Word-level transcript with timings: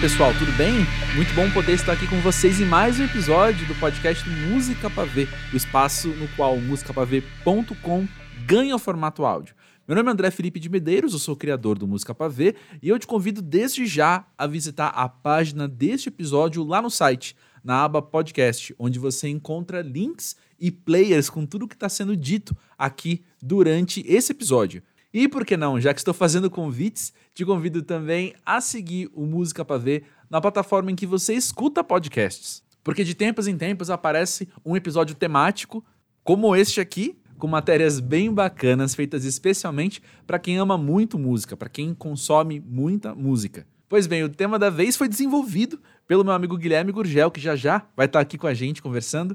pessoal, 0.00 0.32
tudo 0.38 0.52
bem? 0.52 0.86
Muito 1.16 1.34
bom 1.34 1.50
poder 1.50 1.72
estar 1.72 1.92
aqui 1.92 2.06
com 2.06 2.20
vocês 2.20 2.60
em 2.60 2.64
mais 2.64 3.00
um 3.00 3.04
episódio 3.04 3.66
do 3.66 3.74
podcast 3.74 4.28
Música 4.48 4.88
Pra 4.88 5.04
Ver, 5.04 5.28
o 5.52 5.56
espaço 5.56 6.06
no 6.10 6.28
qual 6.36 6.56
musicapavê.com 6.56 8.06
ganha 8.46 8.76
o 8.76 8.78
formato 8.78 9.24
áudio. 9.24 9.56
Meu 9.88 9.96
nome 9.96 10.08
é 10.08 10.12
André 10.12 10.30
Felipe 10.30 10.60
de 10.60 10.68
Medeiros, 10.68 11.14
eu 11.14 11.18
sou 11.18 11.34
o 11.34 11.36
criador 11.36 11.76
do 11.76 11.88
Música 11.88 12.14
Pra 12.14 12.28
Ver 12.28 12.54
e 12.80 12.88
eu 12.88 12.96
te 12.96 13.08
convido 13.08 13.42
desde 13.42 13.86
já 13.86 14.24
a 14.38 14.46
visitar 14.46 14.88
a 14.88 15.08
página 15.08 15.66
deste 15.66 16.10
episódio 16.10 16.62
lá 16.62 16.80
no 16.80 16.90
site, 16.90 17.34
na 17.64 17.82
aba 17.82 18.00
podcast, 18.00 18.72
onde 18.78 19.00
você 19.00 19.28
encontra 19.28 19.82
links 19.82 20.36
e 20.60 20.70
players 20.70 21.28
com 21.28 21.44
tudo 21.44 21.66
que 21.66 21.74
está 21.74 21.88
sendo 21.88 22.16
dito 22.16 22.56
aqui 22.78 23.24
durante 23.42 24.04
esse 24.06 24.30
episódio. 24.30 24.80
E 25.12 25.26
por 25.26 25.46
que 25.46 25.56
não, 25.56 25.80
já 25.80 25.94
que 25.94 26.00
estou 26.00 26.12
fazendo 26.12 26.50
convites, 26.50 27.12
te 27.32 27.44
convido 27.44 27.82
também 27.82 28.34
a 28.44 28.60
seguir 28.60 29.10
o 29.14 29.24
Música 29.24 29.64
Pra 29.64 29.78
Ver 29.78 30.04
na 30.28 30.40
plataforma 30.40 30.90
em 30.90 30.96
que 30.96 31.06
você 31.06 31.32
escuta 31.32 31.82
podcasts. 31.82 32.62
Porque 32.84 33.02
de 33.02 33.14
tempos 33.14 33.46
em 33.46 33.56
tempos 33.56 33.88
aparece 33.88 34.48
um 34.64 34.76
episódio 34.76 35.14
temático, 35.14 35.82
como 36.22 36.54
este 36.54 36.80
aqui, 36.80 37.18
com 37.38 37.46
matérias 37.46 38.00
bem 38.00 38.32
bacanas 38.32 38.94
feitas 38.94 39.24
especialmente 39.24 40.02
para 40.26 40.38
quem 40.38 40.58
ama 40.58 40.76
muito 40.76 41.18
música, 41.18 41.56
para 41.56 41.70
quem 41.70 41.94
consome 41.94 42.60
muita 42.60 43.14
música. 43.14 43.66
Pois 43.88 44.06
bem, 44.06 44.22
o 44.22 44.28
tema 44.28 44.58
da 44.58 44.68
vez 44.68 44.96
foi 44.96 45.08
desenvolvido 45.08 45.80
pelo 46.06 46.22
meu 46.22 46.34
amigo 46.34 46.58
Guilherme 46.58 46.92
Gurgel, 46.92 47.30
que 47.30 47.40
já 47.40 47.56
já 47.56 47.86
vai 47.96 48.04
estar 48.04 48.20
aqui 48.20 48.36
com 48.36 48.46
a 48.46 48.52
gente 48.52 48.82
conversando. 48.82 49.34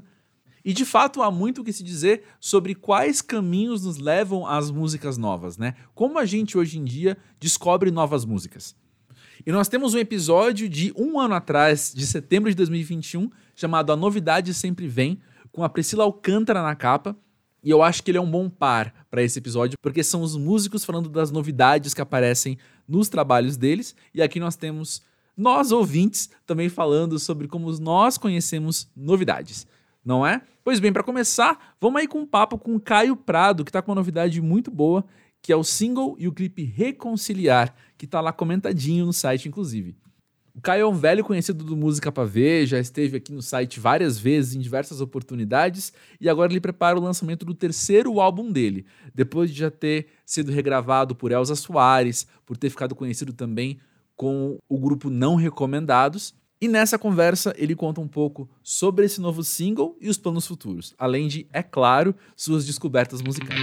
E 0.64 0.72
de 0.72 0.84
fato 0.84 1.22
há 1.22 1.30
muito 1.30 1.60
o 1.60 1.64
que 1.64 1.72
se 1.72 1.84
dizer 1.84 2.22
sobre 2.40 2.74
quais 2.74 3.20
caminhos 3.20 3.84
nos 3.84 3.98
levam 3.98 4.46
às 4.46 4.70
músicas 4.70 5.18
novas, 5.18 5.58
né? 5.58 5.74
Como 5.94 6.18
a 6.18 6.24
gente 6.24 6.56
hoje 6.56 6.78
em 6.78 6.84
dia 6.84 7.18
descobre 7.38 7.90
novas 7.90 8.24
músicas. 8.24 8.74
E 9.46 9.52
nós 9.52 9.68
temos 9.68 9.92
um 9.92 9.98
episódio 9.98 10.66
de 10.66 10.90
um 10.96 11.20
ano 11.20 11.34
atrás, 11.34 11.92
de 11.94 12.06
setembro 12.06 12.48
de 12.48 12.56
2021, 12.56 13.30
chamado 13.54 13.92
A 13.92 13.96
Novidade 13.96 14.54
Sempre 14.54 14.88
Vem, 14.88 15.20
com 15.52 15.62
a 15.62 15.68
Priscila 15.68 16.04
Alcântara 16.04 16.62
na 16.62 16.74
capa. 16.74 17.14
E 17.62 17.68
eu 17.68 17.82
acho 17.82 18.02
que 18.02 18.10
ele 18.10 18.18
é 18.18 18.20
um 18.20 18.30
bom 18.30 18.48
par 18.48 19.06
para 19.10 19.22
esse 19.22 19.38
episódio, 19.38 19.76
porque 19.82 20.02
são 20.02 20.22
os 20.22 20.34
músicos 20.34 20.84
falando 20.84 21.10
das 21.10 21.30
novidades 21.30 21.92
que 21.92 22.00
aparecem 22.00 22.56
nos 22.88 23.10
trabalhos 23.10 23.58
deles. 23.58 23.94
E 24.14 24.22
aqui 24.22 24.40
nós 24.40 24.56
temos 24.56 25.02
nós 25.36 25.72
ouvintes 25.72 26.30
também 26.46 26.68
falando 26.68 27.18
sobre 27.18 27.48
como 27.48 27.70
nós 27.80 28.16
conhecemos 28.16 28.88
novidades 28.96 29.66
não 30.04 30.26
é? 30.26 30.42
Pois 30.64 30.80
bem, 30.80 30.90
para 30.90 31.02
começar, 31.02 31.76
vamos 31.78 32.00
aí 32.00 32.08
com 32.08 32.20
um 32.20 32.26
papo 32.26 32.56
com 32.56 32.80
Caio 32.80 33.14
Prado, 33.14 33.66
que 33.66 33.68
está 33.68 33.82
com 33.82 33.90
uma 33.90 33.96
novidade 33.96 34.40
muito 34.40 34.70
boa, 34.70 35.04
que 35.42 35.52
é 35.52 35.56
o 35.56 35.62
single 35.62 36.16
e 36.18 36.26
o 36.26 36.32
clipe 36.32 36.64
Reconciliar, 36.64 37.74
que 37.98 38.06
está 38.06 38.18
lá 38.18 38.32
comentadinho 38.32 39.04
no 39.04 39.12
site, 39.12 39.46
inclusive. 39.46 39.94
O 40.54 40.62
Caio 40.62 40.84
é 40.84 40.86
um 40.86 40.94
velho 40.94 41.22
conhecido 41.22 41.62
do 41.62 41.76
Música 41.76 42.10
Pra 42.10 42.24
Ver, 42.24 42.64
já 42.64 42.78
esteve 42.78 43.18
aqui 43.18 43.30
no 43.30 43.42
site 43.42 43.78
várias 43.78 44.18
vezes, 44.18 44.54
em 44.54 44.58
diversas 44.58 45.02
oportunidades, 45.02 45.92
e 46.18 46.30
agora 46.30 46.50
ele 46.50 46.62
prepara 46.62 46.98
o 46.98 47.02
lançamento 47.02 47.44
do 47.44 47.52
terceiro 47.52 48.18
álbum 48.18 48.50
dele, 48.50 48.86
depois 49.14 49.50
de 49.50 49.58
já 49.58 49.70
ter 49.70 50.06
sido 50.24 50.50
regravado 50.50 51.14
por 51.14 51.30
Elza 51.30 51.56
Soares, 51.56 52.26
por 52.46 52.56
ter 52.56 52.70
ficado 52.70 52.94
conhecido 52.94 53.34
também 53.34 53.78
com 54.16 54.56
o 54.66 54.78
grupo 54.78 55.10
Não 55.10 55.34
Recomendados, 55.34 56.34
e 56.64 56.68
nessa 56.68 56.98
conversa 56.98 57.54
ele 57.58 57.76
conta 57.76 58.00
um 58.00 58.08
pouco 58.08 58.48
sobre 58.62 59.04
esse 59.04 59.20
novo 59.20 59.44
single 59.44 59.94
e 60.00 60.08
os 60.08 60.16
planos 60.16 60.46
futuros, 60.46 60.94
além 60.98 61.28
de, 61.28 61.46
é 61.52 61.62
claro, 61.62 62.14
suas 62.34 62.64
descobertas 62.64 63.20
musicais. 63.20 63.60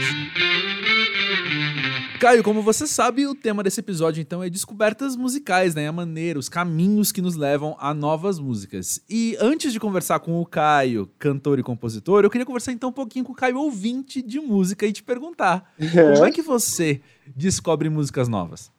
Caio, 2.20 2.44
como 2.44 2.62
você 2.62 2.86
sabe, 2.86 3.26
o 3.26 3.34
tema 3.34 3.64
desse 3.64 3.80
episódio 3.80 4.22
então 4.22 4.44
é 4.44 4.52
descobertas 4.52 5.16
musicais, 5.16 5.74
né? 5.74 5.88
A 5.88 5.92
maneira, 5.92 6.38
os 6.38 6.48
caminhos 6.48 7.12
que 7.12 7.24
nos 7.24 7.36
levam 7.36 7.76
a 7.80 7.92
novas 7.92 8.38
músicas. 8.38 9.02
E 9.10 9.36
antes 9.42 9.74
de 9.74 9.80
conversar 9.80 10.20
com 10.20 10.40
o 10.40 10.46
Caio, 10.46 11.10
cantor 11.18 11.58
e 11.58 11.64
compositor, 11.64 12.24
eu 12.24 12.30
queria 12.30 12.46
conversar 12.46 12.72
então 12.72 12.90
um 12.90 12.94
pouquinho 12.94 13.26
com 13.26 13.32
o 13.32 13.36
Caio, 13.36 13.58
ouvinte 13.58 14.22
de 14.22 14.40
música, 14.40 14.86
e 14.86 14.94
te 14.94 15.02
perguntar: 15.02 15.74
é. 15.80 16.14
como 16.14 16.26
é 16.26 16.32
que 16.32 16.44
você 16.44 17.02
descobre 17.36 17.90
músicas 17.90 18.28
novas? 18.28 18.72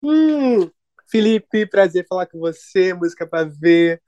Hum, 0.00 0.70
Felipe, 1.14 1.64
prazer 1.64 2.04
falar 2.08 2.26
com 2.26 2.40
você, 2.40 2.92
música 2.92 3.24
para 3.24 3.44
ver. 3.44 4.02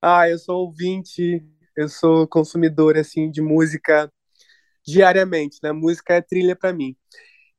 Ah, 0.00 0.30
eu 0.30 0.38
sou 0.38 0.60
ouvinte, 0.64 1.44
eu 1.76 1.90
sou 1.90 2.26
consumidor 2.26 2.96
assim 2.96 3.30
de 3.30 3.42
música 3.42 4.10
diariamente, 4.82 5.58
né? 5.62 5.72
Música 5.72 6.14
é 6.14 6.22
trilha 6.22 6.56
para 6.56 6.72
mim. 6.72 6.96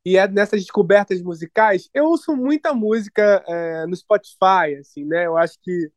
E 0.04 0.18
é 0.18 0.28
nessas 0.28 0.62
descobertas 0.62 1.22
musicais, 1.22 1.88
eu 1.94 2.06
ouço 2.06 2.36
muita 2.36 2.74
música 2.74 3.44
é, 3.48 3.86
no 3.86 3.96
Spotify, 3.96 4.74
assim, 4.80 5.06
né? 5.06 5.28
Eu 5.28 5.38
acho 5.38 5.60
que 5.62 5.92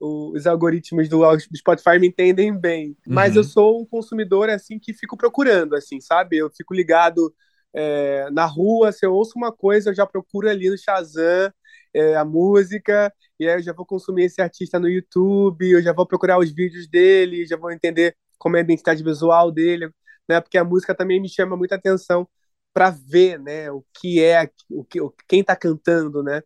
os 0.00 0.46
algoritmos 0.46 1.06
do, 1.06 1.20
Spotify 1.54 1.98
me 2.00 2.08
entendem 2.08 2.58
bem, 2.58 2.96
mas 3.06 3.32
uhum. 3.32 3.40
eu 3.40 3.44
sou 3.44 3.82
um 3.82 3.84
consumidor 3.84 4.48
assim 4.48 4.78
que 4.78 4.94
fico 4.94 5.18
procurando, 5.18 5.76
assim, 5.76 6.00
sabe? 6.00 6.38
Eu 6.38 6.48
fico 6.48 6.72
ligado 6.72 7.30
é, 7.74 8.30
na 8.30 8.46
rua, 8.46 8.90
se 8.90 9.04
eu 9.04 9.12
ouço 9.12 9.34
uma 9.36 9.52
coisa, 9.52 9.90
eu 9.90 9.94
já 9.94 10.06
procuro 10.06 10.48
ali 10.48 10.70
no 10.70 10.78
Shazam 10.78 11.52
é, 11.94 12.16
a 12.16 12.24
música, 12.24 13.12
e 13.38 13.48
aí 13.48 13.56
eu 13.56 13.62
já 13.62 13.72
vou 13.72 13.86
consumir 13.86 14.24
esse 14.24 14.40
artista 14.40 14.78
no 14.78 14.88
YouTube, 14.88 15.70
eu 15.70 15.82
já 15.82 15.92
vou 15.92 16.06
procurar 16.06 16.38
os 16.38 16.50
vídeos 16.52 16.88
dele, 16.88 17.46
já 17.46 17.56
vou 17.56 17.70
entender 17.70 18.16
como 18.38 18.56
é 18.56 18.60
a 18.60 18.62
identidade 18.62 19.02
visual 19.02 19.50
dele, 19.50 19.90
né? 20.28 20.40
Porque 20.40 20.58
a 20.58 20.64
música 20.64 20.94
também 20.94 21.20
me 21.20 21.28
chama 21.28 21.56
muita 21.56 21.76
atenção 21.76 22.28
para 22.72 22.90
ver, 22.90 23.38
né? 23.40 23.70
O 23.70 23.84
que 24.00 24.22
é, 24.22 24.48
o 24.70 24.84
que, 24.84 25.00
quem 25.28 25.40
está 25.40 25.56
cantando, 25.56 26.22
né? 26.22 26.42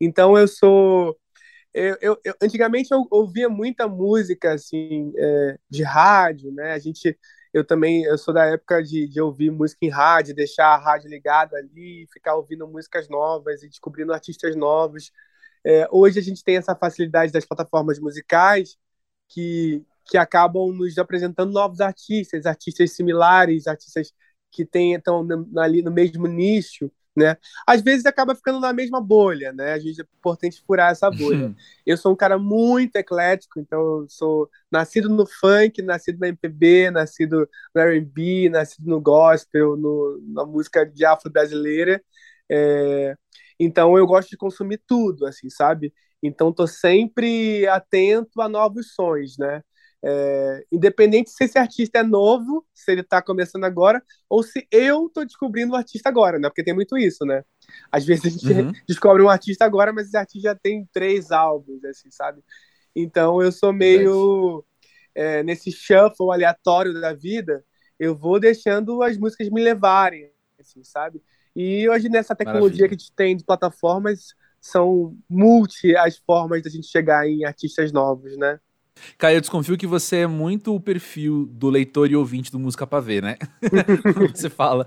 Então 0.00 0.38
eu 0.38 0.48
sou 0.48 1.16
eu, 1.74 1.96
eu, 2.00 2.20
eu, 2.24 2.34
antigamente 2.40 2.92
eu 2.92 3.06
ouvia 3.10 3.48
muita 3.48 3.88
música 3.88 4.54
assim 4.54 5.12
é, 5.16 5.58
de 5.68 5.82
rádio, 5.82 6.52
né? 6.52 6.72
A 6.72 6.78
gente 6.78 7.18
eu 7.54 7.64
também 7.64 8.02
eu 8.04 8.18
sou 8.18 8.34
da 8.34 8.46
época 8.46 8.82
de, 8.82 9.06
de 9.08 9.20
ouvir 9.20 9.50
música 9.50 9.86
em 9.86 9.88
rádio, 9.88 10.34
deixar 10.34 10.66
a 10.74 10.76
rádio 10.76 11.08
ligada 11.08 11.56
ali, 11.56 12.06
ficar 12.12 12.34
ouvindo 12.36 12.66
músicas 12.66 13.08
novas 13.08 13.62
e 13.62 13.68
descobrindo 13.68 14.12
artistas 14.12 14.56
novos. 14.56 15.12
É, 15.64 15.88
hoje 15.92 16.18
a 16.18 16.22
gente 16.22 16.42
tem 16.42 16.56
essa 16.56 16.74
facilidade 16.74 17.32
das 17.32 17.44
plataformas 17.46 18.00
musicais 18.00 18.76
que, 19.28 19.84
que 20.06 20.18
acabam 20.18 20.72
nos 20.72 20.98
apresentando 20.98 21.52
novos 21.52 21.80
artistas, 21.80 22.44
artistas 22.44 22.92
similares, 22.92 23.68
artistas 23.68 24.12
que 24.50 24.62
estão 24.64 25.26
ali 25.58 25.80
no 25.82 25.92
mesmo 25.92 26.26
nicho 26.26 26.90
né? 27.16 27.36
Às 27.66 27.80
vezes 27.80 28.06
acaba 28.06 28.34
ficando 28.34 28.58
na 28.58 28.72
mesma 28.72 29.00
bolha, 29.00 29.52
né? 29.52 29.72
A 29.72 29.78
gente 29.78 30.00
é 30.00 30.04
importante 30.04 30.62
furar 30.66 30.90
essa 30.90 31.10
bolha. 31.10 31.46
Uhum. 31.46 31.54
Eu 31.86 31.96
sou 31.96 32.12
um 32.12 32.16
cara 32.16 32.38
muito 32.38 32.96
eclético, 32.96 33.60
então 33.60 33.80
eu 33.80 34.06
sou 34.08 34.50
nascido 34.70 35.08
no 35.08 35.26
funk, 35.26 35.80
nascido 35.82 36.18
na 36.18 36.28
MPB, 36.28 36.90
nascido 36.90 37.48
no 37.74 37.80
R&B, 37.80 38.48
nascido 38.50 38.88
no 38.88 39.00
gospel, 39.00 39.76
no, 39.76 40.20
na 40.26 40.44
música 40.44 40.84
de 40.84 41.04
afro 41.04 41.30
brasileira. 41.30 42.02
É... 42.50 43.16
Então 43.58 43.96
eu 43.96 44.06
gosto 44.06 44.30
de 44.30 44.36
consumir 44.36 44.80
tudo, 44.86 45.26
assim, 45.26 45.48
sabe? 45.48 45.92
Então 46.22 46.52
tô 46.52 46.66
sempre 46.66 47.66
atento 47.68 48.40
a 48.40 48.48
novos 48.48 48.94
sons, 48.94 49.38
né? 49.38 49.62
É, 50.06 50.66
independente 50.70 51.30
se 51.30 51.44
esse 51.44 51.58
artista 51.58 52.00
é 52.00 52.02
novo, 52.02 52.66
se 52.74 52.92
ele 52.92 53.00
está 53.00 53.22
começando 53.22 53.64
agora, 53.64 54.02
ou 54.28 54.42
se 54.42 54.68
eu 54.70 55.06
estou 55.06 55.24
descobrindo 55.24 55.72
o 55.72 55.76
artista 55.76 56.10
agora, 56.10 56.38
né? 56.38 56.48
Porque 56.50 56.62
tem 56.62 56.74
muito 56.74 56.98
isso, 56.98 57.24
né? 57.24 57.42
Às 57.90 58.04
vezes 58.04 58.26
a 58.26 58.28
gente 58.28 58.52
uhum. 58.52 58.72
descobre 58.86 59.22
um 59.22 59.30
artista 59.30 59.64
agora, 59.64 59.94
mas 59.94 60.08
esse 60.08 60.16
artista 60.16 60.50
já 60.50 60.54
tem 60.54 60.86
três 60.92 61.32
álbuns, 61.32 61.82
assim, 61.84 62.10
sabe? 62.10 62.42
Então 62.94 63.40
eu 63.40 63.50
sou 63.50 63.72
meio 63.72 64.62
é, 65.14 65.42
nesse 65.42 65.72
shuffle 65.72 66.30
aleatório 66.30 66.92
da 67.00 67.14
vida, 67.14 67.64
eu 67.98 68.14
vou 68.14 68.38
deixando 68.38 69.02
as 69.02 69.16
músicas 69.16 69.48
me 69.48 69.62
levarem, 69.62 70.30
assim, 70.60 70.84
sabe? 70.84 71.22
E 71.56 71.88
hoje 71.88 72.10
nessa 72.10 72.36
tecnologia 72.36 72.82
Maravilha. 72.82 72.88
que 72.88 72.94
a 72.94 72.98
gente 72.98 73.12
tem 73.14 73.34
de 73.34 73.44
plataformas, 73.44 74.34
são 74.60 75.16
multi 75.28 75.96
as 75.96 76.18
formas 76.18 76.62
da 76.62 76.68
gente 76.68 76.88
chegar 76.88 77.26
em 77.26 77.46
artistas 77.46 77.90
novos, 77.90 78.36
né? 78.36 78.60
Caio, 79.18 79.36
eu 79.36 79.40
desconfio 79.40 79.76
que 79.76 79.86
você 79.86 80.18
é 80.18 80.26
muito 80.26 80.74
o 80.74 80.80
perfil 80.80 81.46
do 81.52 81.68
leitor 81.68 82.10
e 82.10 82.16
ouvinte 82.16 82.50
do 82.50 82.58
Música 82.58 82.86
Pra 82.86 83.00
Ver, 83.00 83.22
né? 83.22 83.36
você 84.34 84.48
fala 84.48 84.86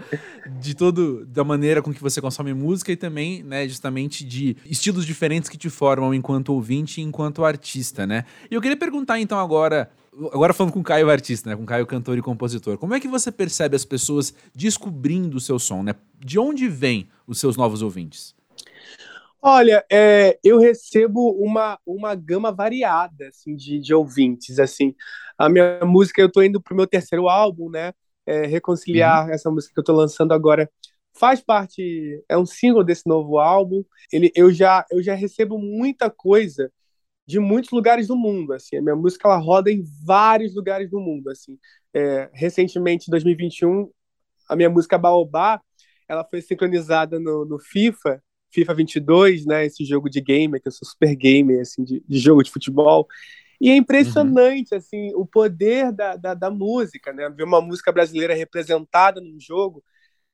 de 0.60 0.76
todo, 0.76 1.26
da 1.26 1.44
maneira 1.44 1.82
com 1.82 1.94
que 1.94 2.02
você 2.02 2.22
consome 2.22 2.54
música 2.54 2.92
e 2.92 2.96
também, 2.96 3.44
né, 3.44 3.68
justamente 3.68 4.26
de 4.26 4.56
estilos 4.66 5.06
diferentes 5.06 5.50
que 5.50 5.58
te 5.58 5.70
formam 5.70 6.14
enquanto 6.14 6.50
ouvinte 6.50 7.02
e 7.02 7.04
enquanto 7.04 7.44
artista, 7.44 8.06
né? 8.06 8.26
E 8.50 8.56
eu 8.56 8.62
queria 8.62 8.78
perguntar 8.78 9.20
então 9.20 9.40
agora, 9.40 9.90
agora 10.32 10.54
falando 10.54 10.74
com 10.74 10.80
o 10.80 10.84
Caio 10.84 11.10
artista, 11.10 11.50
né, 11.50 11.56
com 11.56 11.64
o 11.64 11.66
Caio 11.66 11.86
cantor 11.86 12.18
e 12.18 12.22
compositor, 12.22 12.78
como 12.78 12.94
é 12.94 13.00
que 13.00 13.08
você 13.08 13.32
percebe 13.32 13.76
as 13.76 13.86
pessoas 13.86 14.34
descobrindo 14.56 15.38
o 15.38 15.42
seu 15.42 15.60
som, 15.60 15.84
né? 15.84 15.96
De 16.20 16.40
onde 16.40 16.68
vêm 16.68 17.08
os 17.26 17.40
seus 17.40 17.56
novos 17.56 17.82
ouvintes? 17.82 18.37
Olha, 19.50 19.86
é, 19.90 20.38
eu 20.44 20.60
recebo 20.60 21.32
uma, 21.42 21.80
uma 21.86 22.14
gama 22.16 22.52
variada 22.52 23.30
assim, 23.30 23.56
de, 23.56 23.80
de 23.80 23.94
ouvintes. 23.94 24.60
assim 24.60 24.94
A 25.38 25.48
minha 25.48 25.80
música, 25.86 26.22
eu 26.22 26.28
estou 26.28 26.44
indo 26.44 26.62
para 26.62 26.74
o 26.74 26.76
meu 26.76 26.86
terceiro 26.86 27.30
álbum, 27.30 27.70
né? 27.70 27.94
É, 28.26 28.46
reconciliar 28.46 29.26
uhum. 29.26 29.34
essa 29.34 29.50
música 29.50 29.74
que 29.74 29.80
eu 29.80 29.84
estou 29.84 29.96
lançando 29.96 30.34
agora 30.34 30.70
faz 31.18 31.40
parte, 31.40 32.22
é 32.28 32.38
um 32.38 32.46
single 32.46 32.84
desse 32.84 33.08
novo 33.08 33.40
álbum. 33.40 33.86
Ele, 34.12 34.34
eu 34.36 34.52
já 34.52 34.86
eu 34.92 35.02
já 35.02 35.14
recebo 35.16 35.58
muita 35.58 36.10
coisa 36.10 36.70
de 37.26 37.40
muitos 37.40 37.72
lugares 37.72 38.08
do 38.10 38.18
mundo, 38.18 38.52
assim. 38.52 38.76
A 38.76 38.82
minha 38.82 38.98
música 38.98 39.30
ela 39.30 39.38
roda 39.38 39.72
em 39.72 39.82
vários 40.06 40.56
lugares 40.56 40.90
do 40.90 41.00
mundo, 41.00 41.30
assim. 41.30 41.58
É, 41.94 42.30
recentemente, 42.34 43.08
em 43.08 43.12
2021, 43.12 43.90
a 44.50 44.58
minha 44.58 44.70
música 44.70 44.98
Baobá, 44.98 45.62
ela 46.06 46.26
foi 46.26 46.42
sincronizada 46.42 47.18
no, 47.18 47.46
no 47.46 47.60
FIFA, 47.60 48.22
FIFA 48.52 48.74
22, 48.76 49.46
né? 49.46 49.66
Esse 49.66 49.86
jogo 49.86 50.10
de 50.10 50.22
gamer, 50.22 50.62
que 50.62 50.68
eu 50.68 50.72
sou 50.72 50.88
super 50.88 51.16
gamer, 51.16 51.62
assim, 51.62 51.84
de, 51.84 52.04
de 52.08 52.20
jogo 52.20 52.44
de 52.44 52.52
futebol. 52.52 53.08
E 53.60 53.70
é 53.70 53.76
impressionante, 53.76 54.72
uhum. 54.72 54.78
assim, 54.78 55.12
o 55.16 55.26
poder 55.26 55.92
da, 55.92 56.16
da, 56.16 56.34
da, 56.34 56.52
música, 56.52 57.12
né? 57.12 57.30
Ver 57.30 57.44
uma 57.44 57.62
música 57.62 57.92
brasileira 57.92 58.34
representada 58.36 59.20
num 59.20 59.40
jogo. 59.40 59.84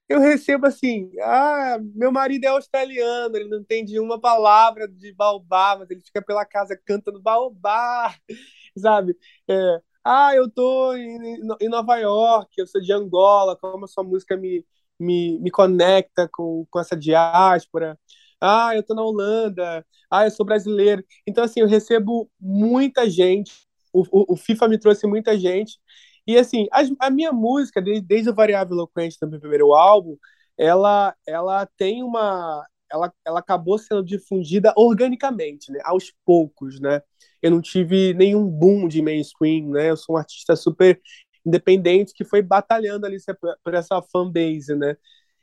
Eu 0.09 0.19
recebo 0.19 0.67
assim, 0.67 1.09
ah, 1.21 1.77
meu 1.95 2.11
marido 2.11 2.43
é 2.45 2.49
australiano, 2.49 3.35
ele 3.37 3.49
não 3.49 3.59
entende 3.59 3.99
uma 3.99 4.19
palavra 4.19 4.87
de 4.87 5.13
baobá, 5.13 5.77
mas 5.79 5.89
ele 5.89 6.01
fica 6.01 6.21
pela 6.21 6.45
casa 6.45 6.77
cantando 6.85 7.21
baobá, 7.21 8.13
sabe? 8.77 9.17
É, 9.49 9.81
ah, 10.03 10.35
eu 10.35 10.49
tô 10.49 10.93
em, 10.95 11.39
em 11.61 11.69
Nova 11.69 11.97
York, 11.97 12.53
eu 12.57 12.67
sou 12.67 12.81
de 12.81 12.91
Angola, 12.91 13.55
como 13.55 13.85
a 13.85 13.87
sua 13.87 14.03
música 14.03 14.35
me, 14.35 14.65
me, 15.03 15.39
me 15.39 15.51
conecta 15.51 16.29
com, 16.31 16.65
com 16.71 16.79
essa 16.79 16.95
diáspora 16.97 17.97
ah, 18.45 18.75
eu 18.75 18.83
tô 18.83 18.93
na 18.93 19.01
Holanda, 19.01 19.85
ah, 20.11 20.25
eu 20.25 20.31
sou 20.31 20.45
brasileiro. 20.45 21.03
Então, 21.25 21.45
assim, 21.45 21.61
eu 21.61 21.67
recebo 21.67 22.29
muita 22.37 23.09
gente, 23.09 23.53
o, 23.93 24.01
o, 24.11 24.33
o 24.33 24.35
FIFA 24.35 24.67
me 24.67 24.77
trouxe 24.77 25.07
muita 25.07 25.37
gente, 25.39 25.79
e, 26.27 26.37
assim, 26.37 26.67
a, 26.71 27.07
a 27.07 27.09
minha 27.09 27.31
música, 27.31 27.81
desde, 27.81 28.05
desde 28.05 28.29
o 28.29 28.35
Variável 28.35 28.75
Eloquente, 28.75 29.17
do 29.21 29.29
meu 29.29 29.39
primeiro 29.39 29.73
álbum, 29.73 30.17
ela, 30.57 31.15
ela 31.25 31.65
tem 31.77 32.03
uma... 32.03 32.65
Ela, 32.91 33.11
ela 33.25 33.39
acabou 33.39 33.77
sendo 33.79 34.03
difundida 34.03 34.71
organicamente, 34.77 35.71
né? 35.71 35.79
Aos 35.83 36.13
poucos, 36.23 36.79
né? 36.79 37.01
Eu 37.41 37.49
não 37.49 37.59
tive 37.59 38.13
nenhum 38.13 38.45
boom 38.47 38.87
de 38.87 39.01
mainstream, 39.01 39.69
né? 39.69 39.89
Eu 39.89 39.97
sou 39.97 40.15
um 40.15 40.19
artista 40.19 40.55
super 40.55 41.01
independente 41.45 42.13
que 42.13 42.23
foi 42.23 42.41
batalhando 42.41 43.05
ali 43.05 43.17
por 43.63 43.73
essa 43.73 44.01
fanbase, 44.01 44.75
né? 44.75 44.97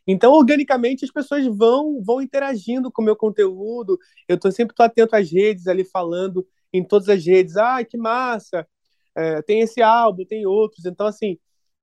Então, 0.07 0.33
organicamente, 0.33 1.05
as 1.05 1.11
pessoas 1.11 1.47
vão 1.47 2.03
vão 2.03 2.21
interagindo 2.21 2.91
com 2.91 3.03
o 3.03 3.05
meu 3.05 3.17
conteúdo. 3.17 3.99
Eu 4.29 4.39
tô, 4.39 4.51
sempre 4.51 4.75
tô 4.75 4.83
atento 4.83 5.15
às 5.15 5.31
redes 5.31 5.67
ali, 5.67 5.85
falando 5.85 6.47
em 6.73 6.83
todas 6.85 7.09
as 7.09 7.25
redes. 7.25 7.57
Ah, 7.57 7.85
que 7.85 7.97
massa! 7.99 8.67
É, 9.15 9.43
tem 9.43 9.61
esse 9.61 9.83
álbum, 9.83 10.25
tem 10.25 10.47
outros. 10.47 10.85
Então, 10.87 11.07
assim, 11.07 11.39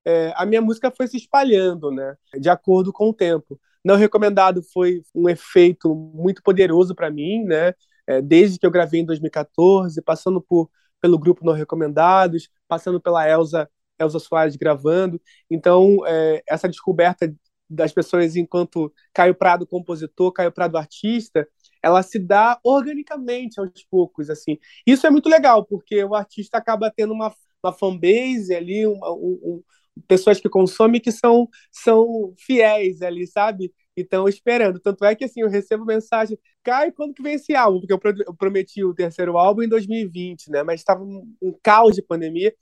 é, 0.05 0.33
a 0.35 0.45
minha 0.45 0.61
música 0.61 0.91
foi 0.91 1.07
se 1.07 1.17
espalhando, 1.17 1.91
né? 1.91 2.15
De 2.39 2.49
acordo 2.49 2.93
com 2.93 3.09
o 3.09 3.13
tempo. 3.13 3.59
Não 3.83 3.95
Recomendado 3.95 4.61
foi 4.73 5.01
um 5.15 5.29
efeito 5.29 5.93
muito 5.95 6.41
poderoso 6.43 6.95
para 6.95 7.09
mim, 7.11 7.43
né? 7.45 7.73
É, 8.07 8.21
desde 8.21 8.59
que 8.59 8.65
eu 8.65 8.71
gravei 8.71 9.01
em 9.01 9.05
2014, 9.05 10.01
passando 10.01 10.41
por, 10.41 10.69
pelo 11.01 11.19
grupo 11.19 11.45
Não 11.45 11.53
Recomendados, 11.53 12.49
passando 12.67 13.01
pela 13.01 13.29
Elsa, 13.29 13.69
Elsa 13.99 14.19
Soares 14.19 14.55
gravando. 14.55 15.21
Então, 15.49 16.05
é, 16.05 16.43
essa 16.47 16.67
descoberta 16.67 17.33
das 17.69 17.91
pessoas 17.91 18.35
enquanto 18.35 18.91
Caio 19.13 19.35
Prado 19.35 19.67
compositor, 19.67 20.31
Caio 20.31 20.51
Prado 20.51 20.77
artista, 20.77 21.47
ela 21.83 22.01
se 22.01 22.19
dá 22.19 22.59
organicamente 22.63 23.59
aos 23.59 23.69
poucos, 23.89 24.29
assim. 24.29 24.57
Isso 24.85 25.05
é 25.05 25.09
muito 25.09 25.29
legal, 25.29 25.65
porque 25.65 26.03
o 26.03 26.15
artista 26.15 26.57
acaba 26.57 26.91
tendo 26.95 27.13
uma, 27.13 27.33
uma 27.63 27.73
fanbase 27.73 28.53
ali, 28.55 28.87
uma, 28.87 29.11
um, 29.13 29.39
um, 29.43 29.63
pessoas 30.07 30.39
que 30.39 30.49
consomem 30.49 31.01
que 31.01 31.11
são, 31.11 31.47
são 31.71 32.33
fiéis 32.37 33.01
ali, 33.01 33.27
sabe? 33.27 33.73
Então, 33.95 34.27
esperando. 34.27 34.79
Tanto 34.79 35.03
é 35.03 35.15
que, 35.15 35.25
assim, 35.25 35.41
eu 35.41 35.49
recebo 35.49 35.83
mensagem, 35.83 36.37
Caio, 36.63 36.93
quando 36.93 37.13
que 37.13 37.23
vem 37.23 37.33
esse 37.33 37.55
álbum? 37.55 37.79
Porque 37.79 37.93
eu 37.93 38.35
prometi 38.35 38.83
o 38.83 38.93
terceiro 38.93 39.37
álbum 39.37 39.63
em 39.63 39.69
2020, 39.69 40.51
né? 40.51 40.61
Mas 40.63 40.81
estava 40.81 41.03
um, 41.03 41.35
um 41.41 41.53
caos 41.63 41.95
de 41.95 42.01
pandemia. 42.03 42.53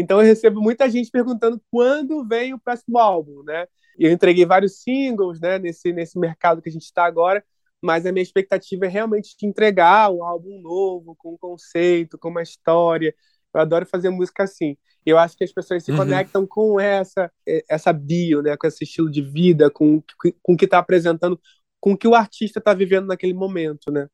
Então, 0.00 0.20
eu 0.20 0.26
recebo 0.26 0.60
muita 0.60 0.88
gente 0.88 1.10
perguntando 1.10 1.60
quando 1.70 2.26
vem 2.26 2.54
o 2.54 2.58
próximo 2.58 2.98
álbum, 2.98 3.42
né? 3.42 3.66
eu 3.98 4.10
entreguei 4.10 4.46
vários 4.46 4.82
singles, 4.82 5.38
né, 5.40 5.58
nesse, 5.58 5.92
nesse 5.92 6.18
mercado 6.18 6.62
que 6.62 6.70
a 6.70 6.72
gente 6.72 6.84
está 6.84 7.04
agora, 7.04 7.44
mas 7.82 8.06
a 8.06 8.12
minha 8.12 8.22
expectativa 8.22 8.86
é 8.86 8.88
realmente 8.88 9.36
de 9.36 9.46
entregar 9.46 10.10
um 10.10 10.24
álbum 10.24 10.60
novo, 10.60 11.14
com 11.16 11.34
um 11.34 11.38
conceito, 11.38 12.18
com 12.18 12.28
uma 12.28 12.42
história. 12.42 13.14
Eu 13.54 13.60
adoro 13.60 13.86
fazer 13.86 14.10
música 14.10 14.44
assim. 14.44 14.76
Eu 15.04 15.18
acho 15.18 15.36
que 15.36 15.44
as 15.44 15.52
pessoas 15.52 15.82
se 15.82 15.90
uhum. 15.90 15.98
conectam 15.98 16.46
com 16.46 16.78
essa 16.78 17.30
essa 17.68 17.92
bio, 17.92 18.42
né, 18.42 18.56
com 18.56 18.66
esse 18.66 18.84
estilo 18.84 19.10
de 19.10 19.22
vida, 19.22 19.70
com, 19.70 20.02
com 20.42 20.52
o 20.54 20.56
que 20.56 20.66
está 20.66 20.78
apresentando, 20.78 21.40
com 21.80 21.92
o 21.92 21.96
que 21.96 22.08
o 22.08 22.14
artista 22.14 22.58
está 22.58 22.74
vivendo 22.74 23.06
naquele 23.06 23.34
momento, 23.34 23.90
né? 23.90 24.08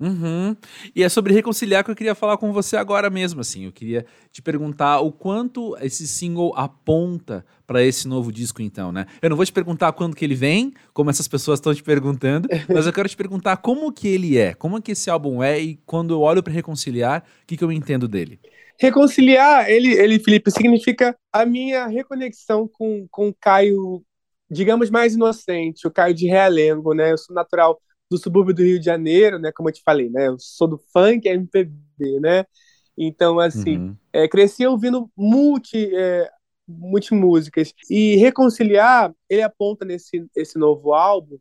Uhum. 0.00 0.56
E 0.96 1.02
é 1.02 1.08
sobre 1.10 1.34
reconciliar 1.34 1.84
que 1.84 1.90
eu 1.90 1.94
queria 1.94 2.14
falar 2.14 2.38
com 2.38 2.52
você 2.54 2.74
agora 2.74 3.10
mesmo, 3.10 3.42
assim. 3.42 3.66
Eu 3.66 3.72
queria 3.72 4.06
te 4.32 4.40
perguntar 4.40 5.00
o 5.00 5.12
quanto 5.12 5.76
esse 5.82 6.08
single 6.08 6.54
aponta 6.56 7.44
para 7.66 7.84
esse 7.84 8.08
novo 8.08 8.32
disco, 8.32 8.62
então, 8.62 8.90
né? 8.90 9.04
Eu 9.20 9.28
não 9.28 9.36
vou 9.36 9.44
te 9.44 9.52
perguntar 9.52 9.92
quando 9.92 10.16
que 10.16 10.24
ele 10.24 10.34
vem, 10.34 10.72
como 10.94 11.10
essas 11.10 11.28
pessoas 11.28 11.58
estão 11.58 11.74
te 11.74 11.82
perguntando, 11.82 12.48
mas 12.68 12.86
eu 12.86 12.92
quero 12.92 13.08
te 13.08 13.16
perguntar 13.16 13.58
como 13.58 13.92
que 13.92 14.08
ele 14.08 14.38
é, 14.38 14.54
como 14.54 14.80
que 14.80 14.92
esse 14.92 15.10
álbum 15.10 15.42
é 15.42 15.60
e 15.60 15.76
quando 15.84 16.14
eu 16.14 16.20
olho 16.20 16.42
para 16.42 16.52
reconciliar, 16.52 17.22
o 17.42 17.46
que, 17.46 17.56
que 17.56 17.62
eu 17.62 17.70
entendo 17.70 18.08
dele? 18.08 18.40
Reconciliar, 18.78 19.68
ele, 19.68 19.92
ele, 19.92 20.18
Felipe, 20.18 20.50
significa 20.50 21.14
a 21.30 21.44
minha 21.44 21.86
reconexão 21.86 22.66
com, 22.66 23.06
com 23.10 23.28
o 23.28 23.34
Caio, 23.38 24.02
digamos, 24.50 24.88
mais 24.88 25.12
inocente, 25.12 25.86
o 25.86 25.90
Caio 25.90 26.14
de 26.14 26.26
Realengo, 26.26 26.94
né? 26.94 27.12
Eu 27.12 27.18
sou 27.18 27.36
natural 27.36 27.78
do 28.10 28.18
subúrbio 28.18 28.52
do 28.52 28.62
Rio 28.62 28.78
de 28.78 28.84
Janeiro, 28.84 29.38
né? 29.38 29.52
Como 29.52 29.68
eu 29.68 29.72
te 29.72 29.82
falei, 29.82 30.10
né? 30.10 30.26
Eu 30.26 30.36
sou 30.38 30.66
do 30.66 30.78
funk 30.92 31.28
MPB, 31.28 32.18
né? 32.20 32.44
Então, 32.98 33.38
assim, 33.38 33.78
uhum. 33.78 33.96
é, 34.12 34.26
cresci 34.28 34.66
ouvindo 34.66 35.08
multi, 35.16 35.94
é, 35.94 36.28
multimúsicas. 36.66 37.72
E 37.88 38.16
Reconciliar, 38.16 39.14
ele 39.28 39.42
aponta 39.42 39.84
nesse 39.84 40.26
esse 40.34 40.58
novo 40.58 40.92
álbum, 40.92 41.38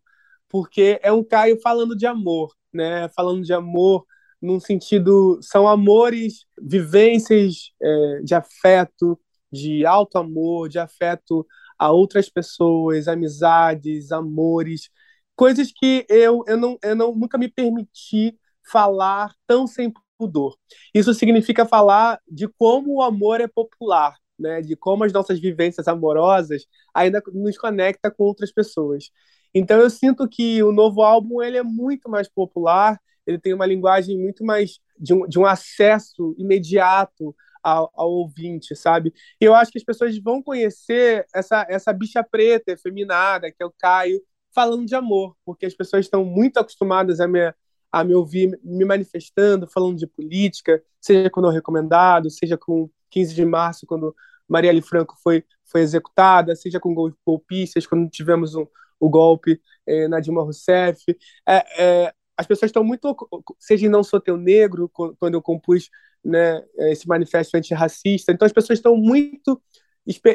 porque 0.48 1.00
é 1.02 1.12
um 1.12 1.24
Caio 1.24 1.60
falando 1.60 1.96
de 1.98 2.06
amor, 2.06 2.54
né? 2.72 3.10
Falando 3.10 3.44
de 3.44 3.52
amor 3.52 4.06
num 4.42 4.60
sentido... 4.60 5.40
São 5.42 5.68
amores, 5.68 6.46
vivências 6.62 7.72
é, 7.82 8.22
de 8.24 8.36
afeto, 8.36 9.20
de 9.52 9.86
alto 9.86 10.20
amor, 10.20 10.70
de 10.70 10.78
afeto 10.78 11.46
a 11.80 11.92
outras 11.92 12.30
pessoas, 12.30 13.08
amizades, 13.08 14.12
amores 14.12 14.90
coisas 15.40 15.72
que 15.72 16.06
eu, 16.10 16.44
eu, 16.48 16.58
não, 16.58 16.78
eu 16.84 16.94
não, 16.94 17.16
nunca 17.16 17.38
me 17.38 17.48
permiti 17.48 18.38
falar 18.70 19.34
tão 19.48 19.66
sem 19.66 19.90
pudor. 20.18 20.58
Isso 20.94 21.14
significa 21.14 21.66
falar 21.66 22.20
de 22.30 22.46
como 22.46 22.96
o 22.96 23.02
amor 23.02 23.40
é 23.40 23.48
popular, 23.48 24.18
né? 24.38 24.60
de 24.62 24.76
como 24.76 25.06
as 25.06 25.14
nossas 25.14 25.40
vivências 25.40 25.88
amorosas 25.88 26.66
ainda 26.94 27.24
nos 27.34 27.58
conecta 27.58 28.12
com 28.12 28.26
outras 28.26 28.52
pessoas. 28.52 29.12
Então 29.56 29.80
eu 29.80 29.90
sinto 29.90 30.28
que 30.28 30.62
o 30.62 30.74
novo 30.74 31.02
álbum 31.02 31.42
ele 31.42 31.56
é 31.56 31.64
muito 31.64 32.10
mais 32.10 32.28
popular, 32.28 33.00
ele 33.26 33.40
tem 33.40 33.54
uma 33.54 33.66
linguagem 33.66 34.20
muito 34.20 34.44
mais 34.44 34.82
de 35.00 35.14
um, 35.14 35.26
de 35.26 35.40
um 35.40 35.46
acesso 35.46 36.36
imediato 36.38 37.34
ao, 37.64 37.90
ao, 37.96 38.12
ouvinte, 38.12 38.76
sabe? 38.76 39.14
E 39.40 39.46
eu 39.46 39.56
acho 39.56 39.72
que 39.72 39.78
as 39.78 39.86
pessoas 39.86 40.18
vão 40.18 40.44
conhecer 40.44 41.26
essa, 41.34 41.66
essa 41.70 41.94
bicha 41.94 42.22
preta, 42.22 42.74
efeminada, 42.74 43.50
que 43.50 43.64
é 43.64 43.66
o 43.66 43.74
Caio, 43.78 44.22
falando 44.54 44.86
de 44.86 44.96
amor, 44.96 45.36
porque 45.46 45.66
as 45.66 45.74
pessoas 45.74 46.06
estão 46.06 46.26
muito 46.26 46.58
acostumadas 46.58 47.20
a 47.20 47.28
me, 47.28 47.54
a 47.92 48.04
me 48.04 48.14
ouvir 48.14 48.60
me 48.64 48.86
manifestando, 48.86 49.68
falando 49.68 49.98
de 49.98 50.08
política, 50.08 50.82
seja 51.00 51.30
com 51.30 51.42
não 51.42 51.50
recomendado, 51.50 52.30
seja 52.30 52.58
com 52.58 52.90
15 53.10 53.34
de 53.34 53.46
março, 53.46 53.86
quando 53.86 54.16
Marielle 54.48 54.82
Franco 54.82 55.16
foi, 55.22 55.44
foi 55.64 55.82
executada, 55.82 56.56
seja 56.56 56.80
com 56.80 56.94
golpistas, 57.26 57.86
quando 57.86 58.10
tivemos 58.10 58.56
um, 58.56 58.66
o 59.00 59.10
golpe 59.10 59.62
é, 59.86 60.08
na 60.08 60.20
Dilma 60.20 60.42
Rousseff. 60.42 61.04
É, 61.48 61.84
é, 61.84 62.14
as 62.36 62.48
pessoas 62.48 62.70
estão 62.70 62.84
muito. 62.84 63.16
Seja 63.60 63.90
Não 63.90 64.04
Sou 64.04 64.20
Teu 64.20 64.38
Negro, 64.38 64.90
quando 64.90 65.34
eu 65.34 65.42
compus 65.42 65.90
né, 66.24 66.64
esse 66.78 67.08
manifesto 67.08 67.56
antirracista. 67.56 68.32
Então 68.32 68.46
as 68.46 68.54
pessoas 68.54 68.80
estão 68.80 68.96
muito. 68.96 69.62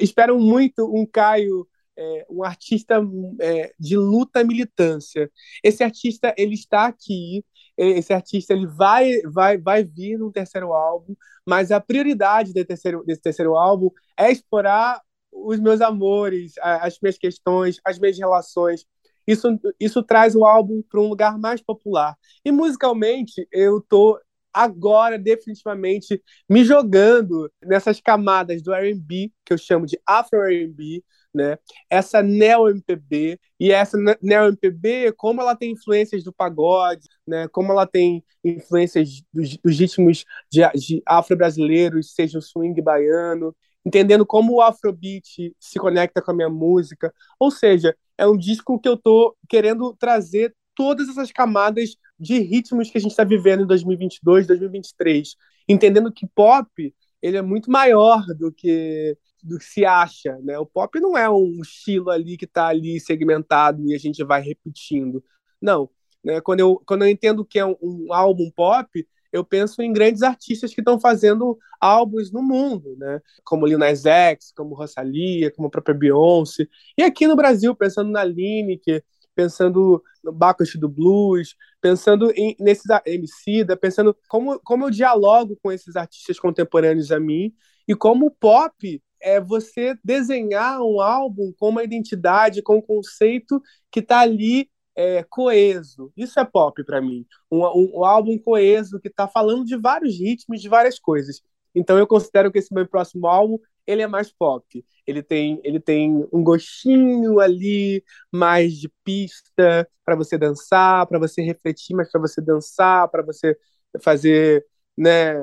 esperam 0.01 0.39
muito 0.39 0.85
um 0.95 1.05
Caio 1.05 1.67
é, 1.97 2.27
um 2.29 2.43
artista 2.43 3.01
é, 3.41 3.73
de 3.79 3.97
luta 3.97 4.45
militância. 4.45 5.31
Esse 5.63 5.83
artista 5.83 6.35
ele 6.37 6.55
está 6.55 6.87
aqui, 6.87 7.45
esse 7.77 8.13
artista 8.13 8.53
ele 8.53 8.67
vai 8.67 9.21
vai 9.23 9.59
vai 9.59 9.85
vir 9.85 10.19
no 10.19 10.31
terceiro 10.33 10.73
álbum, 10.73 11.15
mas 11.47 11.71
a 11.71 11.81
prioridade 11.81 12.53
desse 12.53 12.67
terceiro, 12.67 13.05
desse 13.05 13.21
terceiro 13.23 13.57
álbum 13.57 13.91
é 14.19 14.31
explorar 14.31 15.01
os 15.33 15.59
meus 15.59 15.81
amores, 15.81 16.53
as 16.63 16.99
minhas 17.03 17.19
questões, 17.19 17.81
as 17.85 17.99
minhas 17.99 18.19
relações. 18.19 18.87
Isso, 19.27 19.49
isso 19.81 20.03
traz 20.03 20.35
o 20.37 20.45
álbum 20.45 20.83
para 20.89 21.01
um 21.01 21.09
lugar 21.09 21.39
mais 21.39 21.61
popular. 21.63 22.17
E 22.45 22.53
musicalmente, 22.53 23.47
eu 23.51 23.81
tô 23.81 24.19
agora 24.53 25.19
definitivamente 25.19 26.23
me 26.49 26.65
jogando 26.65 27.51
nessas 27.63 28.01
camadas 28.01 28.63
do 28.63 28.73
R&B 28.73 29.33
que 29.45 29.53
eu 29.53 29.59
chamo 29.59 29.87
de 29.87 29.99
Afro 30.07 30.43
R&B, 30.43 31.03
né? 31.35 31.59
Essa 31.91 32.23
neo 32.23 32.69
MPB 32.69 33.39
e 33.59 33.73
essa 33.73 33.99
neo 34.23 34.47
MPB, 34.49 35.13
como 35.17 35.41
ela 35.41 35.57
tem 35.57 35.73
influências 35.73 36.23
do 36.23 36.33
pagode, 36.33 37.09
né? 37.27 37.49
Como 37.49 37.73
ela 37.73 37.87
tem 37.87 38.25
influências 38.45 39.23
dos, 39.33 39.57
dos 39.59 39.79
ritmos 39.79 40.25
de, 40.51 40.61
de 40.75 41.03
afro-brasileiros, 41.07 42.15
seja 42.15 42.39
o 42.39 42.43
swing 42.43 42.81
baiano, 42.81 43.55
entendendo 43.85 44.25
como 44.25 44.55
o 44.55 44.63
Afrobeat 44.63 45.55
se 45.59 45.79
conecta 45.79 46.23
com 46.23 46.31
a 46.31 46.35
minha 46.35 46.49
música. 46.51 47.13
Ou 47.39 47.51
seja, 47.51 47.97
é 48.17 48.27
um 48.27 48.37
disco 48.37 48.79
que 48.79 48.89
eu 48.89 48.97
tô 48.97 49.37
querendo 49.49 49.95
trazer 49.97 50.55
todas 50.75 51.09
essas 51.09 51.31
camadas 51.33 51.97
de 52.19 52.39
ritmos 52.39 52.91
que 52.91 52.99
a 52.99 53.01
gente 53.01 53.11
está 53.11 53.25
vivendo 53.25 53.65
em 53.65 53.67
2022, 53.67 54.47
2023, 54.47 55.37
entendendo 55.69 56.13
que 56.13 56.27
pop 56.27 56.95
ele 57.25 57.39
é 57.39 57.43
muito 57.43 57.71
maior 57.71 58.23
do 58.39 58.53
que 58.53 59.17
do 59.45 59.59
que 59.59 59.65
se 59.65 59.85
acha, 59.85 60.39
né? 60.43 60.59
O 60.59 60.67
pop 60.67 60.99
não 61.01 61.17
é 61.17 61.29
um 61.29 61.61
estilo 61.61 62.11
ali 62.11 62.37
que 62.37 62.47
está 62.47 62.69
ali 62.69 62.99
segmentado 62.99 63.83
e 63.87 63.95
a 63.95 63.99
gente 63.99 64.25
vai 64.25 64.41
repetindo. 64.41 65.23
Não, 65.61 65.91
né? 66.25 66.41
Quando 66.41 66.61
eu 66.61 66.83
quando 66.87 67.03
eu 67.05 67.09
entendo 67.09 67.45
que 67.45 67.59
é 67.59 67.67
um, 67.67 67.77
um 67.83 68.13
álbum 68.13 68.51
pop, 68.51 69.07
eu 69.33 69.45
penso 69.45 69.83
em 69.83 69.93
grandes 69.93 70.23
artistas 70.23 70.73
que 70.73 70.81
estão 70.81 70.99
fazendo 70.99 71.59
álbuns 71.81 72.31
no 72.33 72.43
mundo, 72.43 72.97
né? 72.99 73.21
Como 73.45 73.67
Lil 73.67 73.79
Nas 73.79 74.07
X, 74.07 74.53
como 74.57 74.75
Rosalia, 74.75 75.51
como 75.51 75.69
a 75.69 75.71
própria 75.71 75.95
Beyoncé. 75.95 76.67
E 76.97 77.03
aqui 77.03 77.27
no 77.27 77.37
Brasil, 77.37 77.75
pensando 77.75 78.11
na 78.11 78.25
Lineker, 78.25 79.05
pensando 79.35 80.03
no 80.23 80.33
Bacchus 80.33 80.77
do 80.77 80.89
Blues, 80.89 81.57
pensando 81.81 82.31
em, 82.37 82.57
nesses 82.59 82.87
MC, 83.05 83.67
pensando 83.81 84.17
como, 84.29 84.59
como 84.61 84.87
eu 84.87 84.91
dialogo 84.91 85.59
com 85.63 85.71
esses 85.73 85.97
artistas 85.97 86.39
contemporâneos 86.39 87.11
a 87.11 87.21
mim 87.21 87.53
e 87.87 87.95
como 87.95 88.27
o 88.27 88.31
pop 88.31 89.03
é 89.25 89.41
você 89.41 89.97
desenhar 90.05 90.81
um 90.83 91.01
álbum 91.01 91.53
com 91.59 91.71
uma 91.71 91.83
identidade, 91.83 92.63
com 92.63 92.77
um 92.77 92.83
conceito 92.83 93.61
que 93.91 94.01
está 94.01 94.21
ali 94.21 94.69
é, 94.95 95.25
coeso. 95.25 96.13
Isso 96.17 96.39
é 96.39 96.45
pop 96.45 96.85
para 96.85 97.01
mim. 97.01 97.27
Um, 97.51 97.65
um, 97.65 98.01
um, 98.01 98.05
álbum 98.05 98.39
coeso 98.39 99.01
que 99.01 99.09
está 99.09 99.27
falando 99.27 99.65
de 99.65 99.77
vários 99.77 100.19
ritmos, 100.19 100.61
de 100.61 100.69
várias 100.69 100.99
coisas. 100.99 101.43
Então 101.75 101.99
eu 101.99 102.07
considero 102.07 102.53
que 102.53 102.59
esse 102.59 102.73
meu 102.73 102.87
próximo 102.87 103.27
álbum 103.27 103.59
ele 103.87 104.03
é 104.03 104.07
mais 104.07 104.31
pop. 104.33 104.85
Ele 105.07 105.23
tem, 105.23 105.61
ele 105.65 105.81
tem 105.81 106.27
um 106.33 106.43
gostinho 106.43 107.41
ali 107.41 108.05
mais 108.31 108.75
de 108.75 108.91
pista 109.03 109.89
para 110.05 110.17
você 110.17 110.39
dançar, 110.39 111.07
para 111.07 111.19
você 111.19 111.43
refletir, 111.43 111.95
mas 111.95 112.11
para 112.11 112.21
você 112.21 112.41
dançar, 112.41 113.09
para 113.09 113.23
você 113.23 113.57
fazer, 114.01 114.65
né, 114.97 115.35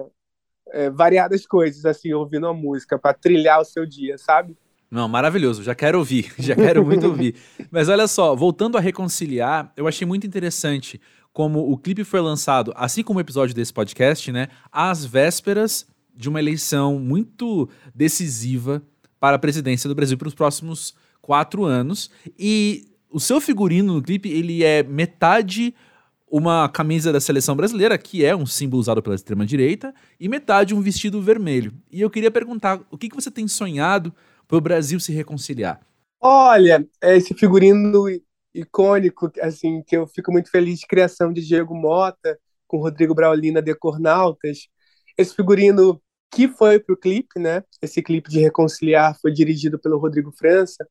é, 0.72 0.90
variadas 0.90 1.46
coisas 1.46 1.86
assim, 1.86 2.14
ouvindo 2.14 2.48
a 2.48 2.54
música 2.54 2.98
para 2.98 3.14
trilhar 3.14 3.60
o 3.60 3.66
seu 3.66 3.86
dia, 3.86 4.18
sabe? 4.18 4.58
Não, 4.90 5.08
maravilhoso, 5.08 5.64
já 5.64 5.74
quero 5.74 6.00
ouvir, 6.00 6.34
já 6.40 6.56
quero 6.56 6.86
muito 6.86 7.08
ouvir. 7.08 7.36
Mas 7.70 7.88
olha 7.88 8.08
só, 8.08 8.36
voltando 8.36 8.78
a 8.78 8.82
reconciliar, 8.82 9.72
eu 9.78 9.88
achei 9.88 10.06
muito 10.06 10.28
interessante 10.28 11.00
como 11.32 11.72
o 11.72 11.78
clipe 11.78 12.04
foi 12.04 12.20
lançado, 12.20 12.74
assim 12.76 13.04
como 13.04 13.20
o 13.20 13.22
episódio 13.22 13.56
desse 13.56 13.72
podcast, 13.72 14.32
né, 14.32 14.50
às 14.70 15.06
vésperas 15.06 15.88
de 16.14 16.28
uma 16.28 16.40
eleição 16.40 17.00
muito 17.00 17.70
decisiva 17.96 18.82
para 19.18 19.38
a 19.38 19.40
presidência 19.40 19.88
do 19.88 19.96
Brasil 19.96 20.18
para 20.18 20.28
os 20.28 20.34
próximos 20.34 20.94
quatro 21.22 21.64
anos. 21.64 22.12
E 22.38 22.92
o 23.10 23.20
seu 23.20 23.40
figurino 23.40 23.94
no 23.94 24.02
clipe, 24.02 24.30
ele 24.30 24.64
é 24.64 24.84
metade 24.84 25.74
uma 26.32 26.70
camisa 26.70 27.12
da 27.12 27.20
seleção 27.20 27.58
brasileira, 27.58 27.98
que 27.98 28.24
é 28.24 28.34
um 28.34 28.46
símbolo 28.46 28.80
usado 28.80 29.04
pela 29.04 29.16
extrema-direita, 29.16 29.94
e 30.18 30.30
metade 30.30 30.74
um 30.74 30.80
vestido 30.80 31.22
vermelho. 31.22 31.74
E 31.92 32.00
eu 32.00 32.10
queria 32.10 32.32
perguntar, 32.32 32.82
o 32.90 32.98
que, 32.98 33.10
que 33.10 33.16
você 33.16 33.30
tem 33.30 33.50
sonhado 33.50 34.16
para 34.48 34.58
o 34.58 34.62
Brasil 34.62 34.98
se 34.98 35.12
reconciliar? 35.12 35.82
Olha, 36.22 36.88
esse 37.02 37.34
figurino 37.34 38.06
icônico, 38.56 39.30
assim, 39.42 39.84
que 39.86 39.98
eu 39.98 40.08
fico 40.08 40.32
muito 40.32 40.50
feliz 40.50 40.80
de 40.80 40.88
criação 40.88 41.34
de 41.34 41.46
Diego 41.46 41.76
Mota, 41.76 42.40
com 42.66 42.78
Rodrigo 42.78 43.14
Braulina, 43.14 43.62
Decornautas. 43.62 44.70
Esse 45.18 45.36
figurino 45.36 46.02
que 46.34 46.48
foi 46.48 46.80
para 46.80 46.94
o 46.94 46.98
clipe, 46.98 47.38
né? 47.38 47.62
Esse 47.82 48.02
clipe 48.02 48.30
de 48.30 48.40
Reconciliar 48.40 49.18
foi 49.22 49.34
dirigido 49.34 49.78
pelo 49.78 49.98
Rodrigo 49.98 50.32
França, 50.32 50.88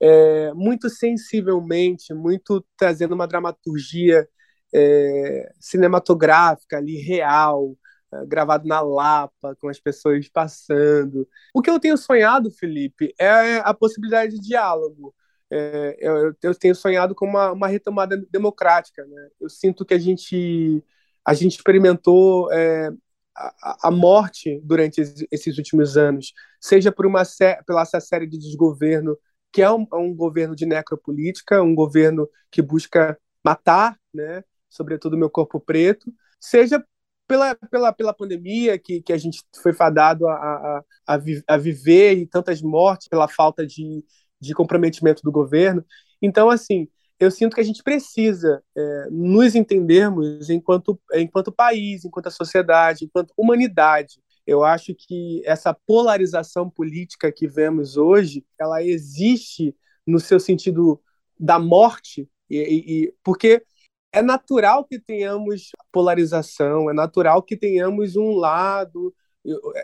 é, 0.00 0.52
muito 0.54 0.88
sensivelmente, 0.88 2.14
muito 2.14 2.64
trazendo 2.76 3.16
uma 3.16 3.26
dramaturgia 3.26 4.28
é, 4.74 5.52
cinematográfica 5.60 6.76
ali, 6.78 6.96
real, 6.98 7.76
é, 8.12 8.26
gravado 8.26 8.66
na 8.66 8.80
Lapa, 8.80 9.56
com 9.56 9.68
as 9.68 9.78
pessoas 9.78 10.28
passando. 10.28 11.28
O 11.54 11.62
que 11.62 11.70
eu 11.70 11.80
tenho 11.80 11.96
sonhado, 11.96 12.50
Felipe, 12.50 13.14
é 13.18 13.58
a 13.58 13.74
possibilidade 13.74 14.34
de 14.34 14.40
diálogo. 14.40 15.14
É, 15.50 15.96
eu, 16.00 16.34
eu, 16.42 16.54
tenho 16.54 16.74
sonhado 16.74 17.14
com 17.14 17.26
uma, 17.26 17.52
uma 17.52 17.68
retomada 17.68 18.16
democrática. 18.30 19.04
Né? 19.06 19.28
Eu 19.40 19.48
sinto 19.48 19.84
que 19.84 19.94
a 19.94 19.98
gente, 19.98 20.84
a 21.24 21.34
gente 21.34 21.56
experimentou 21.56 22.52
é, 22.52 22.90
a, 23.34 23.88
a, 23.88 23.90
morte 23.90 24.60
durante 24.62 25.00
esses 25.30 25.58
últimos 25.58 25.96
anos, 25.96 26.32
seja 26.60 26.92
por 26.92 27.06
uma 27.06 27.22
pela 27.66 27.82
essa 27.82 28.00
série 28.00 28.26
de 28.26 28.38
desgoverno, 28.38 29.16
que 29.52 29.62
é 29.62 29.70
um, 29.70 29.86
um 29.94 30.14
governo 30.14 30.54
de 30.54 30.66
necropolítica, 30.66 31.62
um 31.62 31.74
governo 31.74 32.28
que 32.50 32.60
busca 32.60 33.18
matar, 33.44 33.98
né? 34.12 34.44
Sobretudo 34.68 35.16
meu 35.16 35.30
corpo 35.30 35.60
preto, 35.60 36.12
seja 36.40 36.84
pela, 37.26 37.54
pela, 37.54 37.92
pela 37.92 38.14
pandemia 38.14 38.78
que, 38.78 39.02
que 39.02 39.12
a 39.12 39.18
gente 39.18 39.42
foi 39.62 39.72
fadado 39.72 40.26
a, 40.26 40.34
a, 40.34 40.84
a, 41.06 41.16
vi, 41.18 41.42
a 41.46 41.56
viver 41.56 42.16
e 42.16 42.26
tantas 42.26 42.62
mortes 42.62 43.06
pela 43.08 43.28
falta 43.28 43.66
de, 43.66 44.04
de 44.40 44.54
comprometimento 44.54 45.22
do 45.22 45.30
governo. 45.30 45.84
Então, 46.22 46.48
assim, 46.48 46.88
eu 47.20 47.30
sinto 47.30 47.54
que 47.54 47.60
a 47.60 47.64
gente 47.64 47.82
precisa 47.82 48.62
é, 48.76 49.08
nos 49.10 49.54
entendermos 49.54 50.48
enquanto, 50.48 50.98
enquanto 51.14 51.52
país, 51.52 52.04
enquanto 52.04 52.30
sociedade, 52.30 53.04
enquanto 53.04 53.34
humanidade. 53.36 54.20
Eu 54.46 54.64
acho 54.64 54.94
que 54.94 55.42
essa 55.44 55.74
polarização 55.74 56.70
política 56.70 57.30
que 57.30 57.46
vemos 57.46 57.96
hoje, 57.96 58.44
ela 58.58 58.82
existe 58.82 59.76
no 60.06 60.18
seu 60.18 60.40
sentido 60.40 60.98
da 61.38 61.58
morte, 61.58 62.26
e, 62.48 62.56
e, 62.58 63.14
porque 63.22 63.62
é 64.12 64.22
natural 64.22 64.84
que 64.84 64.98
tenhamos 64.98 65.70
polarização, 65.92 66.90
é 66.90 66.92
natural 66.92 67.42
que 67.42 67.56
tenhamos 67.56 68.16
um 68.16 68.32
lado. 68.36 69.14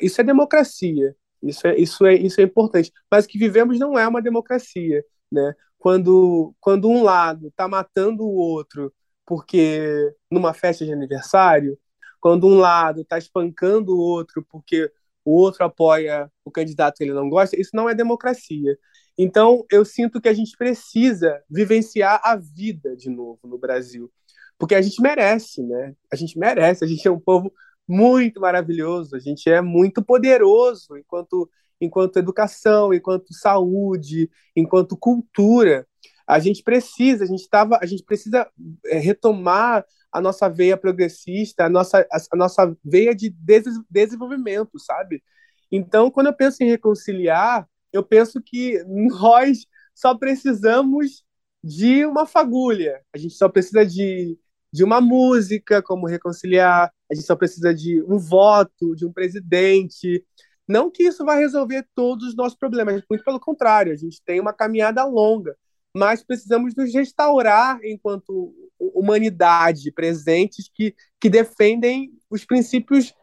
Isso 0.00 0.20
é 0.20 0.24
democracia, 0.24 1.14
isso 1.42 1.66
é, 1.66 1.76
isso 1.76 2.06
é, 2.06 2.14
isso 2.14 2.40
é 2.40 2.44
importante. 2.44 2.92
Mas 3.10 3.24
o 3.24 3.28
que 3.28 3.38
vivemos 3.38 3.78
não 3.78 3.98
é 3.98 4.06
uma 4.06 4.22
democracia. 4.22 5.04
Né? 5.30 5.54
Quando, 5.78 6.54
quando 6.60 6.88
um 6.88 7.02
lado 7.02 7.48
está 7.48 7.68
matando 7.68 8.24
o 8.24 8.34
outro 8.34 8.92
porque 9.26 10.14
numa 10.30 10.52
festa 10.52 10.84
de 10.84 10.92
aniversário, 10.92 11.78
quando 12.20 12.46
um 12.46 12.58
lado 12.58 13.02
está 13.02 13.18
espancando 13.18 13.94
o 13.96 14.00
outro 14.00 14.44
porque 14.50 14.90
o 15.24 15.32
outro 15.32 15.64
apoia 15.64 16.30
o 16.44 16.50
candidato 16.50 16.96
que 16.96 17.04
ele 17.04 17.12
não 17.14 17.28
gosta, 17.28 17.58
isso 17.58 17.70
não 17.74 17.88
é 17.88 17.94
democracia. 17.94 18.76
Então, 19.16 19.64
eu 19.71 19.85
sinto 19.85 20.21
que 20.21 20.28
a 20.28 20.33
gente 20.33 20.56
precisa 20.56 21.42
vivenciar 21.49 22.21
a 22.25 22.37
vida 22.37 22.97
de 22.97 23.09
novo 23.09 23.40
no 23.44 23.59
Brasil, 23.59 24.11
porque 24.59 24.75
a 24.75 24.83
gente 24.83 25.00
merece, 25.00 25.62
né? 25.62 25.94
A 26.12 26.16
gente 26.16 26.38
merece, 26.38 26.85
a 26.85 26.88
gente 26.88 27.06
é 27.06 27.11
um 27.11 27.21
povo 27.21 27.52
muito 27.87 28.40
maravilhoso, 28.40 29.14
a 29.14 29.18
gente 29.21 29.49
é 29.49 29.61
muito 29.61 30.02
poderoso 30.04 30.97
enquanto 30.97 31.49
enquanto 31.80 32.18
educação, 32.18 32.94
enquanto 32.94 33.35
saúde, 33.35 34.30
enquanto 34.56 34.97
cultura. 34.97 35.87
A 36.26 36.38
gente 36.38 36.62
precisa, 36.62 37.25
a 37.25 37.26
gente 37.26 37.49
tava, 37.49 37.78
a 37.83 37.87
gente 37.87 38.02
precisa 38.02 38.49
é, 38.87 38.99
retomar 38.99 39.85
a 40.11 40.21
nossa 40.21 40.49
veia 40.49 40.76
progressista, 40.76 41.64
a 41.64 41.68
nossa, 41.68 42.06
a, 42.11 42.37
nossa 42.37 42.75
veia 42.85 43.14
de 43.14 43.28
des 43.30 43.64
desenvolvimento, 43.90 44.78
sabe? 44.78 45.23
Então, 45.71 46.11
quando 46.11 46.28
eu 46.28 46.33
penso 46.33 46.62
em 46.62 46.68
reconciliar, 46.68 47.68
eu 47.94 48.02
penso 48.02 48.42
que 48.42 48.82
nós 48.84 49.66
só 49.94 50.16
precisamos 50.16 51.24
de 51.62 52.04
uma 52.04 52.26
fagulha. 52.26 53.00
A 53.14 53.18
gente 53.18 53.34
só 53.34 53.48
precisa 53.48 53.86
de, 53.86 54.36
de 54.72 54.82
uma 54.82 55.00
música, 55.00 55.80
como 55.80 56.08
reconciliar. 56.08 56.92
A 57.10 57.14
gente 57.14 57.24
só 57.24 57.36
precisa 57.36 57.72
de 57.72 58.02
um 58.02 58.18
voto, 58.18 58.96
de 58.96 59.06
um 59.06 59.12
presidente. 59.12 60.26
Não 60.66 60.90
que 60.90 61.04
isso 61.04 61.24
vai 61.24 61.38
resolver 61.38 61.86
todos 61.94 62.26
os 62.28 62.34
nossos 62.34 62.58
problemas, 62.58 63.00
muito 63.08 63.24
pelo 63.24 63.38
contrário, 63.38 63.92
a 63.92 63.96
gente 63.96 64.20
tem 64.24 64.40
uma 64.40 64.52
caminhada 64.52 65.04
longa, 65.04 65.54
mas 65.94 66.24
precisamos 66.24 66.74
nos 66.74 66.92
restaurar 66.92 67.78
enquanto 67.84 68.52
humanidade, 68.78 69.92
presentes 69.92 70.68
que, 70.72 70.94
que 71.20 71.28
defendem 71.28 72.10
os 72.30 72.44
princípios 72.44 73.14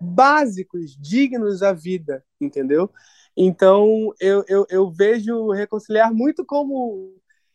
básicos, 0.00 0.96
dignos 0.96 1.62
à 1.62 1.72
vida, 1.72 2.24
entendeu? 2.40 2.90
Então, 3.36 4.12
eu, 4.20 4.44
eu, 4.48 4.66
eu 4.70 4.90
vejo 4.90 5.50
reconciliar 5.50 6.12
muito 6.12 6.44
como 6.44 7.14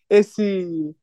esse, 0.10 0.96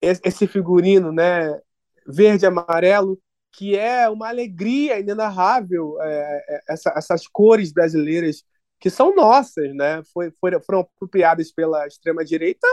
esse 0.00 0.46
figurino, 0.46 1.12
né, 1.12 1.58
verde 2.06 2.46
amarelo, 2.46 3.18
que 3.52 3.76
é 3.76 4.08
uma 4.08 4.28
alegria 4.28 4.98
inenarrável 4.98 6.00
é, 6.02 6.44
é, 6.48 6.60
essa, 6.68 6.92
essas 6.96 7.26
cores 7.26 7.72
brasileiras 7.72 8.44
que 8.78 8.90
são 8.90 9.14
nossas, 9.14 9.74
né? 9.74 10.02
Foi, 10.12 10.30
foram, 10.38 10.60
foram 10.60 10.80
apropriadas 10.80 11.50
pela 11.50 11.86
extrema-direita 11.86 12.66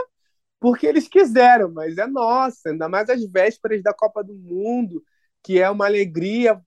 porque 0.60 0.86
eles 0.86 1.08
quiseram, 1.08 1.70
mas 1.70 1.98
é 1.98 2.06
nossa, 2.06 2.70
ainda 2.70 2.88
mais 2.88 3.10
as 3.10 3.22
vésperas 3.26 3.82
da 3.82 3.92
Copa 3.92 4.24
do 4.24 4.34
Mundo, 4.34 5.02
que 5.44 5.60
é 5.60 5.70
uma 5.70 5.84
alegria 5.86 6.60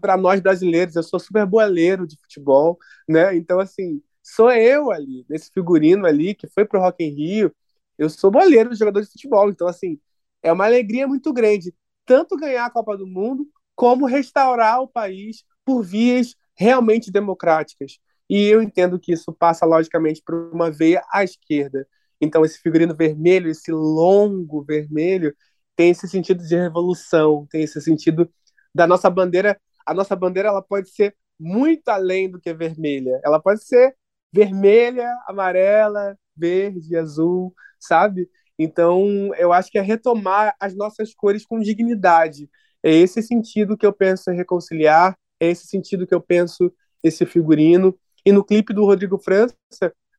para 0.00 0.16
nós 0.16 0.40
brasileiros. 0.40 0.94
Eu 0.94 1.02
sou 1.02 1.18
super 1.18 1.46
boleiro 1.46 2.06
de 2.06 2.16
futebol, 2.20 2.78
né? 3.08 3.34
Então, 3.34 3.58
assim, 3.58 4.02
sou 4.22 4.52
eu 4.52 4.92
ali, 4.92 5.24
nesse 5.28 5.50
figurino 5.50 6.06
ali, 6.06 6.34
que 6.34 6.46
foi 6.46 6.64
pro 6.66 6.80
Rock 6.80 7.02
in 7.02 7.10
Rio, 7.10 7.52
eu 7.98 8.10
sou 8.10 8.30
boleiro 8.30 8.70
de 8.70 8.76
jogador 8.78 9.00
de 9.00 9.10
futebol. 9.10 9.48
Então, 9.50 9.66
assim, 9.66 9.98
é 10.42 10.52
uma 10.52 10.66
alegria 10.66 11.08
muito 11.08 11.32
grande 11.32 11.74
tanto 12.04 12.36
ganhar 12.36 12.66
a 12.66 12.70
Copa 12.70 12.96
do 12.96 13.06
Mundo, 13.06 13.48
como 13.74 14.06
restaurar 14.06 14.80
o 14.80 14.88
país 14.88 15.42
por 15.64 15.82
vias 15.82 16.36
realmente 16.54 17.10
democráticas. 17.10 17.98
E 18.30 18.44
eu 18.44 18.62
entendo 18.62 18.98
que 18.98 19.12
isso 19.12 19.32
passa, 19.32 19.66
logicamente, 19.66 20.22
por 20.24 20.34
uma 20.52 20.70
veia 20.70 21.02
à 21.10 21.24
esquerda. 21.24 21.86
Então, 22.20 22.44
esse 22.44 22.58
figurino 22.60 22.94
vermelho, 22.94 23.50
esse 23.50 23.70
longo 23.72 24.62
vermelho, 24.62 25.34
tem 25.76 25.90
esse 25.90 26.08
sentido 26.08 26.42
de 26.42 26.56
revolução, 26.56 27.46
tem 27.50 27.62
esse 27.62 27.80
sentido 27.80 28.28
da 28.74 28.86
nossa 28.86 29.10
bandeira. 29.10 29.60
A 29.86 29.94
nossa 29.94 30.16
bandeira 30.16 30.48
ela 30.48 30.62
pode 30.62 30.90
ser 30.90 31.14
muito 31.38 31.88
além 31.88 32.30
do 32.30 32.40
que 32.40 32.52
vermelha. 32.54 33.20
Ela 33.24 33.40
pode 33.40 33.64
ser 33.64 33.94
vermelha, 34.32 35.08
amarela, 35.26 36.18
verde, 36.36 36.96
azul, 36.96 37.54
sabe? 37.78 38.28
Então, 38.58 39.32
eu 39.36 39.52
acho 39.52 39.70
que 39.70 39.78
é 39.78 39.82
retomar 39.82 40.54
as 40.58 40.74
nossas 40.74 41.14
cores 41.14 41.44
com 41.46 41.60
dignidade. 41.60 42.50
É 42.82 42.90
esse 42.90 43.22
sentido 43.22 43.76
que 43.76 43.86
eu 43.86 43.92
penso 43.92 44.30
em 44.30 44.36
reconciliar, 44.36 45.16
é 45.38 45.48
esse 45.48 45.66
sentido 45.66 46.06
que 46.06 46.14
eu 46.14 46.20
penso 46.20 46.72
esse 47.02 47.26
figurino. 47.26 47.98
E 48.24 48.32
no 48.32 48.44
clipe 48.44 48.72
do 48.72 48.84
Rodrigo 48.84 49.18
França, 49.18 49.54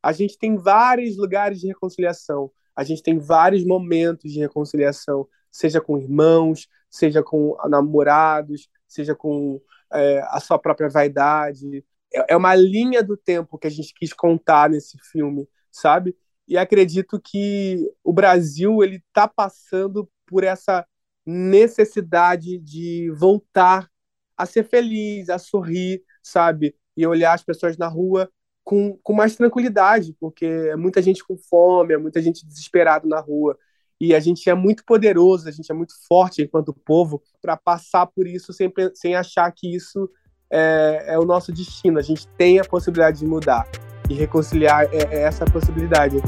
a 0.02 0.12
gente 0.12 0.38
tem 0.38 0.56
vários 0.56 1.16
lugares 1.16 1.60
de 1.60 1.66
reconciliação, 1.66 2.50
a 2.74 2.84
gente 2.84 3.02
tem 3.02 3.18
vários 3.18 3.64
momentos 3.64 4.32
de 4.32 4.38
reconciliação, 4.38 5.26
seja 5.50 5.80
com 5.80 5.98
irmãos, 5.98 6.68
seja 6.90 7.22
com 7.22 7.56
namorados, 7.68 8.68
seja 8.86 9.14
com 9.14 9.60
é, 9.92 10.20
a 10.28 10.40
sua 10.40 10.58
própria 10.58 10.88
vaidade. 10.88 11.84
É, 12.12 12.34
é 12.34 12.36
uma 12.36 12.54
linha 12.54 13.02
do 13.02 13.16
tempo 13.16 13.58
que 13.58 13.66
a 13.66 13.70
gente 13.70 13.92
quis 13.94 14.12
contar 14.12 14.70
nesse 14.70 14.98
filme, 14.98 15.48
sabe? 15.70 16.16
e 16.48 16.56
acredito 16.56 17.20
que 17.20 17.92
o 18.02 18.12
Brasil 18.12 18.82
ele 18.82 18.96
está 18.96 19.28
passando 19.28 20.10
por 20.26 20.42
essa 20.42 20.86
necessidade 21.26 22.58
de 22.58 23.12
voltar 23.18 23.88
a 24.34 24.46
ser 24.46 24.64
feliz, 24.64 25.28
a 25.28 25.38
sorrir, 25.38 26.02
sabe? 26.22 26.74
E 26.96 27.06
olhar 27.06 27.34
as 27.34 27.44
pessoas 27.44 27.76
na 27.76 27.86
rua 27.86 28.30
com, 28.64 28.98
com 29.02 29.12
mais 29.12 29.36
tranquilidade, 29.36 30.16
porque 30.18 30.46
é 30.46 30.76
muita 30.76 31.02
gente 31.02 31.22
com 31.22 31.36
fome, 31.36 31.92
é 31.92 31.98
muita 31.98 32.22
gente 32.22 32.46
desesperada 32.46 33.06
na 33.06 33.20
rua. 33.20 33.58
E 34.00 34.14
a 34.14 34.20
gente 34.20 34.48
é 34.48 34.54
muito 34.54 34.84
poderoso, 34.84 35.48
a 35.48 35.50
gente 35.50 35.72
é 35.72 35.74
muito 35.74 35.92
forte 36.06 36.40
enquanto 36.40 36.72
povo 36.72 37.20
para 37.42 37.56
passar 37.56 38.06
por 38.06 38.28
isso 38.28 38.52
sem, 38.52 38.72
sem 38.94 39.16
achar 39.16 39.50
que 39.50 39.74
isso 39.74 40.08
é, 40.48 41.06
é 41.08 41.18
o 41.18 41.24
nosso 41.24 41.50
destino. 41.50 41.98
A 41.98 42.02
gente 42.02 42.28
tem 42.38 42.60
a 42.60 42.64
possibilidade 42.64 43.18
de 43.18 43.26
mudar 43.26 43.68
e 44.08 44.14
reconciliar 44.14 44.84
é, 44.94 45.16
é 45.16 45.22
essa 45.22 45.44
possibilidade. 45.44 46.18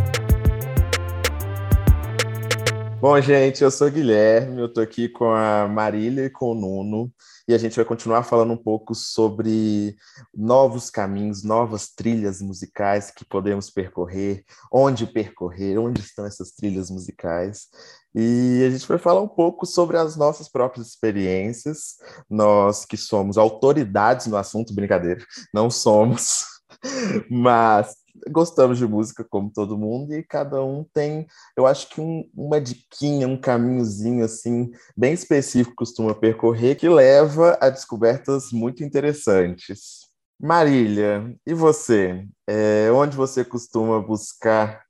Bom, 3.00 3.20
gente, 3.20 3.62
eu 3.62 3.70
sou 3.70 3.86
o 3.86 3.90
Guilherme, 3.90 4.60
eu 4.60 4.68
tô 4.68 4.80
aqui 4.80 5.08
com 5.08 5.30
a 5.30 5.68
Marília 5.68 6.24
e 6.24 6.30
com 6.30 6.50
o 6.50 6.54
Nuno, 6.54 7.12
e 7.50 7.54
a 7.54 7.58
gente 7.58 7.74
vai 7.74 7.84
continuar 7.84 8.22
falando 8.22 8.52
um 8.52 8.56
pouco 8.56 8.94
sobre 8.94 9.96
novos 10.32 10.88
caminhos, 10.88 11.42
novas 11.42 11.88
trilhas 11.88 12.40
musicais 12.40 13.10
que 13.10 13.24
podemos 13.24 13.68
percorrer, 13.68 14.44
onde 14.72 15.04
percorrer, 15.04 15.76
onde 15.76 16.00
estão 16.00 16.24
essas 16.24 16.52
trilhas 16.52 16.90
musicais. 16.90 17.66
E 18.14 18.62
a 18.64 18.70
gente 18.70 18.86
vai 18.86 18.98
falar 18.98 19.20
um 19.20 19.28
pouco 19.28 19.66
sobre 19.66 19.96
as 19.96 20.14
nossas 20.16 20.48
próprias 20.48 20.86
experiências, 20.86 21.96
nós 22.28 22.84
que 22.84 22.96
somos 22.96 23.36
autoridades 23.36 24.28
no 24.28 24.36
assunto, 24.36 24.72
brincadeira, 24.72 25.24
não 25.52 25.68
somos, 25.68 26.44
mas 27.28 27.96
gostamos 28.30 28.78
de 28.78 28.86
música 28.86 29.24
como 29.24 29.52
todo 29.52 29.78
mundo 29.78 30.14
e 30.14 30.22
cada 30.22 30.62
um 30.62 30.84
tem, 30.92 31.26
eu 31.56 31.66
acho 31.66 31.88
que 31.88 32.00
um, 32.00 32.28
uma 32.34 32.60
diquinha, 32.60 33.26
um 33.26 33.36
caminhozinho 33.36 34.24
assim 34.24 34.70
bem 34.96 35.12
específico 35.12 35.76
costuma 35.76 36.14
percorrer 36.14 36.76
que 36.76 36.88
leva 36.88 37.58
a 37.60 37.68
descobertas 37.70 38.52
muito 38.52 38.84
interessantes. 38.84 40.08
Marília, 40.40 41.34
e 41.46 41.52
você? 41.52 42.26
É, 42.48 42.90
onde 42.92 43.16
você 43.16 43.44
costuma 43.44 44.00
buscar 44.00 44.82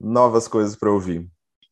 novas 0.00 0.48
coisas 0.48 0.74
para 0.74 0.90
ouvir? 0.90 1.28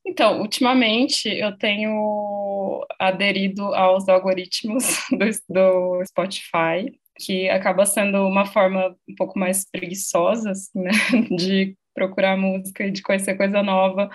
Então, 0.07 0.40
ultimamente 0.40 1.28
eu 1.28 1.57
tenho 1.57 2.87
aderido 2.98 3.62
aos 3.74 4.09
algoritmos 4.09 4.85
do, 5.11 5.54
do 5.54 6.04
Spotify 6.04 6.92
que 7.18 7.48
acaba 7.48 7.87
sendo 7.87 8.27
uma 8.27 8.46
forma 8.46 8.96
um 9.09 9.14
pouco 9.14 9.38
mais 9.38 9.68
preguiçosa, 9.70 10.50
assim, 10.50 10.81
né, 10.81 10.90
de 11.37 11.77
procurar 11.94 12.37
música 12.37 12.87
e 12.87 12.90
de 12.90 13.03
conhecer 13.03 13.37
coisa 13.37 13.62
nova, 13.62 14.11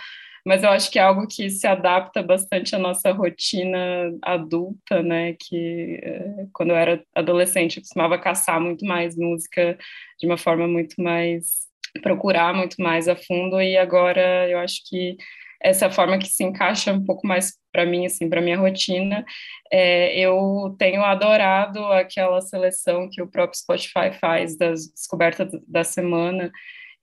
mas 0.45 0.63
eu 0.63 0.69
acho 0.69 0.91
que 0.91 0.99
é 0.99 1.01
algo 1.01 1.27
que 1.27 1.49
se 1.49 1.67
adapta 1.67 2.21
bastante 2.23 2.75
à 2.75 2.79
nossa 2.79 3.11
rotina 3.11 3.77
adulta, 4.21 5.01
né, 5.03 5.35
que 5.39 5.99
eh, 6.01 6.47
quando 6.53 6.71
eu 6.71 6.75
era 6.75 7.03
adolescente 7.15 7.77
eu 7.77 7.83
costumava 7.83 8.17
caçar 8.17 8.59
muito 8.59 8.85
mais 8.85 9.15
música 9.15 9.77
de 10.19 10.27
uma 10.27 10.37
forma 10.37 10.67
muito 10.67 11.01
mais 11.01 11.69
procurar 12.01 12.53
muito 12.53 12.81
mais 12.81 13.07
a 13.07 13.15
fundo 13.15 13.61
e 13.61 13.77
agora 13.77 14.49
eu 14.49 14.59
acho 14.59 14.81
que 14.87 15.17
essa 15.61 15.89
forma 15.89 16.17
que 16.17 16.27
se 16.27 16.43
encaixa 16.43 16.93
um 16.93 17.03
pouco 17.03 17.27
mais 17.27 17.53
para 17.71 17.85
mim, 17.85 18.05
assim, 18.05 18.29
para 18.29 18.41
minha 18.41 18.57
rotina. 18.57 19.25
É, 19.71 20.17
eu 20.19 20.75
tenho 20.77 21.03
adorado 21.03 21.85
aquela 21.87 22.41
seleção 22.41 23.09
que 23.09 23.21
o 23.21 23.27
próprio 23.27 23.59
Spotify 23.59 24.11
faz 24.19 24.57
das 24.57 24.87
descobertas 24.91 25.51
da 25.67 25.83
semana. 25.83 26.51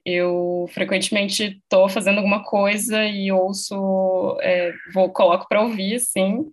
Eu 0.04 0.66
frequentemente 0.72 1.60
estou 1.62 1.88
fazendo 1.88 2.18
alguma 2.18 2.44
coisa 2.44 3.04
e 3.04 3.30
ouço, 3.32 4.38
é, 4.40 4.72
vou 4.94 5.12
coloco 5.12 5.46
para 5.48 5.62
ouvir, 5.62 5.96
assim, 5.96 6.44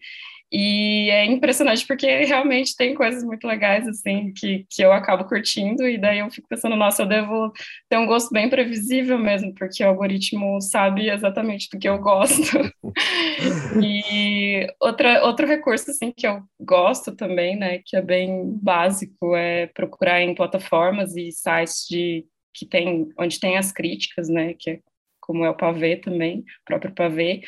e 0.55 1.09
é 1.09 1.25
impressionante 1.25 1.83
porque 1.87 2.05
realmente 2.25 2.75
tem 2.75 2.93
coisas 2.93 3.23
muito 3.23 3.47
legais, 3.47 3.87
assim, 3.87 4.31
que, 4.31 4.67
que 4.69 4.83
eu 4.83 4.93
acabo 4.93 5.25
curtindo, 5.25 5.87
e 5.87 5.97
daí 5.97 6.19
eu 6.19 6.29
fico 6.29 6.47
pensando, 6.47 6.75
nossa, 6.75 7.01
eu 7.01 7.07
devo 7.07 7.51
ter 7.89 7.97
um 7.97 8.05
gosto 8.05 8.31
bem 8.31 8.47
previsível 8.47 9.17
mesmo, 9.17 9.51
porque 9.55 9.83
o 9.83 9.87
algoritmo 9.87 10.61
sabe 10.61 11.09
exatamente 11.09 11.67
do 11.73 11.79
que 11.79 11.89
eu 11.89 11.97
gosto. 11.97 12.55
e 13.83 14.67
outra, 14.79 15.25
outro 15.25 15.47
recurso, 15.47 15.89
assim, 15.89 16.13
que 16.15 16.27
eu 16.27 16.43
gosto 16.59 17.15
também, 17.15 17.55
né, 17.55 17.79
que 17.83 17.97
é 17.97 18.01
bem 18.03 18.55
básico, 18.61 19.35
é 19.35 19.65
procurar 19.65 20.21
em 20.21 20.35
plataformas 20.35 21.15
e 21.15 21.31
sites 21.31 21.87
de, 21.89 22.27
que 22.53 22.67
tem, 22.67 23.09
onde 23.17 23.39
tem 23.39 23.57
as 23.57 23.71
críticas, 23.71 24.29
né, 24.29 24.53
que 24.53 24.69
é 24.69 24.79
como 25.19 25.45
é 25.45 25.49
o 25.49 25.55
Pavê 25.55 25.95
também, 25.95 26.39
o 26.39 26.43
próprio 26.65 26.93
Pavê, 26.93 27.41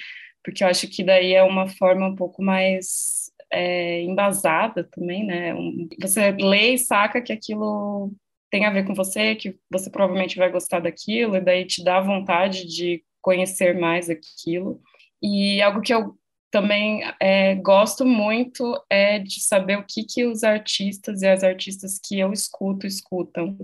porque 0.45 0.63
eu 0.63 0.67
acho 0.67 0.87
que 0.87 1.03
daí 1.03 1.33
é 1.33 1.41
uma 1.41 1.67
forma 1.67 2.05
um 2.07 2.15
pouco 2.15 2.43
mais 2.43 3.31
é, 3.51 4.03
embasada 4.03 4.83
também, 4.83 5.25
né? 5.25 5.55
Um, 5.55 5.89
você 5.99 6.31
lê 6.31 6.75
e 6.75 6.77
saca 6.77 7.19
que 7.19 7.33
aquilo 7.33 8.13
tem 8.51 8.63
a 8.65 8.69
ver 8.69 8.85
com 8.85 8.93
você, 8.93 9.33
que 9.35 9.57
você 9.71 9.89
provavelmente 9.89 10.37
vai 10.37 10.51
gostar 10.51 10.79
daquilo, 10.79 11.35
e 11.35 11.41
daí 11.41 11.65
te 11.65 11.83
dá 11.83 11.99
vontade 11.99 12.67
de 12.67 13.03
conhecer 13.21 13.77
mais 13.77 14.07
aquilo. 14.07 14.79
E 15.21 15.59
algo 15.63 15.81
que 15.81 15.93
eu 15.93 16.15
também 16.51 17.01
é, 17.19 17.55
gosto 17.55 18.05
muito 18.05 18.79
é 18.89 19.17
de 19.19 19.41
saber 19.41 19.77
o 19.79 19.85
que, 19.85 20.05
que 20.05 20.25
os 20.25 20.43
artistas 20.43 21.21
e 21.21 21.27
as 21.27 21.43
artistas 21.43 21.99
que 22.01 22.19
eu 22.19 22.31
escuto 22.31 22.85
escutam. 22.85 23.57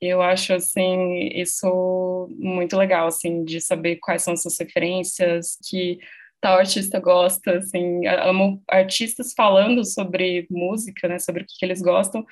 Eu 0.00 0.22
acho 0.22 0.54
assim 0.54 1.28
isso 1.34 2.28
muito 2.38 2.76
legal, 2.76 3.08
assim, 3.08 3.44
de 3.44 3.60
saber 3.60 3.96
quais 3.96 4.22
são 4.22 4.36
suas 4.36 4.58
referências, 4.58 5.58
que 5.68 5.98
tal 6.40 6.58
artista 6.58 6.98
gosta, 6.98 7.58
assim, 7.58 8.06
amo 8.06 8.62
artistas 8.68 9.32
falando 9.34 9.84
sobre 9.84 10.46
música, 10.50 11.06
né, 11.08 11.18
sobre 11.18 11.42
o 11.42 11.46
que, 11.46 11.54
que 11.58 11.64
eles 11.64 11.82
gostam. 11.82 12.24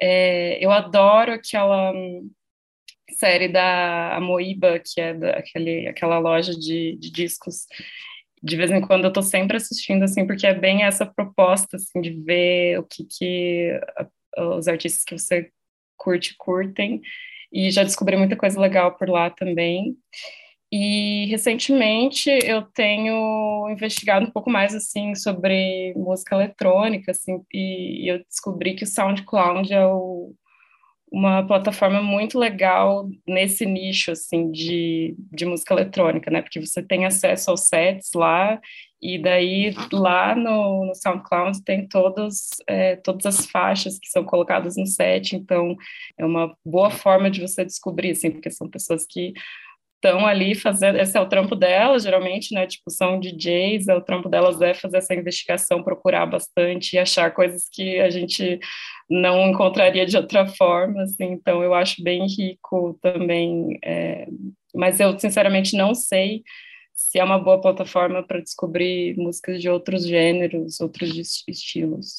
É, 0.00 0.64
eu 0.64 0.70
adoro 0.70 1.32
aquela 1.32 1.92
série 3.12 3.48
da 3.48 4.16
Amoiba, 4.16 4.80
que 4.80 5.00
é 5.00 5.14
da, 5.14 5.30
aquele, 5.30 5.86
aquela 5.88 6.18
loja 6.18 6.52
de, 6.52 6.96
de 6.98 7.10
discos. 7.10 7.66
De 8.42 8.56
vez 8.56 8.70
em 8.70 8.80
quando 8.80 9.04
eu 9.04 9.12
tô 9.12 9.22
sempre 9.22 9.56
assistindo, 9.56 10.02
assim, 10.02 10.26
porque 10.26 10.46
é 10.46 10.54
bem 10.54 10.84
essa 10.84 11.06
proposta, 11.06 11.76
assim, 11.76 12.00
de 12.00 12.10
ver 12.10 12.78
o 12.78 12.84
que, 12.84 13.04
que 13.04 13.80
os 14.36 14.68
artistas 14.68 15.04
que 15.04 15.16
você 15.16 15.50
curte 15.96 16.34
curtem. 16.36 17.00
E 17.52 17.70
já 17.70 17.84
descobri 17.84 18.16
muita 18.16 18.36
coisa 18.36 18.60
legal 18.60 18.96
por 18.96 19.08
lá 19.08 19.30
também. 19.30 19.96
E 20.76 21.26
recentemente 21.26 22.28
eu 22.28 22.62
tenho 22.62 23.68
investigado 23.70 24.26
um 24.26 24.30
pouco 24.32 24.50
mais 24.50 24.74
assim 24.74 25.14
sobre 25.14 25.94
música 25.94 26.34
eletrônica, 26.34 27.12
assim, 27.12 27.40
e, 27.52 28.10
eu 28.10 28.18
descobri 28.24 28.74
que 28.74 28.82
o 28.82 28.86
SoundCloud 28.88 29.72
é 29.72 29.86
o, 29.86 30.34
uma 31.12 31.46
plataforma 31.46 32.02
muito 32.02 32.36
legal 32.36 33.08
nesse 33.24 33.64
nicho 33.64 34.10
assim 34.10 34.50
de, 34.50 35.14
de 35.32 35.46
música 35.46 35.74
eletrônica, 35.74 36.28
né? 36.28 36.42
Porque 36.42 36.60
você 36.60 36.82
tem 36.82 37.06
acesso 37.06 37.52
aos 37.52 37.68
sets 37.68 38.10
lá 38.12 38.60
e 39.00 39.16
daí 39.16 39.72
lá 39.92 40.34
no, 40.34 40.86
no 40.86 40.94
SoundCloud 40.96 41.62
tem 41.62 41.86
todos, 41.86 42.48
é, 42.66 42.96
todas 42.96 43.26
as 43.26 43.46
faixas 43.46 43.96
que 43.96 44.08
são 44.08 44.24
colocadas 44.24 44.76
no 44.76 44.86
set, 44.86 45.36
então 45.36 45.76
é 46.18 46.24
uma 46.24 46.52
boa 46.64 46.90
forma 46.90 47.30
de 47.30 47.40
você 47.40 47.64
descobrir, 47.64 48.10
assim, 48.10 48.32
porque 48.32 48.50
são 48.50 48.68
pessoas 48.68 49.06
que 49.08 49.32
estão 50.04 50.26
ali 50.26 50.54
fazendo, 50.54 50.98
esse 50.98 51.16
é 51.16 51.20
o 51.20 51.28
trampo 51.28 51.56
delas, 51.56 52.02
geralmente, 52.02 52.52
né, 52.54 52.66
tipo, 52.66 52.90
são 52.90 53.18
DJs, 53.18 53.88
é 53.88 53.94
o 53.94 54.02
trampo 54.02 54.28
delas 54.28 54.60
é 54.60 54.74
fazer 54.74 54.98
essa 54.98 55.14
investigação, 55.14 55.82
procurar 55.82 56.26
bastante 56.26 56.92
e 56.92 56.98
achar 56.98 57.32
coisas 57.32 57.66
que 57.72 57.98
a 58.00 58.10
gente 58.10 58.60
não 59.08 59.48
encontraria 59.48 60.04
de 60.04 60.16
outra 60.16 60.46
forma, 60.46 61.02
assim, 61.02 61.32
então 61.32 61.62
eu 61.62 61.72
acho 61.72 62.02
bem 62.02 62.26
rico 62.26 62.98
também, 63.00 63.78
é, 63.82 64.28
mas 64.74 65.00
eu, 65.00 65.18
sinceramente, 65.18 65.74
não 65.74 65.94
sei 65.94 66.42
se 66.94 67.18
é 67.18 67.24
uma 67.24 67.38
boa 67.38 67.60
plataforma 67.60 68.22
para 68.22 68.40
descobrir 68.40 69.16
músicas 69.16 69.60
de 69.60 69.68
outros 69.68 70.06
gêneros, 70.06 70.80
outros 70.80 71.42
estilos. 71.48 72.18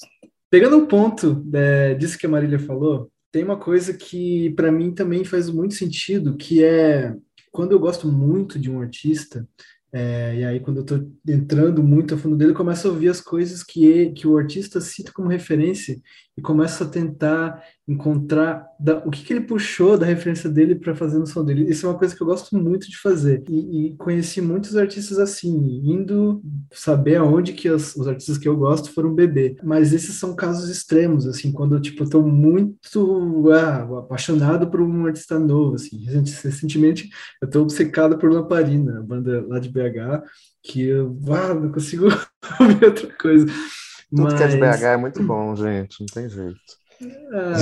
Pegando 0.50 0.78
um 0.78 0.86
ponto 0.86 1.46
é, 1.54 1.94
disso 1.94 2.18
que 2.18 2.26
a 2.26 2.30
Marília 2.30 2.60
falou, 2.60 3.10
tem 3.32 3.44
uma 3.44 3.58
coisa 3.58 3.94
que 3.94 4.50
para 4.52 4.72
mim 4.72 4.92
também 4.92 5.24
faz 5.24 5.50
muito 5.50 5.76
sentido, 5.76 6.36
que 6.36 6.64
é 6.64 7.14
quando 7.56 7.72
eu 7.72 7.80
gosto 7.80 8.08
muito 8.08 8.60
de 8.60 8.70
um 8.70 8.82
artista, 8.82 9.48
é, 9.92 10.36
e 10.36 10.44
aí, 10.44 10.60
quando 10.60 10.78
eu 10.78 10.82
estou 10.82 11.10
entrando 11.26 11.82
muito 11.82 12.14
a 12.14 12.18
fundo 12.18 12.36
dele, 12.36 12.52
eu 12.52 12.56
começo 12.56 12.86
a 12.86 12.92
ouvir 12.92 13.08
as 13.08 13.22
coisas 13.22 13.64
que, 13.64 14.12
que 14.12 14.28
o 14.28 14.38
artista 14.38 14.82
cita 14.82 15.10
como 15.14 15.30
referência 15.30 15.98
e 16.38 16.42
começo 16.42 16.84
a 16.84 16.88
tentar 16.88 17.64
encontrar 17.88 18.68
da, 18.78 18.98
o 18.98 19.10
que, 19.10 19.24
que, 19.24 19.32
ele 19.32 19.46
puxou 19.46 19.98
da 19.98 20.06
referência 20.06 20.50
dele 20.50 20.76
para 20.76 20.94
fazer 20.94 21.18
no 21.18 21.26
som 21.26 21.46
dele. 21.46 21.70
Isso 21.70 21.86
é 21.86 21.90
uma 21.90 21.98
coisa 21.98 22.14
que 22.14 22.22
eu 22.22 22.28
gosto 22.28 22.58
muito 22.58 22.90
de 22.90 22.98
fazer. 22.98 23.44
E, 23.48 23.88
e 23.88 23.96
conheci 23.96 24.42
muitos 24.42 24.76
artistas 24.76 25.18
assim, 25.18 25.82
indo 25.84 26.42
saber 26.74 27.18
aonde 27.18 27.54
que 27.54 27.70
os, 27.70 28.06
artistas 28.06 28.38
que 28.38 28.50
eu 28.50 28.58
gosto 28.58 28.92
foram 28.92 29.14
beber. 29.14 29.56
Mas 29.64 29.94
esses 29.94 30.16
são 30.16 30.36
casos 30.36 30.70
extremos, 30.70 31.26
assim, 31.26 31.54
quando 31.54 31.76
eu, 31.76 31.82
tipo, 31.82 32.04
estou 32.04 32.28
muito 32.28 33.50
ah, 33.52 34.00
apaixonado 34.00 34.70
por 34.70 34.82
um 34.82 35.06
artista 35.06 35.40
novo, 35.40 35.76
assim. 35.76 36.04
Recentemente, 36.06 37.10
eu 37.42 37.46
estou 37.46 37.62
obcecado 37.62 38.18
por 38.18 38.30
Lamparina, 38.30 39.00
a 39.00 39.04
banda 39.04 39.46
lá 39.48 39.58
de 39.58 39.70
BH, 39.70 40.24
que 40.62 40.82
eu 40.82 41.18
ah, 41.30 41.54
não 41.54 41.72
consigo 41.72 42.08
ouvir 42.60 42.84
outra 42.84 43.08
coisa. 43.14 43.46
Tudo 44.16 44.24
Mas... 44.24 44.34
que 44.36 44.44
é 44.44 44.48
de 44.48 44.58
BH 44.58 44.84
é 44.84 44.98
muito 44.98 45.24
bom, 45.24 45.56
gente, 45.56 46.00
não 46.00 46.08
tem 46.08 46.30
jeito. 46.30 46.60
Ah, 47.34 47.54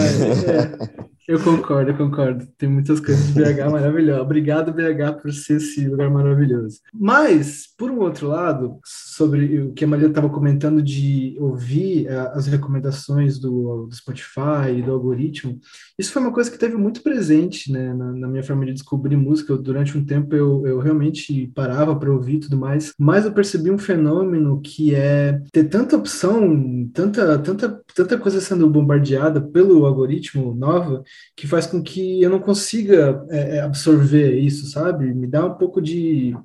é. 0.47 1.03
Eu 1.25 1.39
concordo, 1.39 1.91
eu 1.91 1.97
concordo. 1.97 2.45
Tem 2.57 2.67
muitas 2.67 2.99
coisas 2.99 3.27
de 3.27 3.33
BH 3.33 3.71
maravilhosas. 3.71 4.21
Obrigado, 4.21 4.73
BH, 4.73 5.21
por 5.21 5.31
ser 5.31 5.55
esse 5.55 5.87
lugar 5.87 6.09
maravilhoso. 6.09 6.79
Mas, 6.93 7.65
por 7.77 7.89
um 7.89 7.99
outro 7.99 8.27
lado, 8.27 8.79
sobre 8.83 9.61
o 9.61 9.71
que 9.71 9.85
a 9.85 9.87
Maria 9.87 10.07
estava 10.07 10.29
comentando 10.29 10.81
de 10.81 11.37
ouvir 11.39 12.07
uh, 12.07 12.37
as 12.37 12.47
recomendações 12.47 13.39
do, 13.39 13.87
do 13.87 13.95
Spotify 13.95 14.77
e 14.77 14.81
do 14.81 14.91
algoritmo, 14.91 15.59
isso 15.97 16.11
foi 16.11 16.21
uma 16.21 16.33
coisa 16.33 16.51
que 16.51 16.57
teve 16.57 16.75
muito 16.75 17.01
presente 17.01 17.71
né, 17.71 17.93
na, 17.93 18.11
na 18.11 18.27
minha 18.27 18.43
forma 18.43 18.65
de 18.65 18.73
descobrir 18.73 19.15
música. 19.15 19.53
Eu, 19.53 19.57
durante 19.57 19.97
um 19.97 20.03
tempo 20.03 20.35
eu, 20.35 20.67
eu 20.67 20.79
realmente 20.79 21.49
parava 21.55 21.95
para 21.95 22.11
ouvir 22.11 22.39
tudo 22.39 22.57
mais, 22.57 22.91
mas 22.99 23.23
eu 23.23 23.31
percebi 23.31 23.71
um 23.71 23.77
fenômeno 23.77 24.59
que 24.59 24.93
é 24.93 25.41
ter 25.53 25.63
tanta 25.65 25.95
opção, 25.95 26.89
tanta, 26.93 27.39
tanta, 27.39 27.81
tanta 27.95 28.17
coisa 28.17 28.41
sendo 28.41 28.69
bombardeada 28.69 29.39
pelo 29.39 29.85
algoritmo 29.85 30.53
nova 30.53 31.01
que 31.35 31.47
faz 31.47 31.65
com 31.65 31.81
que 31.81 32.21
eu 32.21 32.29
não 32.29 32.39
consiga 32.39 33.25
é, 33.29 33.57
é, 33.57 33.61
absorver 33.61 34.37
isso, 34.37 34.67
sabe? 34.67 35.13
Me 35.13 35.25
dá 35.25 35.45
um 35.45 35.55
pouco 35.55 35.81
de 35.81 36.35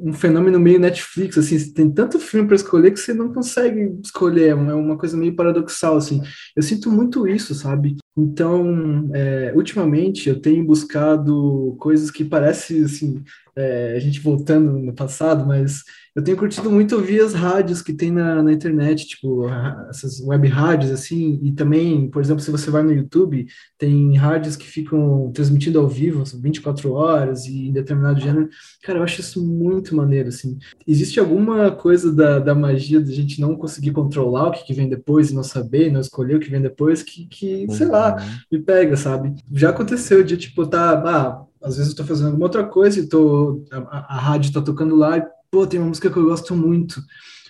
um 0.00 0.12
fenômeno 0.12 0.58
meio 0.58 0.80
Netflix, 0.80 1.36
assim, 1.36 1.58
tem 1.72 1.90
tanto 1.90 2.18
filme 2.18 2.46
para 2.46 2.56
escolher 2.56 2.90
que 2.90 3.00
você 3.00 3.12
não 3.12 3.32
consegue 3.32 3.94
escolher, 4.02 4.48
é 4.48 4.54
uma 4.54 4.96
coisa 4.96 5.16
meio 5.16 5.36
paradoxal, 5.36 5.96
assim. 5.96 6.22
Eu 6.56 6.62
sinto 6.62 6.90
muito 6.90 7.28
isso, 7.28 7.54
sabe? 7.54 7.96
Então, 8.16 9.10
é, 9.14 9.52
ultimamente 9.54 10.28
eu 10.28 10.40
tenho 10.40 10.64
buscado 10.64 11.76
coisas 11.78 12.10
que 12.10 12.24
parecem, 12.24 12.84
assim, 12.84 13.22
é, 13.54 13.94
a 13.96 13.98
gente 13.98 14.20
voltando 14.20 14.78
no 14.78 14.94
passado, 14.94 15.46
mas 15.46 15.82
eu 16.14 16.22
tenho 16.22 16.36
curtido 16.36 16.70
muito 16.70 16.94
ouvir 16.94 17.20
as 17.20 17.32
rádios 17.32 17.80
que 17.80 17.92
tem 17.92 18.10
na, 18.10 18.42
na 18.42 18.52
internet, 18.52 19.06
tipo, 19.06 19.46
essas 19.88 20.20
web 20.20 20.46
rádios, 20.46 20.90
assim, 20.90 21.40
e 21.42 21.52
também, 21.52 22.10
por 22.10 22.20
exemplo, 22.20 22.42
se 22.42 22.50
você 22.50 22.70
vai 22.70 22.82
no 22.82 22.92
YouTube, 22.92 23.46
tem 23.78 24.14
rádios 24.16 24.54
que 24.54 24.66
ficam 24.66 25.30
transmitindo 25.32 25.78
ao 25.78 25.88
vivo, 25.88 26.22
24 26.22 26.92
horas 26.92 27.46
e 27.46 27.68
em 27.68 27.72
determinado 27.72 28.20
gênero. 28.20 28.48
Cara, 28.82 28.98
eu 28.98 29.02
acho 29.02 29.20
isso 29.20 29.42
muito 29.42 29.96
maneiro, 29.96 30.28
assim. 30.28 30.58
Existe 30.86 31.18
alguma 31.18 31.70
coisa 31.70 32.14
da, 32.14 32.38
da 32.38 32.54
magia 32.54 33.00
da 33.00 33.10
gente 33.10 33.40
não 33.40 33.56
conseguir 33.56 33.92
controlar 33.92 34.48
o 34.48 34.52
que, 34.52 34.66
que 34.66 34.74
vem 34.74 34.88
depois 34.88 35.30
e 35.30 35.34
não 35.34 35.42
saber, 35.42 35.90
não 35.90 36.00
escolher 36.00 36.36
o 36.36 36.40
que 36.40 36.50
vem 36.50 36.60
depois, 36.60 37.02
que, 37.02 37.26
que 37.26 37.66
sei 37.70 37.86
lá, 37.86 38.16
uhum. 38.16 38.38
me 38.52 38.58
pega, 38.58 38.96
sabe? 38.98 39.34
Já 39.50 39.70
aconteceu 39.70 40.22
de, 40.22 40.36
tipo, 40.36 40.66
tá, 40.66 40.92
ah, 40.92 41.46
às 41.62 41.76
vezes 41.76 41.92
eu 41.92 41.96
tô 41.96 42.04
fazendo 42.04 42.26
alguma 42.26 42.46
outra 42.46 42.64
coisa 42.64 42.98
e 42.98 43.08
tô, 43.08 43.64
a, 43.70 44.16
a 44.16 44.18
rádio 44.18 44.52
tá 44.52 44.60
tocando 44.60 44.96
lá 44.96 45.18
e 45.18 45.26
pô, 45.50 45.66
tem 45.66 45.78
uma 45.80 45.88
música 45.88 46.10
que 46.10 46.16
eu 46.16 46.24
gosto 46.24 46.54
muito. 46.54 47.02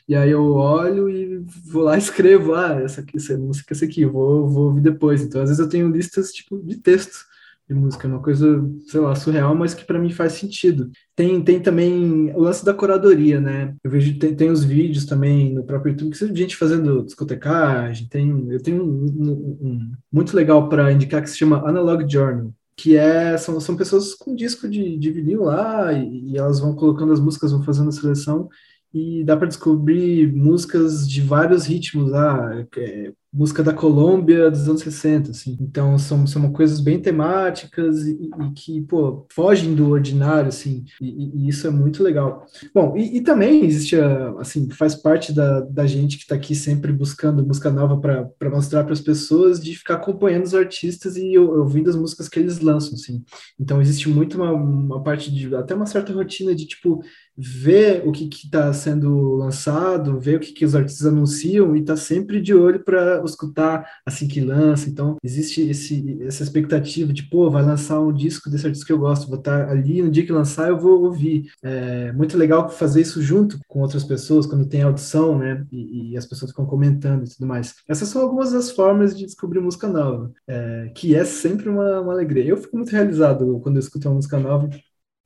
E 0.09 0.17
aí 0.17 0.31
eu 0.31 0.55
olho 0.55 1.09
e 1.09 1.39
vou 1.71 1.83
lá 1.85 1.95
e 1.97 1.99
escrevo, 1.99 2.55
ah, 2.55 2.81
essa 2.83 3.01
aqui, 3.01 3.17
essa 3.17 3.39
música, 3.39 3.73
essa 3.73 3.85
aqui, 3.85 4.05
vou, 4.05 4.49
vou 4.49 4.65
ouvir 4.65 4.81
depois. 4.81 5.23
Então, 5.23 5.41
às 5.41 5.49
vezes 5.49 5.61
eu 5.61 5.69
tenho 5.69 5.89
listas, 5.89 6.33
tipo, 6.33 6.59
de 6.63 6.77
texto 6.77 7.25
de 7.69 7.75
música, 7.75 8.09
uma 8.09 8.21
coisa, 8.21 8.69
sei 8.87 9.01
lá, 9.01 9.15
surreal, 9.15 9.55
mas 9.55 9.75
que 9.75 9.85
para 9.85 9.99
mim 9.99 10.11
faz 10.11 10.35
sentido. 10.35 10.91
Tem, 11.15 11.41
tem 11.43 11.61
também 11.61 12.33
o 12.35 12.41
lance 12.41 12.65
da 12.65 12.75
curadoria, 12.75 13.41
né? 13.41 13.75
Eu 13.83 13.91
vejo, 13.91 14.19
tem, 14.19 14.35
tem 14.35 14.51
os 14.51 14.65
vídeos 14.65 15.07
também 15.07 15.55
no 15.55 15.65
próprio 15.65 15.93
YouTube, 15.93 16.13
que 16.13 16.19
tem 16.19 16.37
gente 16.37 16.57
fazendo 16.57 17.05
discotecagem, 17.05 18.09
tem, 18.09 18.47
eu 18.51 18.63
tenho 18.63 18.85
um, 18.85 19.07
um, 19.07 19.31
um 19.63 19.93
muito 20.13 20.37
legal 20.37 20.69
para 20.69 20.93
indicar 20.93 21.23
que 21.23 21.31
se 21.31 21.39
chama 21.39 21.67
Analog 21.67 22.05
Journal, 22.11 22.53
que 22.77 22.97
é 22.97 23.37
são, 23.39 23.61
são 23.61 23.77
pessoas 23.77 24.15
com 24.15 24.35
disco 24.35 24.69
de, 24.69 24.97
de 24.99 25.11
vinil 25.11 25.45
lá 25.45 25.93
e, 25.93 26.33
e 26.33 26.39
elas 26.39 26.61
vão 26.61 26.75
colocando 26.75 27.13
as 27.13 27.21
músicas, 27.21 27.53
vão 27.53 27.63
fazendo 27.63 27.89
a 27.89 27.93
seleção 27.93 28.49
e 28.93 29.25
dá 29.25 29.37
para 29.37 29.49
descobrir 29.49 30.33
músicas 30.33 31.09
de 31.09 31.21
vários 31.23 31.67
ritmos, 31.67 32.13
ah, 32.13 32.67
é, 32.77 33.13
música 33.33 33.63
da 33.63 33.73
Colômbia 33.73 34.51
dos 34.51 34.69
anos 34.69 34.83
60, 34.83 35.31
assim. 35.31 35.57
Então 35.59 35.99
são, 35.99 36.27
são 36.27 36.53
coisas 36.53 36.81
bem 36.81 37.01
temáticas 37.01 38.07
e, 38.07 38.29
e 38.29 38.53
que, 38.55 38.83
pô, 38.83 39.27
fogem 39.33 39.75
do 39.75 39.89
ordinário, 39.89 40.49
assim, 40.49 40.85
e, 41.01 41.47
e 41.47 41.49
isso 41.49 41.67
é 41.67 41.71
muito 41.71 42.03
legal. 42.03 42.47
Bom, 42.75 42.95
e, 42.97 43.17
e, 43.17 43.21
também 43.23 43.65
existe, 43.65 43.97
assim, 44.39 44.69
faz 44.71 44.95
parte 44.95 45.33
da, 45.33 45.61
da 45.61 45.87
gente 45.87 46.17
que 46.17 46.25
está 46.25 46.35
aqui 46.35 46.55
sempre 46.55 46.93
buscando 46.93 47.45
música 47.45 47.71
nova 47.71 47.99
para 47.99 48.51
mostrar 48.51 48.85
para 48.85 48.93
as 48.93 49.01
pessoas, 49.01 49.59
de 49.63 49.75
ficar 49.75 49.95
acompanhando 49.95 50.45
os 50.45 50.55
artistas 50.55 51.17
e 51.17 51.39
ouvindo 51.39 51.89
as 51.89 51.97
músicas 51.97 52.29
que 52.29 52.39
eles 52.39 52.61
lançam, 52.61 52.95
assim. 52.95 53.25
Então 53.59 53.81
existe 53.81 54.11
muito 54.11 54.37
uma, 54.37 54.53
uma 54.53 55.03
parte 55.03 55.33
de, 55.33 55.55
até 55.57 55.75
uma 55.75 55.87
certa 55.87 56.13
rotina 56.13 56.55
de, 56.55 56.67
tipo, 56.67 57.03
ver 57.37 58.07
o 58.07 58.13
que 58.13 58.29
está 58.29 58.73
sendo 58.75 59.37
lançado, 59.37 60.21
ver 60.21 60.37
o 60.37 60.41
que, 60.41 60.53
que 60.53 60.65
os 60.67 60.75
artistas 60.75 61.07
anunciam 61.07 61.75
e 61.75 61.83
tá 61.83 61.97
sempre 61.97 62.41
de 62.41 62.55
olho 62.55 62.85
para 62.85 63.22
escutar 63.27 63.89
assim 64.07 64.27
que 64.29 64.41
lança. 64.41 64.89
Então, 64.89 65.17
existe 65.23 65.63
esse, 65.63 66.23
essa 66.23 66.43
expectativa 66.43 67.13
de, 67.13 67.25
pô, 67.25 67.51
vai 67.51 67.63
lançar 67.63 68.01
um 68.01 68.13
disco 68.13 68.51
desse 68.51 68.67
artista 68.67 68.87
que 68.87 68.93
eu 68.93 68.99
gosto, 68.99 69.29
vou 69.29 69.39
estar 69.39 69.69
ali 69.69 70.03
no 70.03 70.11
dia 70.11 70.25
que 70.25 70.33
lançar, 70.33 70.69
eu 70.69 70.79
vou 70.79 71.05
ouvir. 71.05 71.51
É 71.63 72.13
muito 72.13 72.37
legal 72.37 72.69
fazer 72.69 73.01
isso 73.01 73.23
junto 73.23 73.59
com 73.69 73.81
outras 73.81 74.05
pessoas, 74.05 74.47
quando 74.47 74.69
tem 74.69 74.83
audição, 74.83 75.39
né? 75.39 75.67
E, 75.71 76.13
e 76.13 76.17
as 76.17 76.27
pessoas 76.27 76.51
ficam 76.51 76.67
comentando 76.67 77.25
e 77.25 77.29
tudo 77.29 77.47
mais. 77.47 77.75
Essas 77.89 78.09
são 78.09 78.23
algumas 78.23 78.53
das 78.53 78.71
formas 78.71 79.17
de 79.17 79.27
descobrir 79.27 79.61
música 79.61 79.89
nova, 79.89 80.33
é, 80.47 80.91
que 80.95 81.15
é 81.15 81.25
sempre 81.25 81.69
uma, 81.69 82.01
uma 82.01 82.13
alegria. 82.13 82.45
Eu 82.45 82.57
fico 82.57 82.77
muito 82.77 82.91
realizado 82.91 83.61
quando 83.63 83.77
eu 83.77 83.81
escuto 83.81 84.09
uma 84.09 84.17
música 84.17 84.39
nova 84.39 84.69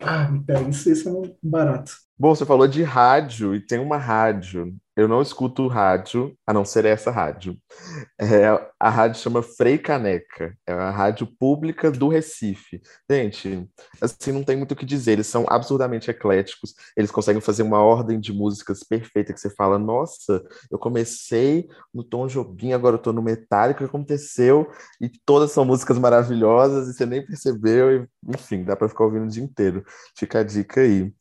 ah, 0.00 0.30
me 0.30 0.42
pega, 0.44 0.68
isso, 0.68 0.90
isso 0.90 1.08
é 1.08 1.12
um 1.12 1.36
barato. 1.42 1.92
Bom, 2.18 2.34
você 2.34 2.46
falou 2.46 2.66
de 2.66 2.82
rádio 2.82 3.54
e 3.54 3.60
tem 3.60 3.78
uma 3.78 3.98
rádio. 3.98 4.74
Eu 4.96 5.06
não 5.06 5.20
escuto 5.20 5.66
rádio, 5.68 6.34
a 6.46 6.52
não 6.54 6.64
ser 6.64 6.86
essa 6.86 7.10
rádio. 7.10 7.58
É, 8.18 8.46
a 8.80 8.88
rádio 8.88 9.20
chama 9.20 9.42
Frei 9.42 9.76
Caneca. 9.76 10.56
É 10.66 10.72
a 10.72 10.90
rádio 10.90 11.26
pública 11.38 11.90
do 11.90 12.08
Recife. 12.08 12.80
Gente, 13.10 13.68
assim, 14.00 14.32
não 14.32 14.42
tem 14.42 14.56
muito 14.56 14.72
o 14.72 14.76
que 14.76 14.86
dizer. 14.86 15.12
Eles 15.12 15.26
são 15.26 15.44
absurdamente 15.46 16.10
ecléticos. 16.10 16.74
Eles 16.96 17.10
conseguem 17.10 17.42
fazer 17.42 17.62
uma 17.62 17.82
ordem 17.82 18.18
de 18.18 18.32
músicas 18.32 18.82
perfeita 18.82 19.34
que 19.34 19.40
você 19.40 19.50
fala, 19.50 19.78
nossa, 19.78 20.42
eu 20.70 20.78
comecei 20.78 21.68
no 21.92 22.02
Tom 22.02 22.26
Jobim, 22.26 22.72
agora 22.72 22.94
eu 22.96 23.02
tô 23.02 23.12
no 23.12 23.20
Metallica, 23.22 23.84
o 23.84 23.86
que 23.86 23.94
aconteceu? 23.94 24.70
E 25.02 25.10
todas 25.26 25.52
são 25.52 25.66
músicas 25.66 25.98
maravilhosas 25.98 26.88
e 26.88 26.94
você 26.94 27.04
nem 27.04 27.24
percebeu. 27.24 27.94
E, 27.94 28.08
enfim, 28.34 28.64
dá 28.64 28.74
para 28.74 28.88
ficar 28.88 29.04
ouvindo 29.04 29.26
o 29.26 29.28
dia 29.28 29.44
inteiro. 29.44 29.84
Fica 30.16 30.40
a 30.40 30.42
dica 30.42 30.80
aí. 30.80 31.12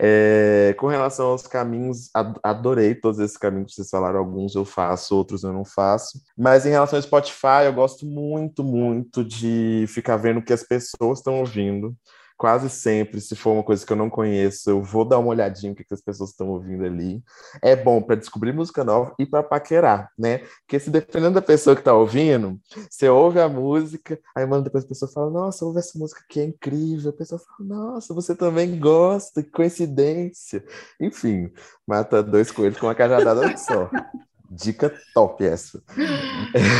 É, 0.00 0.74
com 0.78 0.88
relação 0.88 1.28
aos 1.28 1.46
caminhos, 1.46 2.10
adorei 2.42 2.94
todos 2.94 3.20
esses 3.20 3.36
caminhos 3.36 3.70
que 3.70 3.76
vocês 3.76 3.90
falaram. 3.90 4.18
Alguns 4.18 4.54
eu 4.54 4.64
faço, 4.64 5.16
outros 5.16 5.44
eu 5.44 5.52
não 5.52 5.64
faço. 5.64 6.20
Mas 6.36 6.66
em 6.66 6.70
relação 6.70 6.98
ao 6.98 7.02
Spotify, 7.02 7.64
eu 7.66 7.72
gosto 7.72 8.04
muito, 8.04 8.64
muito 8.64 9.24
de 9.24 9.84
ficar 9.88 10.16
vendo 10.16 10.40
o 10.40 10.44
que 10.44 10.52
as 10.52 10.64
pessoas 10.64 11.18
estão 11.18 11.38
ouvindo 11.38 11.96
quase 12.44 12.68
sempre, 12.68 13.22
se 13.22 13.34
for 13.34 13.52
uma 13.52 13.62
coisa 13.62 13.86
que 13.86 13.90
eu 13.90 13.96
não 13.96 14.10
conheço, 14.10 14.68
eu 14.68 14.82
vou 14.82 15.02
dar 15.02 15.18
uma 15.18 15.30
olhadinha 15.30 15.70
no 15.70 15.74
que, 15.74 15.82
que 15.82 15.94
as 15.94 16.02
pessoas 16.02 16.28
estão 16.28 16.50
ouvindo 16.50 16.84
ali. 16.84 17.24
É 17.62 17.74
bom 17.74 18.02
para 18.02 18.16
descobrir 18.16 18.52
música 18.52 18.84
nova 18.84 19.14
e 19.18 19.24
para 19.24 19.42
paquerar, 19.42 20.10
né? 20.18 20.40
Porque 20.58 20.78
se 20.78 20.90
dependendo 20.90 21.36
da 21.36 21.40
pessoa 21.40 21.74
que 21.74 21.80
está 21.80 21.94
ouvindo, 21.94 22.60
você 22.90 23.08
ouve 23.08 23.40
a 23.40 23.48
música, 23.48 24.20
aí 24.36 24.44
manda 24.44 24.64
depois 24.64 24.84
a 24.84 24.88
pessoa 24.88 25.10
fala, 25.10 25.30
nossa, 25.30 25.64
ouve 25.64 25.78
essa 25.78 25.98
música 25.98 26.22
que 26.28 26.38
é 26.38 26.44
incrível. 26.44 27.08
A 27.08 27.14
pessoa 27.14 27.40
fala, 27.40 27.66
nossa, 27.66 28.12
você 28.12 28.36
também 28.36 28.78
gosta, 28.78 29.42
que 29.42 29.50
coincidência. 29.50 30.62
Enfim, 31.00 31.50
mata 31.86 32.22
dois 32.22 32.50
coelhos 32.50 32.78
com 32.78 32.88
uma 32.88 32.94
cajadada 32.94 33.56
só. 33.56 33.88
Dica 34.54 34.94
top 35.12 35.44
essa. 35.44 35.82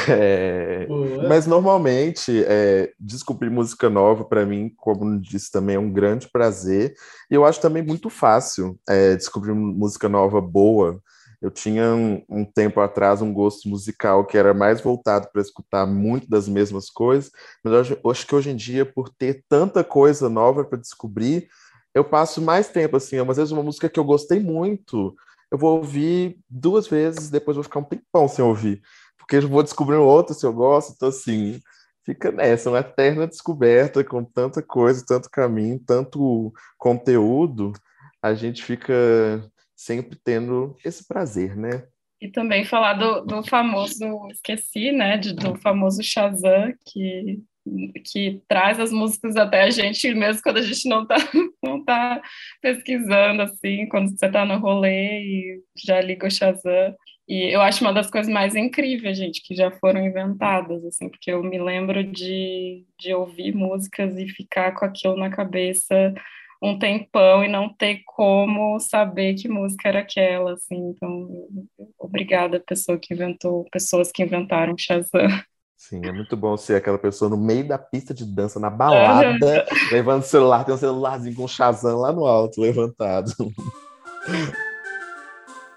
É, 0.09 0.87
mas 1.29 1.47
normalmente 1.47 2.45
é, 2.47 2.93
descobrir 3.01 3.51
música 3.51 3.91
nova 3.91 4.25
para 4.25 4.47
mim, 4.47 4.73
como 4.77 5.21
disse 5.21 5.51
também, 5.51 5.77
é 5.77 5.79
um 5.79 5.91
grande 5.91 6.29
prazer. 6.29 6.95
E 7.31 7.35
eu 7.35 7.45
acho 7.45 7.61
também 7.61 7.83
muito 7.83 8.09
fácil 8.09 8.79
é, 8.89 9.17
descobrir 9.17 9.53
música 9.53 10.09
nova 10.09 10.41
boa. 10.41 11.01
Eu 11.43 11.51
tinha 11.51 11.95
um, 11.95 12.23
um, 12.29 12.45
tempo 12.45 12.81
atrás 12.81 13.21
um 13.21 13.33
gosto 13.33 13.69
musical 13.69 14.25
que 14.25 14.39
era 14.39 14.55
mais 14.55 14.81
voltado 14.81 15.29
para 15.33 15.43
escutar 15.43 15.87
muito 15.87 16.29
das 16.29 16.49
mesmas 16.49 16.89
coisas, 16.89 17.31
mas 17.63 17.91
eu 17.91 18.11
acho 18.11 18.27
que 18.27 18.35
hoje 18.35 18.51
em 18.51 18.57
dia, 18.57 18.87
por 18.87 19.11
ter 19.11 19.45
tanta 19.49 19.83
coisa 19.85 20.29
nova 20.29 20.65
para 20.65 20.79
descobrir, 20.79 21.49
eu 21.95 22.05
passo 22.05 22.41
mais 22.41 22.69
tempo 22.69 22.97
assim. 22.97 23.19
Às 23.19 23.37
vezes 23.37 23.53
uma 23.53 23.63
música 23.63 23.89
que 23.89 23.99
eu 23.99 24.05
gostei 24.05 24.41
muito 24.41 25.15
eu 25.55 25.59
vou 25.59 25.77
ouvir 25.77 26.37
duas 26.51 26.89
vezes, 26.89 27.31
depois 27.31 27.57
vou 27.57 27.63
ficar 27.63 27.79
um 27.79 27.85
tempão 27.85 28.27
sem 28.27 28.45
ouvir, 28.45 28.83
porque 29.17 29.37
eu 29.37 29.49
vou 29.49 29.63
descobrir 29.63 29.97
um 29.97 30.05
outro 30.05 30.35
se 30.35 30.45
eu 30.45 30.53
gosto, 30.53 30.95
então 30.95 31.09
assim, 31.09 31.61
fica 32.05 32.33
nessa, 32.33 32.71
uma 32.71 32.81
eterna 32.81 33.25
descoberta 33.25 34.03
com 34.03 34.25
tanta 34.25 34.61
coisa, 34.61 35.05
tanto 35.07 35.31
caminho, 35.31 35.79
tanto 35.79 36.53
conteúdo, 36.77 37.73
a 38.21 38.35
gente 38.35 38.65
fica 38.65 39.49
sempre 39.77 40.19
tendo 40.25 40.77
esse 40.85 41.07
prazer, 41.07 41.57
né? 41.57 41.87
E 42.21 42.29
também 42.29 42.65
falar 42.65 42.95
do, 42.95 43.21
do 43.21 43.45
famoso, 43.45 44.27
esqueci, 44.33 44.91
né, 44.91 45.19
de, 45.19 45.35
do 45.35 45.55
famoso 45.57 46.03
Shazam, 46.03 46.75
que 46.85 47.41
que 48.05 48.43
traz 48.49 48.79
as 48.79 48.93
músicas 48.93 49.37
até 49.37 49.63
a 49.65 49.71
gente, 49.71 50.13
mesmo 50.15 50.43
quando 50.43 50.59
a 50.59 50.63
gente 50.63 50.89
não 50.89 51.03
está 51.03 51.17
não 51.63 51.85
tá 51.85 52.23
pesquisando, 52.61 53.43
assim, 53.43 53.89
quando 53.89 54.11
você 54.11 54.27
está 54.27 54.45
no 54.45 54.59
rolê 54.59 55.21
e 55.23 55.63
já 55.85 56.01
liga 56.01 56.27
o 56.27 56.31
Shazam. 56.31 56.95
E 57.27 57.55
eu 57.55 57.63
acho 57.63 57.83
uma 57.83 57.93
das 57.93 58.11
coisas 58.11 58.31
mais 58.31 58.55
incríveis, 58.55 59.17
gente, 59.17 59.43
que 59.43 59.55
já 59.55 59.71
foram 59.71 60.05
inventadas, 60.05 60.85
assim, 60.85 61.09
porque 61.09 61.31
eu 61.33 61.43
me 61.43 61.59
lembro 61.59 62.05
de, 62.05 62.85
de 63.01 63.15
ouvir 63.15 63.55
músicas 63.55 64.17
e 64.19 64.29
ficar 64.29 64.73
com 64.73 64.85
aquilo 64.85 65.17
na 65.17 65.31
cabeça 65.31 66.15
um 66.63 66.79
tempão 66.79 67.45
e 67.45 67.49
não 67.49 67.69
ter 67.69 68.03
como 68.07 68.79
saber 68.81 69.35
que 69.35 69.49
música 69.49 69.89
era 69.89 70.01
aquela, 70.01 70.55
assim. 70.55 70.77
Então, 70.91 71.29
obrigada, 71.99 72.61
pessoa 72.61 72.99
que 72.99 73.13
inventou, 73.13 73.67
pessoas 73.71 74.11
que 74.11 74.23
inventaram 74.23 74.77
Shazam. 74.79 75.29
Sim, 75.77 76.01
é 76.05 76.13
muito 76.13 76.37
bom 76.37 76.57
ser 76.57 76.77
aquela 76.77 76.99
pessoa 76.99 77.29
no 77.29 77.37
meio 77.37 77.67
da 77.67 77.77
pista 77.77 78.15
de 78.15 78.25
dança, 78.25 78.59
na 78.59 78.71
balada, 78.71 79.67
levando 79.93 80.23
o 80.23 80.27
celular, 80.27 80.65
tem 80.65 80.75
um 80.75 80.79
celularzinho 80.79 81.35
com 81.35 81.45
um 81.45 81.49
Shazam 81.49 81.99
lá 81.99 82.13
no 82.13 82.25
alto, 82.25 82.61
levantado. 82.61 83.33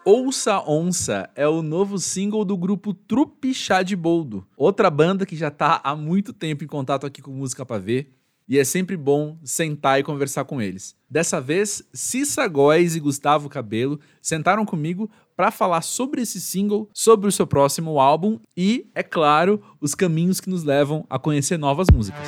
Ouça 0.05 0.63
Onça 0.65 1.29
é 1.35 1.45
o 1.47 1.61
novo 1.61 1.97
single 1.97 2.45
do 2.45 2.55
grupo 2.55 2.93
Trupe 2.93 3.53
Chá 3.53 3.83
de 3.83 3.95
Boldo, 3.95 4.47
outra 4.55 4.89
banda 4.89 5.25
que 5.25 5.35
já 5.35 5.49
está 5.49 5.81
há 5.83 5.95
muito 5.95 6.31
tempo 6.31 6.63
em 6.63 6.67
contato 6.67 7.05
aqui 7.05 7.21
com 7.21 7.31
Música 7.31 7.65
Pra 7.65 7.77
Ver, 7.77 8.17
e 8.47 8.57
é 8.57 8.63
sempre 8.63 8.95
bom 8.95 9.37
sentar 9.43 9.99
e 9.99 10.03
conversar 10.03 10.45
com 10.45 10.61
eles. 10.61 10.95
Dessa 11.09 11.41
vez, 11.41 11.83
Cissa 11.93 12.47
Góes 12.47 12.95
e 12.95 12.99
Gustavo 13.01 13.49
Cabelo 13.49 13.99
sentaram 14.21 14.65
comigo 14.65 15.09
para 15.37 15.51
falar 15.51 15.83
sobre 15.83 16.23
esse 16.23 16.41
single, 16.41 16.89
sobre 16.91 17.29
o 17.29 17.31
seu 17.31 17.45
próximo 17.45 17.99
álbum 17.99 18.39
e, 18.57 18.89
é 18.95 19.03
claro, 19.03 19.61
os 19.79 19.93
caminhos 19.93 20.41
que 20.41 20.49
nos 20.49 20.63
levam 20.63 21.05
a 21.07 21.19
conhecer 21.19 21.59
novas 21.59 21.85
músicas. 21.93 22.27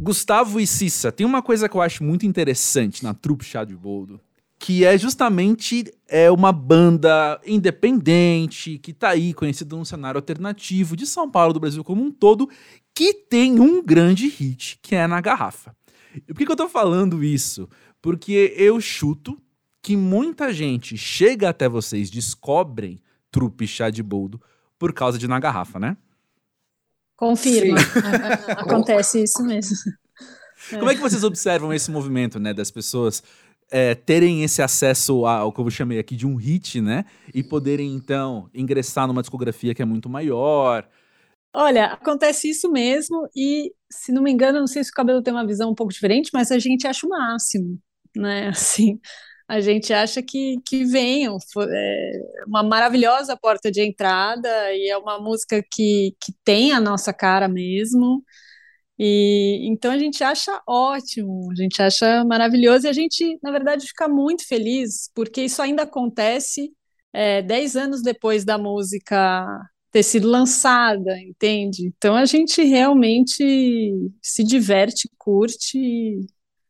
Gustavo 0.00 0.58
e 0.58 0.66
Cissa, 0.66 1.12
tem 1.12 1.26
uma 1.26 1.42
coisa 1.42 1.68
que 1.68 1.76
eu 1.76 1.82
acho 1.82 2.02
muito 2.02 2.24
interessante 2.24 3.04
na 3.04 3.12
Trupe 3.12 3.44
Chá 3.44 3.64
de 3.64 3.76
Boldo, 3.76 4.18
que 4.58 4.82
é 4.82 4.96
justamente 4.96 5.84
é 6.08 6.30
uma 6.30 6.52
banda 6.52 7.38
independente, 7.46 8.78
que 8.78 8.94
tá 8.94 9.10
aí 9.10 9.34
conhecida 9.34 9.76
no 9.76 9.84
cenário 9.84 10.16
alternativo 10.16 10.96
de 10.96 11.06
São 11.06 11.30
Paulo, 11.30 11.52
do 11.52 11.60
Brasil 11.60 11.84
como 11.84 12.02
um 12.02 12.10
todo, 12.10 12.48
que 12.94 13.12
tem 13.12 13.60
um 13.60 13.84
grande 13.84 14.26
hit, 14.26 14.78
que 14.80 14.94
é 14.94 15.06
Na 15.06 15.20
Garrafa. 15.20 15.76
E 16.16 16.32
por 16.32 16.38
que, 16.38 16.46
que 16.46 16.52
eu 16.52 16.56
tô 16.56 16.66
falando 16.66 17.22
isso? 17.22 17.68
Porque 18.00 18.54
eu 18.56 18.80
chuto 18.80 19.38
que 19.88 19.96
muita 19.96 20.52
gente 20.52 20.98
chega 20.98 21.48
até 21.48 21.66
vocês, 21.66 22.10
descobrem 22.10 23.00
Trupe 23.30 23.66
Chá 23.66 23.88
de 23.88 24.02
Boldo 24.02 24.38
por 24.78 24.92
causa 24.92 25.18
de 25.18 25.26
Na 25.26 25.40
Garrafa, 25.40 25.78
né? 25.78 25.96
Confirma. 27.16 27.78
Acontece 28.58 29.22
isso 29.22 29.42
mesmo. 29.42 29.74
Como 30.68 30.90
é 30.90 30.94
que 30.94 31.00
vocês 31.00 31.24
observam 31.24 31.72
esse 31.72 31.90
movimento, 31.90 32.38
né, 32.38 32.52
das 32.52 32.70
pessoas 32.70 33.22
é, 33.70 33.94
terem 33.94 34.44
esse 34.44 34.60
acesso 34.60 35.24
ao 35.24 35.50
que 35.50 35.58
eu 35.58 35.70
chamei 35.70 35.98
aqui 35.98 36.14
de 36.14 36.26
um 36.26 36.36
hit, 36.36 36.82
né, 36.82 37.06
e 37.32 37.42
poderem 37.42 37.94
então 37.94 38.50
ingressar 38.52 39.06
numa 39.06 39.22
discografia 39.22 39.74
que 39.74 39.80
é 39.80 39.86
muito 39.86 40.06
maior? 40.10 40.86
Olha, 41.54 41.86
acontece 41.86 42.50
isso 42.50 42.70
mesmo 42.70 43.26
e, 43.34 43.72
se 43.90 44.12
não 44.12 44.22
me 44.22 44.30
engano, 44.30 44.58
não 44.58 44.66
sei 44.66 44.84
se 44.84 44.90
o 44.90 44.94
cabelo 44.94 45.22
tem 45.22 45.32
uma 45.32 45.46
visão 45.46 45.70
um 45.70 45.74
pouco 45.74 45.94
diferente, 45.94 46.28
mas 46.34 46.52
a 46.52 46.58
gente 46.58 46.86
acha 46.86 47.06
o 47.06 47.08
máximo, 47.08 47.78
né? 48.14 48.48
Assim, 48.52 49.00
a 49.48 49.60
gente 49.60 49.92
acha 49.92 50.22
que, 50.22 50.58
que 50.66 50.84
venham. 50.84 51.38
É 51.70 52.44
uma 52.46 52.62
maravilhosa 52.62 53.36
porta 53.36 53.70
de 53.70 53.82
entrada 53.82 54.48
e 54.74 54.88
é 54.90 54.98
uma 54.98 55.18
música 55.18 55.62
que, 55.72 56.14
que 56.20 56.32
tem 56.44 56.72
a 56.72 56.80
nossa 56.80 57.12
cara 57.12 57.48
mesmo. 57.48 58.22
E 58.98 59.68
então 59.70 59.92
a 59.92 59.98
gente 59.98 60.24
acha 60.24 60.60
ótimo, 60.66 61.50
a 61.52 61.54
gente 61.62 61.80
acha 61.82 62.24
maravilhoso 62.24 62.86
e 62.86 62.90
a 62.90 62.92
gente, 62.92 63.38
na 63.42 63.50
verdade, 63.52 63.86
fica 63.86 64.08
muito 64.08 64.46
feliz 64.46 65.10
porque 65.14 65.42
isso 65.42 65.62
ainda 65.62 65.84
acontece 65.84 66.72
é, 67.12 67.40
dez 67.42 67.76
anos 67.76 68.02
depois 68.02 68.44
da 68.44 68.58
música 68.58 69.46
ter 69.92 70.02
sido 70.02 70.28
lançada, 70.28 71.18
entende? 71.20 71.86
Então 71.86 72.14
a 72.16 72.24
gente 72.26 72.62
realmente 72.64 73.42
se 74.22 74.44
diverte, 74.44 75.08
curte 75.16 76.26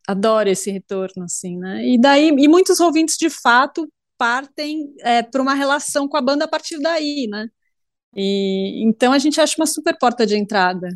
adoro 0.09 0.49
esse 0.49 0.71
retorno, 0.71 1.25
assim, 1.25 1.59
né? 1.59 1.87
E 1.87 2.01
daí, 2.01 2.29
e 2.31 2.49
muitos 2.49 2.81
ouvintes 2.81 3.17
de 3.19 3.29
fato 3.29 3.87
partem 4.17 4.95
é, 5.01 5.23
para 5.23 5.43
uma 5.43 5.53
relação 5.53 6.09
com 6.09 6.17
a 6.17 6.23
banda 6.23 6.47
a 6.47 6.49
partir 6.49 6.81
daí, 6.81 7.29
né? 7.31 7.47
E 8.17 8.83
então 8.89 9.13
a 9.13 9.19
gente 9.19 9.39
acha 9.39 9.55
uma 9.59 9.67
super 9.67 9.97
porta 9.99 10.27
de 10.27 10.35
entrada. 10.35 10.89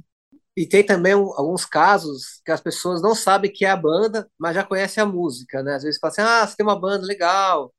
E 0.57 0.67
tem 0.67 0.85
também 0.85 1.15
um, 1.15 1.31
alguns 1.35 1.67
casos 1.67 2.41
que 2.45 2.51
as 2.51 2.61
pessoas 2.61 3.03
não 3.03 3.15
sabem 3.15 3.53
que 3.53 3.67
é 3.67 3.71
a 3.71 3.77
banda, 3.77 4.29
mas 4.39 4.55
já 4.55 4.65
conhecem 4.65 5.03
a 5.03 5.07
música, 5.07 5.63
né? 5.63 5.75
Às 5.75 5.83
vezes 5.83 6.01
fala 6.01 6.11
assim, 6.11 6.23
ah, 6.23 6.47
você 6.47 6.57
tem 6.57 6.65
uma 6.65 6.79
banda 6.79 7.07
legal, 7.07 7.75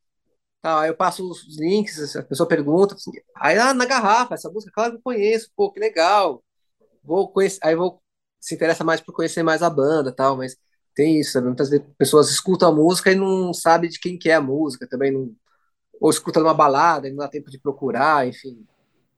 tá, 0.62 0.82
aí 0.82 0.90
eu 0.90 0.96
passo 0.96 1.28
os 1.30 1.58
links, 1.60 2.16
a 2.16 2.24
pessoa 2.24 2.48
pergunta, 2.48 2.96
assim, 2.96 3.12
aí 3.36 3.58
ah, 3.58 3.74
na 3.74 3.86
garrafa, 3.86 4.36
essa 4.36 4.52
música, 4.52 4.72
claro 4.74 4.92
que 4.94 4.98
eu 5.00 5.02
conheço, 5.04 5.52
pô, 5.56 5.72
que 5.72 5.80
legal, 5.80 6.44
vou 7.04 7.32
conhecer, 7.32 7.60
aí 7.64 7.76
vou 7.76 8.02
se 8.40 8.56
interessa 8.56 8.84
mais 8.84 9.02
por 9.02 9.14
conhecer 9.16 9.44
mais 9.44 9.64
a 9.64 9.70
banda, 9.70 10.12
tal, 10.16 10.38
mas 10.38 10.56
tem 10.94 11.20
isso, 11.20 11.34
sabe? 11.34 11.48
Muitas 11.48 11.70
vezes 11.70 11.86
pessoas 11.98 12.30
escutam 12.30 12.70
a 12.70 12.72
música 12.72 13.12
e 13.12 13.16
não 13.16 13.54
sabem 13.54 13.90
de 13.90 14.00
quem 14.00 14.18
que 14.18 14.30
é 14.30 14.36
a 14.36 14.42
música, 14.42 14.88
também 14.88 15.12
não 15.12 15.32
ou 16.00 16.10
escuta 16.10 16.40
numa 16.40 16.54
balada 16.54 17.08
e 17.08 17.12
não 17.12 17.20
dá 17.20 17.30
tempo 17.30 17.50
de 17.50 17.58
procurar, 17.58 18.28
enfim. 18.28 18.66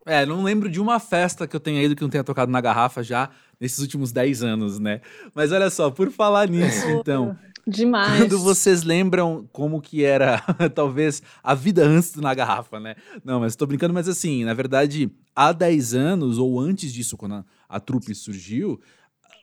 É, 0.05 0.23
não 0.23 0.43
lembro 0.43 0.69
de 0.69 0.79
uma 0.79 0.99
festa 0.99 1.47
que 1.47 1.55
eu 1.55 1.59
tenha 1.59 1.81
ido 1.81 1.95
que 1.95 2.01
não 2.03 2.09
tenha 2.09 2.23
tocado 2.23 2.51
na 2.51 2.61
garrafa 2.61 3.01
já 3.01 3.31
nesses 3.59 3.79
últimos 3.79 4.11
10 4.11 4.43
anos, 4.43 4.77
né? 4.77 5.01
Mas 5.33 5.51
olha 5.51 5.71
só, 5.71 5.89
por 5.89 6.11
falar 6.11 6.47
nisso, 6.47 6.88
então, 6.89 7.35
Demais. 7.67 8.19
Quando 8.19 8.39
vocês 8.39 8.83
lembram 8.83 9.49
como 9.51 9.81
que 9.81 10.03
era, 10.03 10.39
talvez, 10.75 11.23
a 11.41 11.55
vida 11.55 11.83
antes 11.83 12.11
do 12.11 12.21
Na 12.21 12.33
Garrafa, 12.33 12.79
né? 12.79 12.95
Não, 13.23 13.39
mas 13.39 13.55
tô 13.55 13.65
brincando, 13.65 13.93
mas 13.93 14.07
assim, 14.07 14.43
na 14.43 14.53
verdade, 14.53 15.11
há 15.35 15.51
10 15.51 15.95
anos, 15.95 16.38
ou 16.38 16.59
antes 16.59 16.93
disso, 16.93 17.17
quando 17.17 17.35
a, 17.35 17.45
a 17.67 17.79
trupe 17.79 18.13
surgiu, 18.13 18.79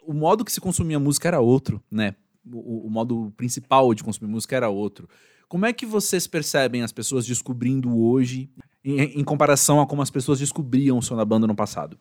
o 0.06 0.12
modo 0.12 0.44
que 0.44 0.52
se 0.52 0.60
consumia 0.60 0.98
música 0.98 1.28
era 1.28 1.40
outro, 1.40 1.82
né? 1.90 2.14
O, 2.44 2.86
o, 2.86 2.90
modo 2.90 3.32
principal 3.36 3.94
de 3.94 4.02
consumir 4.02 4.30
música 4.30 4.56
era 4.56 4.68
outro. 4.68 5.08
Como 5.48 5.66
é 5.66 5.72
que 5.72 5.86
vocês 5.86 6.26
percebem 6.26 6.82
as 6.82 6.92
pessoas 6.92 7.24
descobrindo 7.24 7.96
hoje, 7.96 8.50
em, 8.84 9.20
em 9.20 9.24
comparação 9.24 9.80
a 9.80 9.86
como 9.86 10.02
as 10.02 10.10
pessoas 10.10 10.38
descobriam 10.38 10.98
o 10.98 11.02
som 11.02 11.16
da 11.16 11.24
banda 11.24 11.46
no 11.46 11.54
passado? 11.54 11.98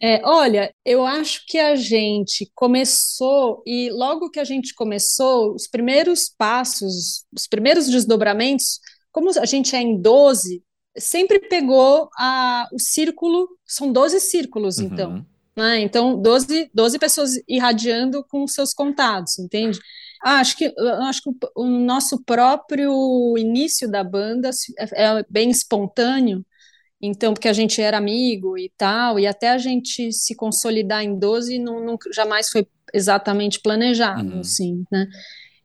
É, 0.00 0.20
olha, 0.24 0.72
eu 0.84 1.06
acho 1.06 1.44
que 1.46 1.58
a 1.58 1.76
gente 1.76 2.50
começou, 2.54 3.62
e 3.66 3.90
logo 3.90 4.30
que 4.30 4.40
a 4.40 4.44
gente 4.44 4.74
começou, 4.74 5.54
os 5.54 5.66
primeiros 5.66 6.28
passos, 6.28 7.24
os 7.32 7.46
primeiros 7.46 7.88
desdobramentos, 7.88 8.80
como 9.10 9.30
a 9.30 9.46
gente 9.46 9.74
é 9.74 9.80
em 9.80 10.00
12, 10.00 10.62
sempre 10.96 11.40
pegou 11.40 12.08
a, 12.18 12.68
o 12.72 12.78
círculo, 12.78 13.48
são 13.64 13.92
12 13.92 14.20
círculos, 14.20 14.78
uhum. 14.78 14.84
então. 14.84 15.26
Né? 15.56 15.80
Então, 15.80 16.20
12, 16.20 16.70
12 16.74 16.98
pessoas 16.98 17.32
irradiando 17.48 18.24
com 18.24 18.46
seus 18.46 18.74
contatos, 18.74 19.38
entende? 19.38 19.78
Ah, 20.22 20.40
acho 20.40 20.56
que, 20.56 20.74
acho 21.02 21.22
que 21.22 21.30
o, 21.54 21.64
nosso 21.64 22.22
próprio 22.24 23.36
início 23.36 23.88
da 23.88 24.02
banda 24.02 24.50
é, 24.78 25.04
é 25.04 25.24
bem 25.28 25.50
espontâneo, 25.50 26.44
então, 27.00 27.34
porque 27.34 27.48
a 27.48 27.52
gente 27.52 27.80
era 27.82 27.98
amigo 27.98 28.56
e 28.56 28.72
tal, 28.78 29.20
e 29.20 29.26
até 29.26 29.50
a 29.50 29.58
gente 29.58 30.10
se 30.10 30.34
consolidar 30.34 31.04
em 31.04 31.18
12 31.18 31.58
não, 31.58 31.84
não 31.84 31.98
jamais 32.12 32.48
foi 32.48 32.66
exatamente 32.94 33.60
planejado, 33.60 34.34
uhum. 34.34 34.40
assim, 34.40 34.84
né? 34.90 35.06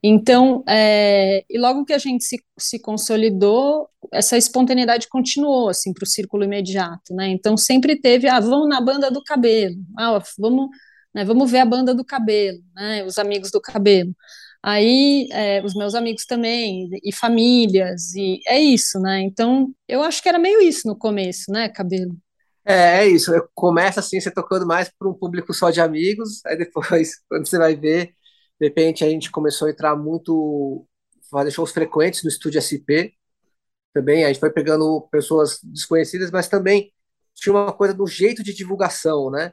Então, 0.01 0.63
é, 0.67 1.43
e 1.49 1.59
logo 1.59 1.83
que 1.83 1.93
a 1.93 1.97
gente 1.97 2.23
se, 2.23 2.37
se 2.57 2.79
consolidou, 2.79 3.89
essa 4.13 4.37
espontaneidade 4.37 5.09
continuou, 5.09 5.69
assim, 5.69 5.93
para 5.93 6.03
o 6.03 6.07
círculo 6.07 6.43
imediato, 6.43 7.13
né? 7.13 7.27
Então, 7.27 7.57
sempre 7.57 7.99
teve, 7.99 8.27
ah, 8.29 8.39
vamos 8.39 8.69
na 8.69 8.79
banda 8.79 9.11
do 9.11 9.21
cabelo, 9.21 9.75
ah, 9.97 10.21
vamos, 10.37 10.69
né, 11.13 11.25
vamos 11.25 11.51
ver 11.51 11.59
a 11.59 11.65
banda 11.65 11.93
do 11.93 12.05
cabelo, 12.05 12.59
né? 12.73 13.03
Os 13.03 13.17
amigos 13.17 13.51
do 13.51 13.59
cabelo. 13.59 14.15
Aí, 14.63 15.27
é, 15.31 15.61
os 15.63 15.73
meus 15.73 15.95
amigos 15.95 16.25
também, 16.25 16.89
e 17.03 17.13
famílias, 17.13 18.13
e 18.15 18.41
é 18.47 18.59
isso, 18.59 18.99
né? 18.99 19.21
Então, 19.21 19.73
eu 19.87 20.03
acho 20.03 20.21
que 20.21 20.29
era 20.29 20.39
meio 20.39 20.61
isso 20.61 20.87
no 20.87 20.97
começo, 20.97 21.51
né, 21.51 21.69
Cabelo? 21.69 22.15
É, 22.65 22.99
é 22.99 23.07
isso. 23.07 23.31
Começa 23.55 24.01
assim, 24.01 24.19
você 24.19 24.29
tocando 24.29 24.65
mais 24.67 24.89
para 24.89 25.09
um 25.09 25.13
público 25.13 25.53
só 25.53 25.69
de 25.69 25.81
amigos, 25.81 26.45
aí 26.45 26.57
depois, 26.57 27.11
quando 27.29 27.47
você 27.47 27.57
vai 27.57 27.75
ver, 27.75 28.13
de 28.59 28.67
repente 28.67 29.03
a 29.03 29.09
gente 29.09 29.31
começou 29.31 29.67
a 29.67 29.71
entrar 29.71 29.95
muito, 29.95 30.85
fazer 31.29 31.51
shows 31.51 31.71
frequentes 31.71 32.23
no 32.23 32.29
estúdio 32.29 32.61
SP, 32.61 33.13
também, 33.93 34.23
a 34.23 34.27
gente 34.27 34.39
foi 34.39 34.51
pegando 34.51 35.01
pessoas 35.11 35.59
desconhecidas, 35.63 36.31
mas 36.31 36.47
também 36.47 36.93
tinha 37.33 37.53
uma 37.53 37.73
coisa 37.73 37.93
do 37.93 38.05
jeito 38.07 38.43
de 38.43 38.53
divulgação, 38.53 39.31
né? 39.31 39.51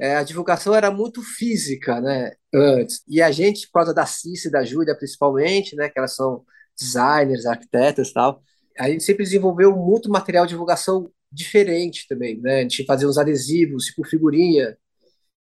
é, 0.00 0.16
a 0.16 0.22
divulgação 0.22 0.74
era 0.74 0.90
muito 0.90 1.22
física, 1.22 2.00
né, 2.00 2.32
antes. 2.54 3.02
E 3.06 3.20
a 3.20 3.30
gente, 3.30 3.66
por 3.66 3.74
causa 3.74 3.92
da 3.92 4.06
Cici 4.06 4.48
e 4.48 4.50
da 4.50 4.64
Júlia, 4.64 4.96
principalmente, 4.96 5.76
né, 5.76 5.90
que 5.90 5.98
elas 5.98 6.16
são 6.16 6.42
designers, 6.78 7.44
arquitetas 7.44 8.08
e 8.08 8.14
tal, 8.14 8.42
a 8.78 8.88
gente 8.88 9.04
sempre 9.04 9.24
desenvolveu 9.24 9.76
muito 9.76 10.10
material 10.10 10.46
de 10.46 10.50
divulgação 10.50 11.10
diferente 11.30 12.06
também, 12.08 12.40
né? 12.40 12.60
A 12.60 12.62
gente 12.62 12.84
fazia 12.86 13.06
uns 13.06 13.18
adesivos, 13.18 13.84
tipo 13.84 14.02
figurinha, 14.04 14.76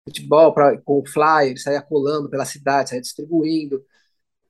futebol 0.05 0.53
pra, 0.53 0.77
com 0.81 1.05
flyer, 1.05 1.61
saía 1.61 1.81
colando 1.81 2.29
pela 2.29 2.45
cidade, 2.45 2.89
saía 2.89 3.01
distribuindo. 3.01 3.83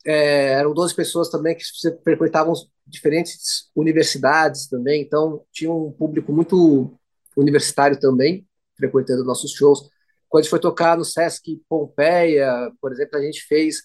É, 0.06 0.54
eram 0.54 0.74
12 0.74 0.96
pessoas 0.96 1.30
também 1.30 1.56
que 1.56 1.64
frequentavam 2.04 2.54
diferentes 2.88 3.70
universidades 3.76 4.68
também, 4.68 5.02
então 5.02 5.46
tinha 5.52 5.72
um 5.72 5.92
público 5.92 6.34
muito 6.34 6.98
universitário 7.38 8.00
também 8.00 8.46
frequentando 8.76 9.24
nossos 9.24 9.52
shows. 9.52 9.90
Quando 10.28 10.42
a 10.42 10.44
gente 10.44 10.50
foi 10.50 10.60
tocar 10.60 10.98
no 10.98 11.06
Sesc 11.06 11.62
Pompeia, 11.70 12.72
por 12.82 12.92
exemplo, 12.92 13.18
a 13.18 13.22
gente 13.22 13.44
fez, 13.44 13.84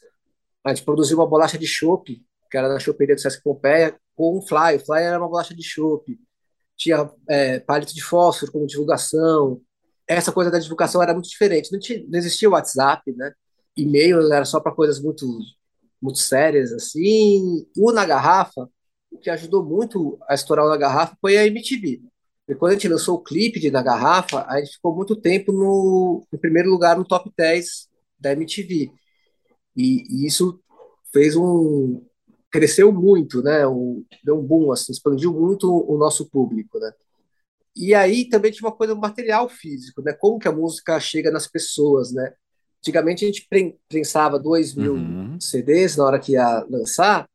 a 0.65 0.75
gente 0.75 0.85
produziu 0.85 1.19
uma 1.19 1.27
bolacha 1.27 1.59
de 1.59 1.67
chopp, 1.67 2.23
que 2.51 2.57
era 2.57 2.69
na 2.69 2.79
choperia 2.79 3.15
do 3.15 3.21
Sesc 3.21 3.43
Pompeia, 3.43 3.99
com 4.15 4.39
um 4.39 4.43
fly. 4.43 4.77
O 4.77 4.85
fly 4.85 5.03
era 5.03 5.19
uma 5.19 5.29
bolacha 5.29 5.55
de 5.55 5.63
chopp. 5.63 6.19
Tinha 6.77 7.11
é, 7.29 7.61
palito 7.61 7.95
de 7.95 8.03
fósforo 8.03 8.53
como 8.53 8.67
divulgação. 8.67 9.61
Essa 10.09 10.33
coisa 10.33 10.51
da 10.51 10.59
divulgação 10.59 11.03
era 11.03 11.13
muito 11.13 11.29
diferente. 11.29 11.73
Não, 11.73 11.79
tinha, 11.79 12.05
não 12.09 12.19
existia 12.19 12.51
WhatsApp, 12.51 13.13
né? 13.13 13.33
E-mail 13.77 14.33
era 14.33 14.45
só 14.45 14.61
para 14.61 14.73
coisas 14.75 15.01
muito, 15.01 15.27
muito 16.01 16.19
sérias, 16.19 16.73
assim. 16.73 17.67
O 17.77 17.93
Na 17.93 18.05
Garrafa, 18.05 18.69
o 19.11 19.19
que 19.19 19.31
ajudou 19.31 19.65
muito 19.65 20.19
a 20.29 20.35
estourar 20.35 20.65
o 20.65 20.69
Na 20.69 20.77
Garrafa 20.77 21.17
foi 21.21 21.37
a 21.37 21.47
MTV. 21.47 22.03
E 22.49 22.55
quando 22.55 22.73
a 22.73 22.75
gente 22.75 22.89
lançou 22.89 23.17
o 23.17 23.23
clipe 23.23 23.59
de 23.59 23.71
Na 23.71 23.83
Garrafa, 23.83 24.45
a 24.49 24.59
gente 24.61 24.75
ficou 24.75 24.95
muito 24.95 25.17
tempo 25.17 25.53
no, 25.53 26.27
no 26.31 26.39
primeiro 26.39 26.71
lugar 26.71 26.97
no 26.97 27.05
top 27.05 27.31
10 27.37 27.89
da 28.19 28.33
MTV. 28.33 28.91
E, 29.77 30.05
e, 30.09 30.27
isso 30.27 30.61
fez 31.13 31.37
um. 31.37 32.03
cresceu 32.51 32.93
muito, 32.93 33.43
né? 33.43 33.67
Um, 33.67 34.05
deu 34.25 34.39
um 34.39 34.43
boom, 34.43 34.73
assim, 34.73 34.93
expandiu 34.93 35.33
muito 35.33 35.69
o 35.69 35.99
nosso 35.99 36.29
público, 36.31 36.79
né? 36.79 36.93
E 37.77 37.95
aí 37.95 38.29
também 38.29 38.51
tinha 38.51 38.67
uma 38.67 38.77
coisa 38.77 38.95
material 38.95 39.49
físico, 39.49 40.01
né? 40.01 40.15
Como 40.15 40.39
que 40.39 40.49
a 40.49 40.53
música 40.53 40.99
chega 40.99 41.31
nas 41.31 41.47
pessoas, 41.47 42.11
né? 42.11 42.33
Antigamente 42.79 43.25
a 43.25 43.29
gente 43.29 43.47
prensava 43.89 44.39
2 44.39 44.75
mil 44.75 44.95
uhum. 44.95 45.39
CDs 45.41 45.97
na 45.97 46.05
hora 46.05 46.19
que 46.19 46.33
ia 46.33 46.65
lançar, 46.71 47.29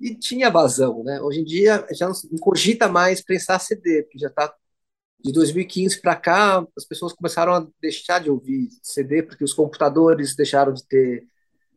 e 0.00 0.14
tinha 0.14 0.50
vazão, 0.50 1.02
né? 1.02 1.20
Hoje 1.20 1.40
em 1.40 1.44
dia 1.44 1.86
já 1.92 2.08
não 2.08 2.38
cogita 2.40 2.88
mais 2.88 3.22
prensar 3.22 3.60
CD, 3.60 4.02
porque 4.02 4.18
já 4.18 4.28
está 4.28 4.52
de 5.20 5.32
2015 5.32 6.00
para 6.00 6.14
cá 6.14 6.66
as 6.76 6.84
pessoas 6.84 7.12
começaram 7.12 7.52
a 7.54 7.66
deixar 7.80 8.20
de 8.20 8.30
ouvir 8.30 8.68
CD 8.82 9.22
porque 9.22 9.42
os 9.42 9.54
computadores 9.54 10.36
deixaram 10.36 10.72
de 10.72 10.86
ter 10.86 11.26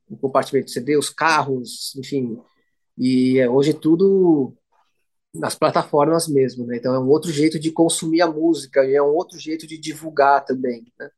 um 0.09 0.17
compartimento 0.17 0.65
de 0.65 0.71
CD, 0.71 0.97
os 0.97 1.09
carros, 1.09 1.95
enfim, 1.95 2.37
e 2.97 3.39
é, 3.39 3.49
hoje 3.49 3.73
tudo 3.73 4.53
nas 5.33 5.55
plataformas 5.55 6.27
mesmo, 6.27 6.65
né? 6.65 6.77
Então 6.77 6.93
é 6.93 6.99
um 6.99 7.07
outro 7.07 7.31
jeito 7.31 7.59
de 7.59 7.71
consumir 7.71 8.21
a 8.21 8.27
música 8.27 8.83
e 8.85 8.95
é 8.95 9.01
um 9.01 9.13
outro 9.13 9.37
jeito 9.39 9.67
de 9.67 9.77
divulgar 9.77 10.43
também, 10.43 10.85
né? 10.99 11.09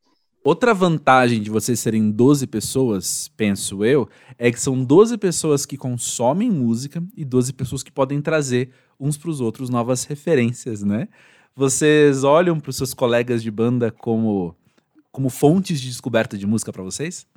Outra 0.44 0.74
vantagem 0.74 1.40
de 1.40 1.52
vocês 1.52 1.80
serem 1.80 2.10
12 2.10 2.48
pessoas, 2.48 3.30
penso 3.38 3.86
eu, 3.86 4.10
é 4.40 4.52
que 4.52 4.60
são 4.60 4.84
12 4.84 5.16
pessoas 5.20 5.68
que 5.68 5.78
consomem 5.78 6.50
música 6.50 7.02
e 7.16 7.24
12 7.24 7.54
pessoas 7.54 7.84
que 7.84 7.92
podem 7.92 8.20
trazer 8.20 8.72
uns 9.00 9.18
para 9.18 9.30
os 9.30 9.40
outros 9.40 9.70
novas 9.70 10.04
referências, 10.04 10.82
né? 10.82 11.08
Vocês 11.56 12.24
olham 12.24 12.60
para 12.60 12.72
os 12.72 12.78
seus 12.78 12.92
colegas 12.92 13.44
de 13.44 13.52
banda 13.52 13.92
como, 13.92 14.56
como 15.12 15.30
fontes 15.30 15.80
de 15.80 15.90
descoberta 15.90 16.36
de 16.36 16.48
música 16.48 16.74
para 16.74 16.82
vocês? 16.82 17.28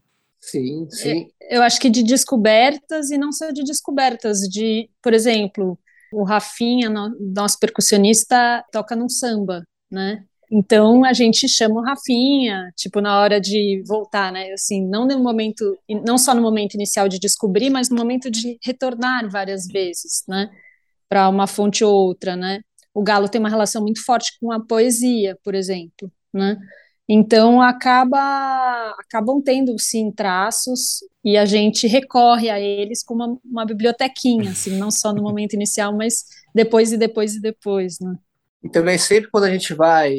Sim, 0.41 0.87
sim. 0.91 1.29
Eu 1.51 1.63
acho 1.63 1.79
que 1.79 1.91
de 1.91 2.03
descobertas 2.03 3.11
e 3.11 3.19
não 3.19 3.33
só 3.33 3.51
de 3.51 3.65
descobertas, 3.65 4.41
de, 4.41 4.89
por 5.03 5.13
exemplo, 5.13 5.79
o 6.21 6.25
Rafinha, 6.25 6.91
nosso 7.35 7.59
percussionista, 7.59 8.65
toca 8.73 8.95
num 8.97 9.09
samba, 9.09 9.65
né? 9.91 10.25
Então 10.51 11.05
a 11.05 11.13
gente 11.13 11.49
chama 11.49 11.81
o 11.81 11.83
Rafinha, 11.83 12.71
tipo, 12.77 13.01
na 13.01 13.19
hora 13.21 13.41
de 13.41 13.83
voltar, 13.87 14.31
né? 14.33 14.53
Assim, 14.53 14.87
não 14.87 15.07
no 15.07 15.19
momento, 15.19 15.77
não 16.07 16.17
só 16.17 16.35
no 16.35 16.43
momento 16.43 16.75
inicial 16.75 17.09
de 17.09 17.19
descobrir, 17.19 17.71
mas 17.71 17.89
no 17.89 17.97
momento 17.97 18.31
de 18.31 18.59
retornar 18.63 19.29
várias 19.31 19.67
vezes, 19.67 20.23
né? 20.29 20.51
Para 21.09 21.29
uma 21.29 21.47
fonte 21.47 21.85
ou 21.85 21.93
outra, 21.93 22.37
né? 22.37 22.61
O 22.95 23.03
Galo 23.03 23.29
tem 23.29 23.41
uma 23.41 23.49
relação 23.49 23.83
muito 23.83 24.05
forte 24.05 24.39
com 24.41 24.53
a 24.53 24.61
poesia, 24.65 25.37
por 25.43 25.55
exemplo, 25.55 26.11
né? 26.33 26.57
Então 27.09 27.61
acaba 27.61 28.95
acabam 28.99 29.43
tendo 29.43 29.79
sim 29.79 30.11
traços 30.11 31.01
e 31.23 31.37
a 31.37 31.45
gente 31.45 31.87
recorre 31.87 32.49
a 32.49 32.59
eles 32.59 33.03
como 33.03 33.25
uma, 33.25 33.39
uma 33.45 33.67
bibliotequinha, 33.67 34.51
assim, 34.51 34.79
não 34.79 34.91
só 34.91 35.13
no 35.13 35.23
momento 35.23 35.53
inicial, 35.55 35.95
mas 35.95 36.25
depois 36.55 36.93
e 36.93 36.97
depois 36.97 37.35
e 37.35 37.41
depois, 37.41 37.99
né? 38.01 38.17
E 38.63 38.69
também 38.71 38.97
sempre 38.97 39.31
quando 39.31 39.45
a 39.45 39.51
gente 39.51 39.75
vai 39.75 40.15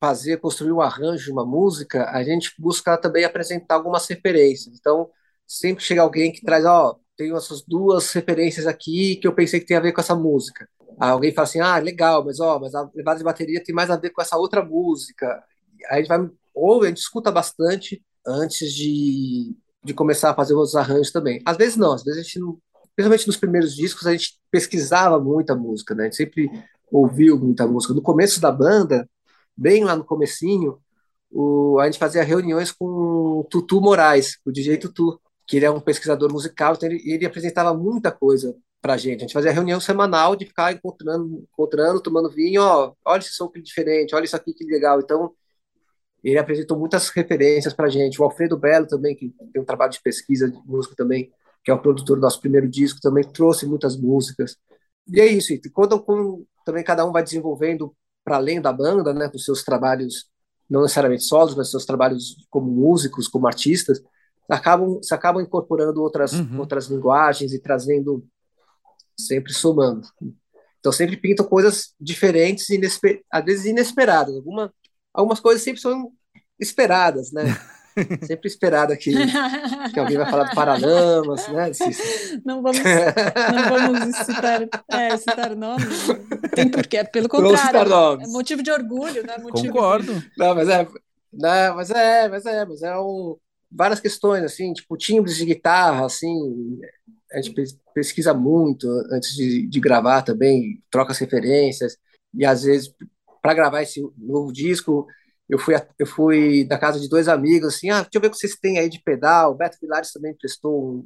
fazer, 0.00 0.38
construir 0.38 0.72
um 0.72 0.80
arranjo 0.80 1.24
de 1.24 1.30
uma 1.30 1.44
música, 1.44 2.10
a 2.10 2.22
gente 2.24 2.52
busca 2.58 2.96
também 2.96 3.24
apresentar 3.24 3.74
algumas 3.74 4.06
referências. 4.08 4.74
Então, 4.78 5.10
sempre 5.46 5.84
chega 5.84 6.00
alguém 6.00 6.32
que 6.32 6.40
traz, 6.42 6.64
ó, 6.64 6.92
oh, 6.92 7.00
tenho 7.16 7.36
essas 7.36 7.62
duas 7.62 8.10
referências 8.12 8.66
aqui 8.66 9.16
que 9.16 9.26
eu 9.26 9.34
pensei 9.34 9.60
que 9.60 9.66
tem 9.66 9.76
a 9.76 9.80
ver 9.80 9.92
com 9.92 10.00
essa 10.00 10.14
música. 10.14 10.66
Aí 10.98 11.10
alguém 11.10 11.32
fala 11.32 11.46
assim, 11.46 11.60
ah, 11.60 11.78
legal, 11.78 12.24
mas 12.24 12.40
ó, 12.40 12.58
mas 12.58 12.74
a 12.74 12.88
levada 12.94 13.18
de 13.18 13.24
bateria 13.24 13.62
tem 13.62 13.74
mais 13.74 13.90
a 13.90 13.96
ver 13.96 14.10
com 14.10 14.22
essa 14.22 14.38
outra 14.38 14.64
música. 14.64 15.42
A 15.88 15.96
gente 15.96 16.08
vai, 16.08 16.28
ou 16.54 16.82
a 16.82 16.86
gente 16.86 16.98
escuta 16.98 17.30
bastante 17.30 18.02
antes 18.26 18.72
de, 18.72 19.54
de 19.82 19.94
começar 19.94 20.30
a 20.30 20.34
fazer 20.34 20.54
os 20.54 20.74
arranjos 20.74 21.12
também. 21.12 21.40
Às 21.44 21.56
vezes 21.56 21.76
não, 21.76 21.92
às 21.92 22.02
vezes 22.02 22.20
a 22.20 22.22
gente 22.22 22.38
não, 22.38 22.58
principalmente 22.94 23.26
nos 23.26 23.36
primeiros 23.36 23.74
discos 23.74 24.06
a 24.06 24.12
gente 24.12 24.38
pesquisava 24.50 25.18
muita 25.18 25.54
música, 25.54 25.94
né? 25.94 26.02
A 26.02 26.06
gente 26.06 26.16
sempre 26.16 26.50
ouviu 26.90 27.38
muita 27.38 27.66
música. 27.66 27.94
No 27.94 28.02
começo 28.02 28.40
da 28.40 28.50
banda, 28.50 29.08
bem 29.56 29.84
lá 29.84 29.96
no 29.96 30.04
comecinho, 30.04 30.78
o, 31.30 31.78
a 31.78 31.86
gente 31.86 31.98
fazia 31.98 32.22
reuniões 32.22 32.72
com 32.72 32.86
o 32.86 33.46
Tutu 33.48 33.80
Moraes, 33.80 34.38
o 34.44 34.50
DJ 34.50 34.76
Tutu, 34.78 35.20
que 35.46 35.56
ele 35.56 35.64
é 35.64 35.70
um 35.70 35.80
pesquisador 35.80 36.32
musical, 36.32 36.74
então 36.74 36.88
ele, 36.88 37.02
ele 37.04 37.26
apresentava 37.26 37.72
muita 37.74 38.10
coisa 38.10 38.56
para 38.80 38.94
a 38.94 38.96
gente. 38.96 39.18
A 39.18 39.20
gente 39.20 39.32
fazia 39.32 39.52
reunião 39.52 39.80
semanal 39.80 40.34
de 40.34 40.46
ficar 40.46 40.72
encontrando, 40.72 41.46
encontrando, 41.52 42.00
tomando 42.00 42.30
vinho, 42.30 42.62
ó, 42.62 42.92
olha 43.04 43.20
esse 43.20 43.32
som 43.32 43.48
que 43.48 43.60
diferente, 43.60 44.14
olha 44.14 44.24
isso 44.24 44.36
aqui 44.36 44.52
que 44.52 44.64
legal. 44.64 45.00
Então, 45.00 45.32
ele 46.22 46.38
apresentou 46.38 46.78
muitas 46.78 47.08
referências 47.08 47.72
para 47.72 47.86
a 47.86 47.90
gente. 47.90 48.20
O 48.20 48.24
Alfredo 48.24 48.56
Belo 48.56 48.86
também, 48.86 49.16
que 49.16 49.34
tem 49.52 49.62
um 49.62 49.64
trabalho 49.64 49.92
de 49.92 50.00
pesquisa 50.02 50.50
de 50.50 50.58
música 50.66 50.94
também, 50.96 51.30
que 51.64 51.70
é 51.70 51.74
o 51.74 51.80
produtor 51.80 52.16
do 52.16 52.22
nosso 52.22 52.40
primeiro 52.40 52.68
disco, 52.68 53.00
também 53.00 53.24
trouxe 53.24 53.66
muitas 53.66 53.96
músicas. 53.96 54.56
E 55.08 55.20
é 55.20 55.26
isso. 55.26 55.52
E 55.52 55.60
quando, 55.70 56.00
quando 56.02 56.46
também 56.64 56.84
cada 56.84 57.04
um 57.04 57.12
vai 57.12 57.22
desenvolvendo 57.22 57.94
para 58.24 58.36
além 58.36 58.60
da 58.60 58.72
banda, 58.72 59.12
né, 59.12 59.30
os 59.34 59.44
seus 59.44 59.62
trabalhos 59.62 60.30
não 60.68 60.82
necessariamente 60.82 61.24
solos, 61.24 61.54
mas 61.56 61.70
seus 61.70 61.84
trabalhos 61.84 62.36
como 62.48 62.70
músicos, 62.70 63.26
como 63.26 63.46
artistas, 63.46 64.00
acabam 64.48 65.02
se 65.02 65.14
acabam 65.14 65.42
incorporando 65.42 66.00
outras 66.02 66.32
uhum. 66.32 66.60
outras 66.60 66.86
linguagens 66.86 67.52
e 67.52 67.58
trazendo 67.58 68.24
sempre 69.18 69.52
somando. 69.52 70.06
Então 70.78 70.92
sempre 70.92 71.16
pintam 71.16 71.46
coisas 71.46 71.94
diferentes 72.00 72.68
e 72.70 72.80
às 73.30 73.44
vezes 73.44 73.66
inesperadas. 73.66 74.34
Alguma, 74.34 74.72
algumas 75.12 75.40
coisas 75.40 75.62
sempre 75.62 75.80
são 75.80 76.12
esperadas, 76.58 77.32
né? 77.32 77.44
Sempre 78.24 78.46
esperada 78.46 78.96
que, 78.96 79.12
que 79.92 79.98
alguém 79.98 80.16
vai 80.16 80.30
falar 80.30 80.44
do 80.44 80.54
Paralamas, 80.54 81.48
né? 81.48 81.72
Não 82.46 82.62
vamos, 82.62 82.78
não 82.78 83.68
vamos 83.68 84.16
citar, 84.16 84.68
é, 84.88 85.16
citar 85.16 85.56
nomes. 85.56 86.06
Tem 86.54 86.70
porquê, 86.70 87.02
pelo 87.04 87.28
contrário. 87.28 88.22
É 88.22 88.26
motivo 88.28 88.62
de 88.62 88.70
orgulho, 88.70 89.26
né? 89.26 89.36
Motivo 89.38 89.74
Concordo. 89.74 90.14
De... 90.14 90.30
Não, 90.38 90.54
mas 90.54 90.68
é, 90.68 90.86
não, 91.32 91.76
mas 91.76 91.90
é, 91.90 92.28
mas 92.28 92.46
é, 92.46 92.64
mas 92.64 92.82
é 92.82 92.98
um, 92.98 93.36
várias 93.70 94.00
questões, 94.00 94.42
assim, 94.44 94.72
tipo 94.72 94.96
timbres 94.96 95.36
de 95.36 95.44
guitarra, 95.44 96.06
assim, 96.06 96.78
a 97.32 97.40
gente 97.40 97.54
pesquisa 97.94 98.34
muito 98.34 98.88
antes 99.12 99.34
de, 99.34 99.66
de 99.66 99.80
gravar 99.80 100.22
também, 100.22 100.82
troca 100.90 101.12
as 101.12 101.18
referências, 101.18 101.96
e 102.34 102.44
às 102.44 102.62
vezes, 102.62 102.92
para 103.40 103.54
gravar 103.54 103.82
esse 103.82 104.00
novo 104.16 104.52
disco, 104.52 105.06
eu 105.48 105.58
fui, 105.58 105.74
eu 105.98 106.06
fui 106.06 106.66
na 106.70 106.78
casa 106.78 107.00
de 107.00 107.08
dois 107.08 107.28
amigos, 107.28 107.74
assim, 107.74 107.90
ah, 107.90 108.02
deixa 108.02 108.10
eu 108.14 108.20
ver 108.20 108.28
o 108.28 108.30
que 108.30 108.36
vocês 108.36 108.56
têm 108.56 108.78
aí 108.78 108.88
de 108.88 109.02
pedal, 109.02 109.52
o 109.52 109.56
Beto 109.56 109.78
Vilares 109.80 110.12
também 110.12 110.34
prestou, 110.34 111.04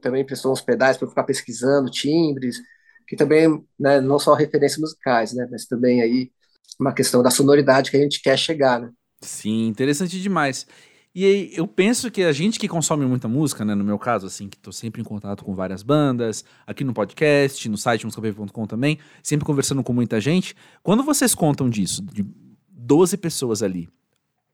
também 0.00 0.24
prestou 0.24 0.52
uns 0.52 0.60
pedais 0.60 0.96
para 0.96 1.08
ficar 1.08 1.24
pesquisando 1.24 1.90
timbres, 1.90 2.58
que 3.08 3.16
também, 3.16 3.64
né, 3.78 4.00
não 4.00 4.18
só 4.18 4.34
referências 4.34 4.80
musicais, 4.80 5.32
né, 5.32 5.48
mas 5.50 5.66
também 5.66 6.00
aí 6.00 6.30
uma 6.80 6.94
questão 6.94 7.22
da 7.22 7.30
sonoridade 7.30 7.90
que 7.90 7.96
a 7.96 8.00
gente 8.00 8.22
quer 8.22 8.38
chegar, 8.38 8.80
né. 8.80 8.90
Sim, 9.20 9.66
interessante 9.66 10.20
demais. 10.20 10.66
E 11.14 11.26
aí, 11.26 11.52
eu 11.54 11.66
penso 11.66 12.10
que 12.10 12.22
a 12.22 12.32
gente 12.32 12.58
que 12.58 12.66
consome 12.66 13.04
muita 13.04 13.28
música, 13.28 13.66
né, 13.66 13.74
no 13.74 13.84
meu 13.84 13.98
caso, 13.98 14.26
assim, 14.26 14.48
que 14.48 14.56
tô 14.56 14.72
sempre 14.72 15.02
em 15.02 15.04
contato 15.04 15.44
com 15.44 15.54
várias 15.54 15.82
bandas, 15.82 16.42
aqui 16.66 16.82
no 16.84 16.94
podcast, 16.94 17.68
no 17.68 17.76
site 17.76 18.06
musicapv.com 18.06 18.66
também, 18.66 18.98
sempre 19.22 19.44
conversando 19.44 19.82
com 19.82 19.92
muita 19.92 20.18
gente, 20.22 20.56
quando 20.82 21.02
vocês 21.02 21.34
contam 21.34 21.68
disso, 21.68 22.02
de 22.02 22.24
12 22.70 23.18
pessoas 23.18 23.62
ali, 23.62 23.90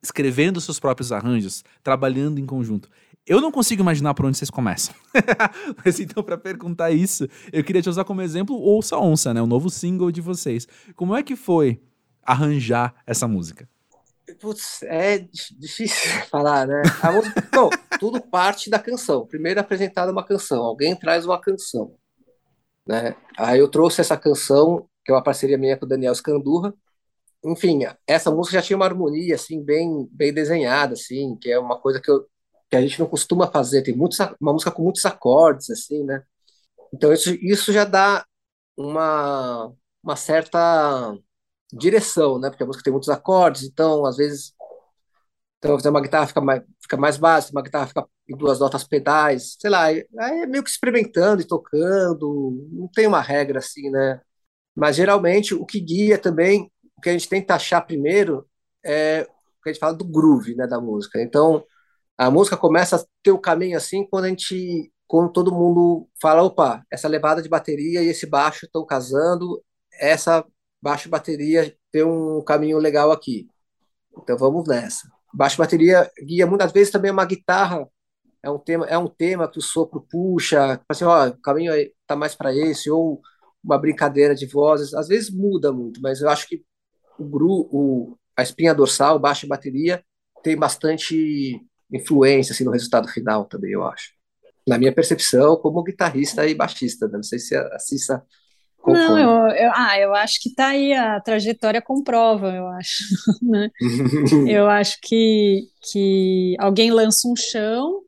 escrevendo 0.03 0.61
seus 0.61 0.81
próprios 0.81 1.13
arranjos, 1.13 1.65
trabalhando 1.81 2.41
em 2.41 2.47
conjunto, 2.47 2.89
eu 3.25 3.41
não 3.41 3.53
consigo 3.53 3.83
imaginar 3.83 4.15
por 4.15 4.27
onde 4.27 4.37
vocês 4.39 4.51
começam. 4.51 4.93
Mas 5.85 6.01
então, 6.01 6.25
para 6.25 6.37
perguntar 6.37 6.91
isso, 6.91 7.29
eu 7.53 7.63
queria 7.63 7.83
te 7.83 7.89
usar 7.89 8.03
como 8.03 8.21
exemplo 8.21 8.57
Ouça 8.57 8.99
Onça, 8.99 9.33
né, 9.33 9.41
o 9.41 9.47
novo 9.47 9.71
single 9.71 10.11
de 10.11 10.21
vocês. 10.21 10.67
Como 10.97 11.15
é 11.15 11.23
que 11.23 11.37
foi 11.37 11.81
arranjar 12.21 12.95
essa 13.07 13.29
música? 13.29 13.69
Putz, 14.35 14.83
é 14.83 15.19
difícil 15.57 16.11
falar, 16.31 16.67
né? 16.67 16.83
A 17.03 17.13
música, 17.13 17.49
bom, 17.53 17.71
tudo 17.99 18.21
parte 18.21 18.69
da 18.71 18.79
canção. 18.79 19.27
Primeiro 19.27 19.59
é 19.59 19.63
apresentada 19.63 20.13
uma 20.13 20.25
canção, 20.25 20.63
alguém 20.63 20.95
traz 20.95 21.25
uma 21.25 21.41
canção, 21.41 21.95
né? 22.87 23.17
Aí 23.37 23.59
eu 23.59 23.69
trouxe 23.69 24.01
essa 24.01 24.17
canção, 24.17 24.89
que 25.05 25.13
é 25.13 25.15
uma 25.15 25.23
parceria 25.23 25.59
minha 25.59 25.77
com 25.77 25.87
o 25.87 25.89
Daniel 25.89 26.15
Scandurra. 26.15 26.75
Enfim, 27.45 27.81
essa 28.07 28.31
música 28.31 28.59
já 28.59 28.63
tinha 28.63 28.77
uma 28.77 28.87
harmonia 28.87 29.35
assim 29.35 29.63
bem 29.63 30.09
bem 30.13 30.33
desenhada 30.33 30.95
assim, 30.95 31.37
que 31.41 31.51
é 31.51 31.59
uma 31.59 31.79
coisa 31.79 32.01
que, 32.01 32.11
eu, 32.11 32.27
que 32.71 32.77
a 32.77 32.81
gente 32.81 32.99
não 32.99 33.07
costuma 33.07 33.47
fazer. 33.51 33.83
Tem 33.83 33.95
muitos, 33.97 34.19
uma 34.41 34.53
música 34.53 34.71
com 34.71 34.83
muitos 34.83 35.05
acordes 35.05 35.71
assim, 35.71 36.05
né? 36.05 36.23
Então 36.93 37.13
isso, 37.13 37.35
isso 37.43 37.73
já 37.73 37.85
dá 37.85 38.25
uma 38.77 39.73
uma 40.03 40.17
certa 40.17 41.17
direção, 41.73 42.39
né? 42.39 42.51
Porque 42.51 42.63
a 42.63 42.67
música 42.67 42.85
tem 42.85 42.93
muitos 42.93 43.09
acordes, 43.11 43.65
então 43.65 44.07
às 44.07 44.17
vezes 44.17 44.55
então 45.59 45.77
uma 45.91 46.01
guitarra 46.01 46.27
fica 46.27 46.41
mais 46.41 46.63
fica 46.81 46.97
mais 46.97 47.17
básica, 47.19 47.53
uma 47.53 47.63
guitarra 47.63 47.87
fica 47.89 48.07
em 48.29 48.37
duas 48.37 48.61
notas 48.61 48.85
pedais, 48.85 49.57
sei 49.61 49.71
lá, 49.71 49.85
aí 49.85 50.07
é 50.19 50.47
meio 50.47 50.63
que 50.63 50.71
experimentando 50.71 51.43
e 51.43 51.47
tocando, 51.47 52.69
não 52.73 52.89
tem 52.89 53.07
uma 53.07 53.21
regra 53.21 53.59
assim, 53.59 53.91
né? 53.91 54.21
Mas 54.75 54.97
geralmente 54.97 55.55
o 55.55 55.67
que 55.67 55.81
guia 55.81 56.19
também, 56.19 56.71
o 56.97 57.01
que 57.01 57.11
a 57.11 57.13
gente 57.13 57.29
tenta 57.29 57.55
achar 57.55 57.81
primeiro 57.83 58.47
é 58.85 59.23
o 59.59 59.63
que 59.63 59.71
a 59.71 59.73
gente 59.73 59.81
fala 59.81 59.95
do 59.95 60.05
groove, 60.05 60.55
né, 60.55 60.67
da 60.67 60.81
música. 60.81 61.21
Então 61.21 61.65
a 62.17 62.31
música 62.31 62.57
começa 62.57 62.97
a 62.97 63.05
ter 63.23 63.33
o 63.33 63.39
caminho 63.41 63.77
assim 63.77 64.07
quando 64.09 64.27
a 64.27 64.29
gente 64.29 64.93
quando 65.07 65.33
todo 65.33 65.55
mundo 65.55 66.09
fala, 66.21 66.43
opa, 66.43 66.85
essa 66.93 67.09
levada 67.09 67.43
de 67.43 67.49
bateria 67.49 68.03
e 68.03 68.09
esse 68.09 68.27
baixo 68.27 68.67
estão 68.67 68.85
casando, 68.87 69.63
essa 70.01 70.45
baixo 70.81 71.09
bateria 71.09 71.75
tem 71.91 72.05
um 72.05 72.43
caminho 72.43 72.79
legal 72.79 73.11
aqui. 73.11 73.49
Então 74.17 74.37
vamos 74.37 74.67
nessa. 74.67 75.09
Baixo 75.33 75.59
bateria 75.59 76.11
guia 76.25 76.47
muitas 76.47 76.73
vezes 76.73 76.91
também 76.91 77.11
uma 77.11 77.25
guitarra 77.25 77.87
é 78.43 78.51
um 78.51 78.59
tema 78.59 78.87
é 78.87 78.97
um 78.97 79.09
tema 79.09 79.51
que 79.51 79.59
o 79.59 79.63
sopro 79.63 80.01
puxa, 80.01 80.81
assim, 80.89 81.05
ó, 81.05 81.29
o 81.29 81.39
caminho 81.39 81.73
tá 82.07 82.15
mais 82.17 82.35
para 82.35 82.55
esse 82.55 82.91
ou 82.91 83.21
uma 83.63 83.79
brincadeira 83.79 84.35
de 84.35 84.47
vozes. 84.47 84.95
Às 84.95 85.09
vezes 85.09 85.31
muda 85.31 85.73
muito, 85.73 86.01
mas 86.01 86.21
eu 86.21 86.29
acho 86.29 86.49
que 86.49 86.63
o 87.19 87.25
gru, 87.25 87.69
o, 87.73 88.17
a 88.37 88.43
espinha 88.43 88.75
dorsal, 88.75 89.19
baixo 89.19 89.47
bateria 89.47 90.03
tem 90.43 90.57
bastante 90.57 91.61
influência 91.93 92.53
assim 92.53 92.65
no 92.65 92.71
resultado 92.71 93.09
final 93.09 93.45
também, 93.45 93.73
eu 93.73 93.85
acho. 93.85 94.13
Na 94.67 94.79
minha 94.79 94.95
percepção 94.95 95.57
como 95.57 95.83
guitarrista 95.83 96.47
e 96.47 96.55
baixista, 96.55 97.07
né? 97.09 97.15
não 97.15 97.23
sei 97.23 97.39
se 97.39 97.57
a 97.57 97.79
Cissa 97.79 98.23
não, 98.87 99.19
eu, 99.19 99.57
eu, 99.57 99.71
ah, 99.75 99.99
eu 99.99 100.15
acho 100.15 100.41
que 100.41 100.55
tá 100.55 100.69
aí 100.69 100.93
a 100.93 101.21
trajetória 101.21 101.83
comprova, 101.83 102.55
eu 102.55 102.67
acho. 102.69 103.05
Né? 103.43 103.71
eu 104.49 104.69
acho 104.69 104.99
que, 105.03 105.63
que 105.91 106.55
alguém 106.59 106.91
lança 106.91 107.29
um 107.29 107.37
chão 107.37 108.03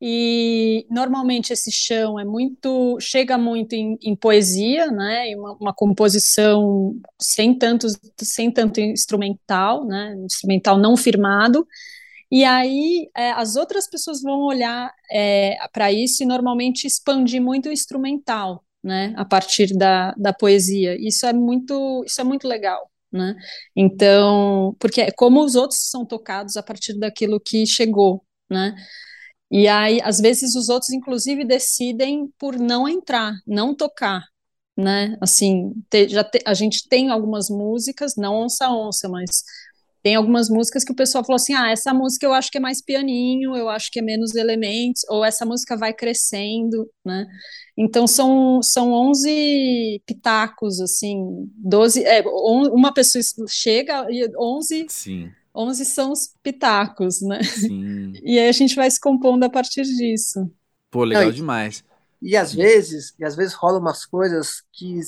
e 0.00 0.86
normalmente 0.90 1.52
esse 1.52 1.70
chão 1.70 2.18
é 2.18 2.24
muito 2.24 2.98
chega 3.00 3.38
muito 3.38 3.74
em, 3.74 3.96
em 4.02 4.14
poesia, 4.14 4.90
né? 4.90 5.34
Uma, 5.36 5.52
uma, 5.54 5.74
composição 5.74 6.94
sem 7.18 7.56
tanto 7.56 7.86
sem 8.20 8.50
tanto 8.50 8.80
instrumental, 8.80 9.86
né? 9.86 10.14
Instrumental 10.24 10.78
não 10.78 10.96
firmado. 10.96 11.66
E 12.30 12.44
aí 12.44 13.08
é, 13.16 13.30
as 13.32 13.56
outras 13.56 13.88
pessoas 13.88 14.20
vão 14.22 14.40
olhar 14.40 14.92
é, 15.10 15.56
para 15.72 15.92
isso 15.92 16.22
e 16.22 16.26
normalmente 16.26 16.86
expandir 16.86 17.40
muito 17.40 17.68
o 17.68 17.72
instrumental 17.72 18.63
né, 18.84 19.14
a 19.16 19.24
partir 19.24 19.76
da, 19.76 20.12
da 20.12 20.32
poesia. 20.32 20.96
Isso 21.00 21.26
é 21.26 21.32
muito, 21.32 22.04
isso 22.06 22.20
é 22.20 22.24
muito 22.24 22.46
legal, 22.46 22.90
né? 23.10 23.34
Então, 23.74 24.76
porque 24.78 25.00
é 25.00 25.10
como 25.12 25.42
os 25.42 25.54
outros 25.54 25.88
são 25.90 26.04
tocados 26.06 26.56
a 26.58 26.62
partir 26.62 26.98
daquilo 26.98 27.40
que 27.40 27.66
chegou, 27.66 28.22
né? 28.50 28.76
E 29.50 29.68
aí, 29.68 30.00
às 30.02 30.20
vezes, 30.20 30.54
os 30.56 30.68
outros, 30.68 30.92
inclusive, 30.92 31.44
decidem 31.44 32.28
por 32.38 32.58
não 32.58 32.88
entrar, 32.88 33.34
não 33.46 33.74
tocar, 33.74 34.24
né? 34.76 35.16
Assim, 35.20 35.72
te, 35.90 36.08
já 36.08 36.24
te, 36.24 36.40
a 36.46 36.54
gente 36.54 36.88
tem 36.88 37.10
algumas 37.10 37.48
músicas, 37.50 38.14
não 38.16 38.34
onça 38.44 38.70
onça, 38.70 39.08
mas 39.08 39.44
tem 40.04 40.16
algumas 40.16 40.50
músicas 40.50 40.84
que 40.84 40.92
o 40.92 40.94
pessoal 40.94 41.24
falou 41.24 41.36
assim: 41.36 41.54
ah, 41.54 41.70
essa 41.70 41.94
música 41.94 42.26
eu 42.26 42.34
acho 42.34 42.50
que 42.50 42.58
é 42.58 42.60
mais 42.60 42.82
pianinho, 42.82 43.56
eu 43.56 43.70
acho 43.70 43.90
que 43.90 43.98
é 43.98 44.02
menos 44.02 44.34
elementos, 44.34 45.02
ou 45.08 45.24
essa 45.24 45.46
música 45.46 45.78
vai 45.78 45.94
crescendo, 45.94 46.86
né? 47.02 47.26
Então 47.74 48.06
são, 48.06 48.62
são 48.62 48.92
11 48.92 50.02
pitacos, 50.04 50.78
assim, 50.78 51.50
12. 51.56 52.04
É, 52.04 52.22
uma 52.22 52.92
pessoa 52.92 53.22
chega 53.48 54.06
e 54.10 54.30
11. 54.38 54.86
Sim. 54.90 55.32
11 55.56 55.84
são 55.86 56.12
os 56.12 56.34
pitacos, 56.42 57.22
né? 57.22 57.42
Sim. 57.42 58.12
E 58.22 58.38
aí 58.38 58.48
a 58.48 58.52
gente 58.52 58.74
vai 58.74 58.90
se 58.90 59.00
compondo 59.00 59.44
a 59.44 59.50
partir 59.50 59.84
disso. 59.84 60.50
Pô, 60.90 61.04
legal 61.04 61.24
Não, 61.24 61.32
demais. 61.32 61.82
E 62.20 62.36
às 62.36 62.52
vezes, 62.52 63.14
e 63.18 63.24
às 63.24 63.34
vezes 63.34 63.54
rolam 63.54 63.80
umas 63.80 64.04
coisas 64.04 64.62
que 64.72 65.00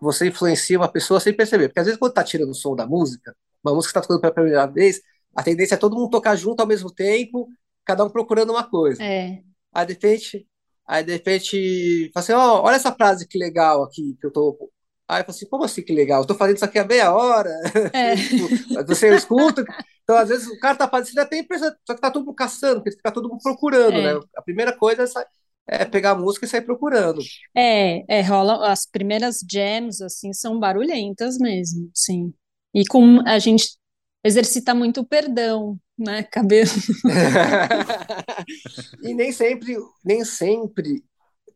você 0.00 0.28
influencia 0.28 0.78
uma 0.78 0.88
pessoa 0.88 1.20
sem 1.20 1.32
perceber. 1.32 1.68
Porque 1.68 1.80
às 1.80 1.86
vezes 1.86 1.98
quando 1.98 2.12
tá 2.12 2.24
tirando 2.24 2.50
o 2.50 2.54
som 2.54 2.74
da 2.74 2.86
música, 2.86 3.34
uma 3.70 3.74
música 3.76 3.90
está 3.90 4.00
tocando 4.02 4.20
pela 4.20 4.32
primeira 4.34 4.66
vez, 4.66 5.00
a 5.34 5.42
tendência 5.42 5.74
é 5.74 5.78
todo 5.78 5.96
mundo 5.96 6.10
tocar 6.10 6.36
junto 6.36 6.60
ao 6.60 6.66
mesmo 6.66 6.90
tempo, 6.92 7.48
cada 7.84 8.04
um 8.04 8.10
procurando 8.10 8.50
uma 8.50 8.64
coisa. 8.68 9.02
É. 9.02 9.42
Aí 9.72 9.86
de 9.86 9.92
repente, 9.94 10.46
aí 10.86 11.04
de 11.04 11.12
repente, 11.12 12.10
fala 12.14 12.22
assim, 12.24 12.32
oh, 12.32 12.62
olha 12.62 12.76
essa 12.76 12.92
frase 12.92 13.26
que 13.28 13.38
legal 13.38 13.82
aqui 13.82 14.16
que 14.20 14.26
eu 14.26 14.32
tô 14.32 14.70
Aí 15.08 15.20
eu 15.20 15.24
falei 15.24 15.36
assim, 15.36 15.46
como 15.48 15.62
assim 15.64 15.82
que 15.82 15.92
legal? 15.94 16.22
Eu 16.22 16.26
tô 16.26 16.34
fazendo 16.34 16.56
isso 16.56 16.64
aqui 16.64 16.80
há 16.80 16.84
meia 16.84 17.14
hora. 17.14 17.48
É. 17.92 18.16
Tipo, 18.18 18.48
você 18.88 19.14
escuta. 19.14 19.64
Então, 20.02 20.16
às 20.16 20.28
vezes, 20.28 20.48
o 20.48 20.58
cara 20.58 20.76
tá 20.76 20.88
fazendo, 20.88 21.14
você 21.14 21.20
até 21.20 21.38
impressa, 21.38 21.76
só 21.86 21.94
que 21.94 22.00
tá 22.00 22.10
todo 22.10 22.24
mundo 22.24 22.34
caçando, 22.34 22.76
porque 22.82 22.90
fica 22.96 23.12
todo 23.12 23.28
mundo 23.28 23.40
procurando, 23.40 23.96
É. 23.96 24.14
né? 24.14 24.20
A 24.36 24.42
primeira 24.42 24.76
coisa 24.76 25.02
é, 25.02 25.06
sa- 25.06 25.26
é 25.68 25.84
pegar 25.84 26.10
a 26.10 26.14
música 26.16 26.44
e 26.44 26.48
sair 26.48 26.62
procurando. 26.62 27.20
É, 27.56 28.18
é, 28.18 28.20
rola, 28.22 28.68
as 28.68 28.84
primeiras 28.84 29.38
jams, 29.48 30.00
assim, 30.02 30.32
são 30.32 30.58
barulhentas 30.58 31.38
mesmo, 31.38 31.88
sim. 31.94 32.34
E 32.74 32.84
com, 32.86 33.20
a 33.26 33.38
gente 33.38 33.76
exercita 34.24 34.74
muito 34.74 35.00
o 35.00 35.06
perdão, 35.06 35.78
né, 35.98 36.22
cabelo. 36.24 36.70
e 39.02 39.14
nem 39.14 39.32
sempre, 39.32 39.76
nem 40.04 40.24
sempre, 40.24 41.04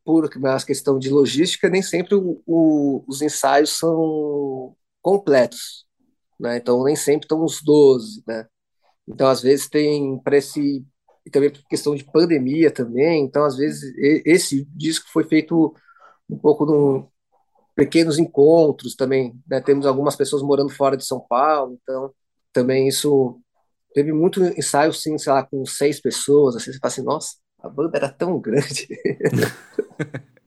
por 0.04 0.30
uma 0.36 0.58
questão 0.64 0.98
de 0.98 1.10
logística, 1.10 1.68
nem 1.70 1.82
sempre 1.82 2.14
o- 2.16 2.42
o- 2.46 3.04
os 3.08 3.22
ensaios 3.22 3.78
são 3.78 4.76
completos, 5.02 5.86
né? 6.40 6.58
Então 6.58 6.84
nem 6.84 6.96
sempre 6.96 7.26
estão 7.26 7.44
os 7.44 7.62
12, 7.62 8.22
né? 8.26 8.46
Então 9.08 9.28
às 9.28 9.42
vezes 9.42 9.68
tem 9.68 10.18
para 10.22 10.36
esse 10.38 10.84
e 11.26 11.30
também 11.30 11.50
por 11.50 11.62
questão 11.68 11.94
de 11.94 12.04
pandemia 12.04 12.70
também, 12.72 13.24
então 13.24 13.44
às 13.44 13.56
vezes 13.56 13.92
esse 14.26 14.64
disco 14.74 15.06
foi 15.12 15.24
feito 15.24 15.74
um 16.30 16.38
pouco 16.38 16.66
num 16.66 17.08
pequenos 17.74 18.18
encontros 18.18 18.94
também, 18.94 19.34
né? 19.48 19.60
Temos 19.60 19.86
algumas 19.86 20.16
pessoas 20.16 20.42
morando 20.42 20.70
fora 20.70 20.96
de 20.96 21.04
São 21.04 21.20
Paulo, 21.20 21.78
então 21.82 22.12
também 22.52 22.88
isso 22.88 23.40
teve 23.94 24.12
muito 24.12 24.42
ensaio, 24.42 24.92
sim, 24.92 25.16
sei 25.18 25.32
lá, 25.32 25.42
com 25.42 25.64
seis 25.66 26.00
pessoas, 26.00 26.56
assim, 26.56 26.72
você 26.72 26.78
fala 26.78 26.92
assim, 26.92 27.02
nossa, 27.02 27.36
a 27.62 27.68
banda 27.68 27.96
era 27.96 28.08
tão 28.08 28.38
grande. 28.40 28.88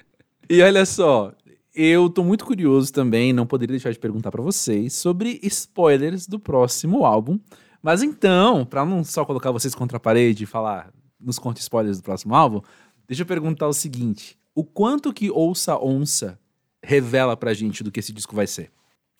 E 0.49 0.61
olha 0.61 0.85
só, 0.85 1.33
eu 1.73 2.09
tô 2.09 2.23
muito 2.23 2.45
curioso 2.45 2.91
também, 2.91 3.31
não 3.31 3.47
poderia 3.47 3.73
deixar 3.73 3.91
de 3.91 3.97
perguntar 3.97 4.29
pra 4.29 4.41
vocês 4.41 4.93
sobre 4.93 5.39
spoilers 5.41 6.27
do 6.27 6.37
próximo 6.37 7.05
álbum. 7.05 7.39
Mas 7.81 8.03
então, 8.03 8.65
pra 8.65 8.85
não 8.85 9.03
só 9.03 9.25
colocar 9.25 9.51
vocês 9.51 9.73
contra 9.73 9.97
a 9.97 9.99
parede 9.99 10.43
e 10.43 10.47
falar 10.47 10.93
nos 11.19 11.39
conte 11.39 11.61
spoilers 11.61 11.97
do 11.97 12.03
próximo 12.03 12.35
álbum, 12.35 12.61
deixa 13.07 13.23
eu 13.23 13.25
perguntar 13.25 13.67
o 13.67 13.73
seguinte: 13.73 14.37
o 14.53 14.63
quanto 14.63 15.13
que 15.13 15.31
Ouça 15.31 15.77
Onça 15.81 16.37
revela 16.83 17.35
pra 17.37 17.53
gente 17.53 17.83
do 17.83 17.91
que 17.91 17.99
esse 17.99 18.13
disco 18.13 18.35
vai 18.35 18.47
ser? 18.47 18.71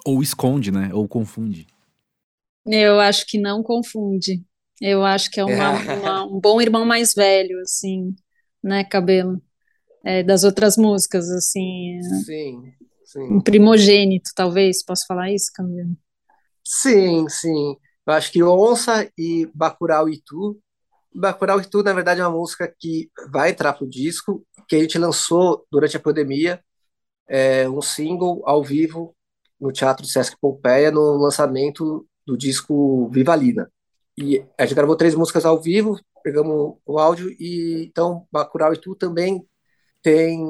Ou 0.06 0.22
esconde, 0.22 0.72
né? 0.72 0.92
Ou 0.94 1.08
confunde. 1.08 1.66
Eu 2.66 3.00
acho 3.00 3.26
que 3.28 3.38
não 3.40 3.62
confunde. 3.64 4.44
Eu 4.82 5.04
acho 5.06 5.30
que 5.32 5.40
é 5.40 5.46
uma, 5.46 5.72
uma- 5.72 6.26
um 6.26 6.40
bom 6.40 6.62
irmão 6.62 6.86
mais 6.86 7.14
velho, 7.14 7.60
assim, 7.62 8.16
né, 8.64 8.84
cabelo? 8.84 9.42
É, 10.04 10.24
das 10.24 10.44
outras 10.44 10.78
músicas, 10.78 11.30
assim, 11.30 11.98
é 11.98 12.02
Sim, 12.24 12.74
sim. 13.06 13.22
um 13.22 13.42
primogênito, 13.42 14.32
talvez, 14.36 14.84
posso 14.84 15.06
falar 15.08 15.32
isso, 15.32 15.52
cabelo? 15.54 15.96
Sim, 16.64 17.28
sim. 17.30 17.78
Eu 18.06 18.14
acho 18.14 18.32
que 18.32 18.44
Onça 18.44 19.10
e 19.18 19.50
Bacurau 19.54 20.10
e 20.10 20.22
Tu. 20.22 20.60
Bacurau 21.14 21.60
e 21.62 21.66
Tu, 21.66 21.84
na 21.84 21.94
verdade, 21.94 22.22
é 22.22 22.28
uma 22.28 22.38
música 22.38 22.74
que 22.80 23.10
vai 23.32 23.52
entrar 23.52 23.74
pro 23.74 23.88
disco, 23.90 24.46
que 24.68 24.76
a 24.76 24.80
gente 24.80 24.98
lançou 24.98 25.66
durante 25.72 25.96
a 25.98 26.00
pandemia, 26.00 26.62
é 27.28 27.70
um 27.70 27.82
single 27.82 28.42
ao 28.46 28.64
vivo 28.64 29.16
no 29.60 29.72
Teatro 29.72 30.06
Sesc 30.06 30.36
Pompeia, 30.40 30.92
no 30.92 31.18
lançamento 31.18 32.06
do 32.26 32.38
disco 32.38 33.10
Vivalina. 33.10 33.72
E 34.18 34.46
a 34.58 34.66
gente 34.66 34.76
gravou 34.76 34.96
três 34.96 35.16
músicas 35.16 35.46
ao 35.46 35.60
vivo, 35.62 36.00
pegamos 36.24 36.76
o 36.86 37.00
áudio, 37.00 37.30
e 37.40 37.86
então 37.90 38.28
Bacurau 38.32 38.74
e 38.74 38.78
Tu 38.78 38.96
também 38.96 39.46
tem. 40.02 40.44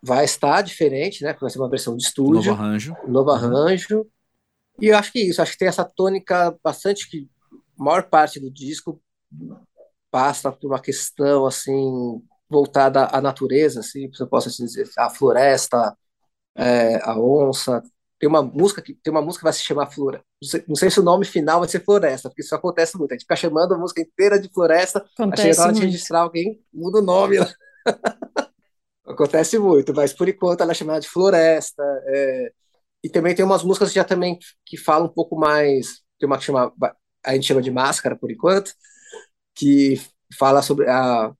Vai 0.00 0.24
estar 0.24 0.62
diferente, 0.62 1.24
né? 1.24 1.36
Vai 1.38 1.50
ser 1.50 1.58
uma 1.58 1.68
versão 1.68 1.96
de 1.96 2.04
Novo 2.04 2.08
estúdio 2.08 2.52
arranjo. 2.52 2.96
novo 3.06 3.30
arranjo. 3.30 4.06
E 4.80 4.86
eu 4.86 4.96
acho 4.96 5.12
que 5.12 5.18
é 5.18 5.22
isso, 5.22 5.42
acho 5.42 5.52
que 5.52 5.58
tem 5.58 5.68
essa 5.68 5.84
tônica 5.84 6.56
bastante 6.62 7.10
que 7.10 7.28
a 7.78 7.82
maior 7.82 8.04
parte 8.08 8.38
do 8.38 8.48
disco 8.48 9.02
passa 10.10 10.52
por 10.52 10.68
uma 10.68 10.80
questão 10.80 11.44
assim 11.44 12.22
voltada 12.50 13.06
à 13.12 13.20
natureza, 13.20 13.80
assim, 13.80 14.12
se 14.12 14.22
eu 14.22 14.26
posso 14.28 14.48
assim 14.48 14.64
dizer, 14.64 14.88
a 14.98 15.10
floresta, 15.10 15.96
é, 16.56 16.96
a 17.02 17.18
onça. 17.18 17.82
Tem 18.18 18.28
uma 18.28 18.42
música 18.42 18.82
que 18.82 18.94
tem 18.94 19.12
uma 19.12 19.22
música 19.22 19.40
que 19.40 19.44
vai 19.44 19.52
se 19.52 19.62
chamar 19.62 19.86
Floresta. 19.86 20.26
Não 20.42 20.48
sei, 20.48 20.64
não 20.68 20.76
sei 20.76 20.90
se 20.90 21.00
o 21.00 21.04
nome 21.04 21.24
final 21.24 21.60
vai 21.60 21.68
ser 21.68 21.84
Floresta, 21.84 22.28
porque 22.28 22.42
isso 22.42 22.54
acontece 22.54 22.98
muito. 22.98 23.12
A 23.12 23.14
gente 23.14 23.22
fica 23.22 23.36
chamando 23.36 23.74
a 23.74 23.78
música 23.78 24.00
inteira 24.00 24.40
de 24.40 24.48
Floresta, 24.52 25.04
Acontece 25.16 25.58
na 25.58 25.64
hora 25.64 25.72
de 25.72 25.80
registrar 25.82 26.20
alguém, 26.22 26.60
muda 26.72 26.98
o 26.98 27.02
nome 27.02 27.38
lá. 27.38 27.48
Acontece 29.06 29.58
muito, 29.58 29.94
mas 29.94 30.12
por 30.12 30.28
enquanto 30.28 30.60
ela 30.62 30.72
é 30.72 30.74
chamada 30.74 31.00
de 31.00 31.08
Floresta. 31.08 31.82
é, 32.06 32.52
E 33.04 33.08
também 33.10 33.34
tem 33.34 33.44
umas 33.44 33.62
músicas 33.64 33.92
já 33.92 34.04
também 34.04 34.38
que 34.66 34.76
falam 34.76 35.06
um 35.08 35.12
pouco 35.12 35.36
mais. 35.36 36.02
Tem 36.18 36.26
uma 36.26 36.38
que 36.38 36.44
chama. 36.44 36.72
A 37.24 37.34
gente 37.34 37.46
chama 37.46 37.62
de 37.62 37.70
Máscara 37.70 38.16
por 38.16 38.30
enquanto, 38.30 38.72
que 39.54 40.00
fala 40.38 40.62
sobre 40.62 40.88
a 40.88 41.32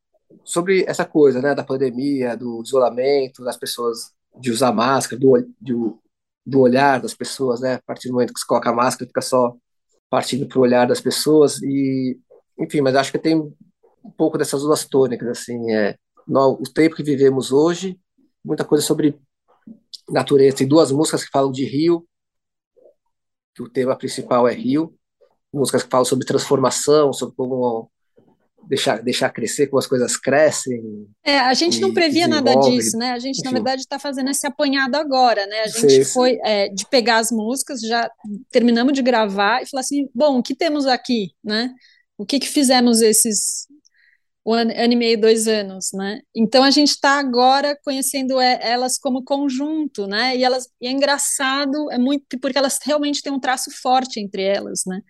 sobre 0.44 0.84
essa 0.86 1.04
coisa, 1.04 1.40
né, 1.40 1.54
da 1.54 1.64
pandemia, 1.64 2.36
do 2.36 2.62
isolamento, 2.62 3.44
das 3.44 3.56
pessoas 3.56 4.12
de 4.38 4.50
usar 4.50 4.72
máscara, 4.72 5.20
do, 5.20 5.98
do, 6.44 6.60
olhar 6.60 7.00
das 7.00 7.14
pessoas, 7.14 7.60
né, 7.60 7.74
a 7.74 7.82
partir 7.82 8.08
do 8.08 8.14
momento 8.14 8.32
que 8.32 8.40
se 8.40 8.46
coloca 8.46 8.70
a 8.70 8.74
máscara, 8.74 9.08
fica 9.08 9.20
só 9.20 9.56
partindo 10.10 10.46
para 10.46 10.58
o 10.58 10.62
olhar 10.62 10.86
das 10.86 11.00
pessoas 11.00 11.60
e, 11.62 12.18
enfim, 12.58 12.80
mas 12.80 12.94
acho 12.94 13.12
que 13.12 13.18
tem 13.18 13.36
um 13.36 14.10
pouco 14.16 14.38
dessas 14.38 14.62
duas 14.62 14.84
tônicas, 14.86 15.28
assim, 15.28 15.72
é, 15.72 15.96
no, 16.26 16.52
o 16.52 16.62
tempo 16.62 16.96
que 16.96 17.02
vivemos 17.02 17.52
hoje, 17.52 17.98
muita 18.44 18.64
coisa 18.64 18.84
sobre 18.84 19.18
natureza, 20.08 20.58
tem 20.58 20.68
duas 20.68 20.90
músicas 20.90 21.24
que 21.24 21.30
falam 21.30 21.52
de 21.52 21.64
rio, 21.64 22.06
que 23.54 23.62
o 23.62 23.68
tema 23.68 23.96
principal 23.96 24.46
é 24.48 24.54
rio, 24.54 24.94
músicas 25.52 25.82
que 25.82 25.90
falam 25.90 26.04
sobre 26.04 26.26
transformação, 26.26 27.12
sobre 27.12 27.34
como 27.34 27.90
deixar, 28.68 29.02
deixar 29.02 29.30
crescer, 29.30 29.66
como 29.66 29.78
as 29.78 29.86
coisas 29.86 30.16
crescem. 30.16 31.06
É, 31.24 31.38
a 31.38 31.54
gente 31.54 31.80
não 31.80 31.92
previa 31.92 32.28
nada 32.28 32.54
disso, 32.54 32.96
né? 32.98 33.12
A 33.12 33.18
gente, 33.18 33.42
na 33.42 33.50
enfim. 33.50 33.54
verdade, 33.54 33.82
está 33.82 33.98
fazendo 33.98 34.30
esse 34.30 34.46
apanhado 34.46 34.94
agora, 34.96 35.46
né? 35.46 35.60
A 35.62 35.68
Sim, 35.68 35.88
gente 35.88 36.04
sim. 36.04 36.12
foi 36.12 36.38
é, 36.44 36.68
de 36.68 36.86
pegar 36.86 37.18
as 37.18 37.32
músicas, 37.32 37.80
já 37.80 38.10
terminamos 38.50 38.92
de 38.92 39.02
gravar 39.02 39.62
e 39.62 39.66
falar 39.66 39.80
assim, 39.80 40.08
bom, 40.14 40.38
o 40.38 40.42
que 40.42 40.54
temos 40.54 40.86
aqui, 40.86 41.30
né? 41.42 41.72
O 42.16 42.26
que 42.26 42.38
que 42.38 42.48
fizemos 42.48 43.00
esses 43.00 43.66
um 44.44 44.54
ano, 44.54 44.72
ano 44.74 44.92
e 44.94 44.96
meio, 44.96 45.20
dois 45.20 45.46
anos, 45.46 45.90
né? 45.92 46.20
Então 46.34 46.64
a 46.64 46.70
gente 46.70 46.90
está 46.90 47.18
agora 47.18 47.78
conhecendo 47.84 48.40
elas 48.40 48.96
como 48.98 49.22
conjunto, 49.22 50.06
né? 50.06 50.36
E 50.36 50.42
elas 50.42 50.68
e 50.80 50.86
é 50.86 50.90
engraçado, 50.90 51.90
é 51.90 51.98
muito 51.98 52.38
porque 52.40 52.56
elas 52.56 52.78
realmente 52.82 53.22
têm 53.22 53.32
um 53.32 53.40
traço 53.40 53.70
forte 53.70 54.20
entre 54.20 54.42
elas, 54.42 54.82
né? 54.86 55.02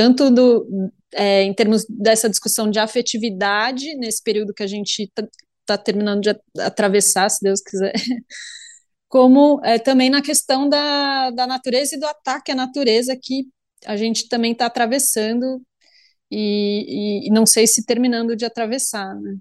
Tanto 0.00 0.30
do, 0.30 0.90
é, 1.12 1.42
em 1.42 1.52
termos 1.52 1.84
dessa 1.86 2.30
discussão 2.30 2.70
de 2.70 2.78
afetividade 2.78 3.94
nesse 3.96 4.22
período 4.22 4.54
que 4.54 4.62
a 4.62 4.66
gente 4.66 5.02
está 5.02 5.28
tá 5.66 5.76
terminando 5.76 6.22
de 6.22 6.30
atravessar, 6.58 7.28
se 7.28 7.38
Deus 7.42 7.60
quiser, 7.60 7.92
como 9.10 9.60
é, 9.62 9.78
também 9.78 10.08
na 10.08 10.22
questão 10.22 10.66
da, 10.70 11.30
da 11.32 11.46
natureza 11.46 11.96
e 11.96 11.98
do 11.98 12.06
ataque 12.06 12.50
à 12.50 12.54
natureza 12.54 13.14
que 13.14 13.46
a 13.84 13.94
gente 13.94 14.26
também 14.26 14.52
está 14.52 14.64
atravessando 14.64 15.60
e, 16.30 17.26
e, 17.26 17.28
e 17.28 17.30
não 17.30 17.44
sei 17.44 17.66
se 17.66 17.84
terminando 17.84 18.34
de 18.34 18.46
atravessar, 18.46 19.14
né? 19.16 19.36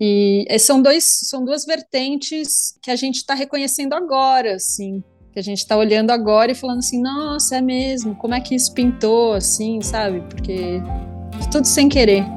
E 0.00 0.46
é, 0.48 0.56
são, 0.56 0.80
dois, 0.80 1.04
são 1.04 1.44
duas 1.44 1.66
vertentes 1.66 2.78
que 2.82 2.90
a 2.90 2.96
gente 2.96 3.16
está 3.16 3.34
reconhecendo 3.34 3.92
agora, 3.92 4.54
assim, 4.54 5.04
que 5.36 5.40
a 5.40 5.42
gente 5.42 5.58
está 5.58 5.76
olhando 5.76 6.12
agora 6.12 6.50
e 6.50 6.54
falando 6.54 6.78
assim, 6.78 6.98
nossa, 6.98 7.56
é 7.58 7.60
mesmo, 7.60 8.14
como 8.14 8.32
é 8.32 8.40
que 8.40 8.54
isso 8.54 8.72
pintou, 8.72 9.34
assim, 9.34 9.82
sabe? 9.82 10.22
Porque 10.30 10.80
tudo 11.52 11.66
sem 11.66 11.90
querer. 11.90 12.24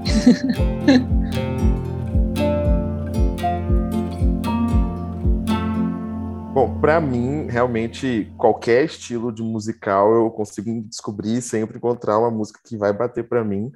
Bom, 6.53 6.77
para 6.81 6.99
mim, 6.99 7.47
realmente, 7.49 8.29
qualquer 8.37 8.83
estilo 8.83 9.31
de 9.31 9.41
musical 9.41 10.13
eu 10.13 10.29
consigo 10.29 10.69
descobrir 10.81 11.41
sempre 11.41 11.77
encontrar 11.77 12.19
uma 12.19 12.29
música 12.29 12.59
que 12.65 12.75
vai 12.75 12.91
bater 12.91 13.23
para 13.23 13.45
mim. 13.45 13.71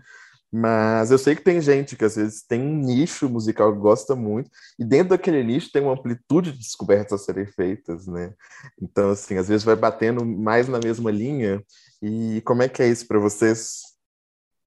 Mas 0.56 1.10
eu 1.10 1.18
sei 1.18 1.36
que 1.36 1.42
tem 1.42 1.60
gente 1.60 1.96
que 1.96 2.06
às 2.06 2.16
vezes 2.16 2.44
tem 2.44 2.62
um 2.62 2.78
nicho 2.78 3.28
musical 3.28 3.74
que 3.74 3.80
gosta 3.80 4.16
muito, 4.16 4.52
e 4.78 4.86
dentro 4.86 5.10
daquele 5.10 5.44
nicho 5.44 5.72
tem 5.72 5.82
uma 5.82 5.94
amplitude 5.94 6.52
de 6.52 6.60
descobertas 6.60 7.20
a 7.20 7.24
serem 7.24 7.48
feitas, 7.48 8.06
né? 8.06 8.32
Então, 8.80 9.10
assim, 9.10 9.36
às 9.36 9.48
vezes 9.48 9.64
vai 9.64 9.76
batendo 9.76 10.24
mais 10.24 10.68
na 10.68 10.80
mesma 10.80 11.10
linha. 11.10 11.64
E 12.04 12.40
como 12.46 12.62
é 12.62 12.70
que 12.70 12.84
é 12.84 12.88
isso 12.88 13.08
para 13.08 13.18
vocês? 13.18 13.82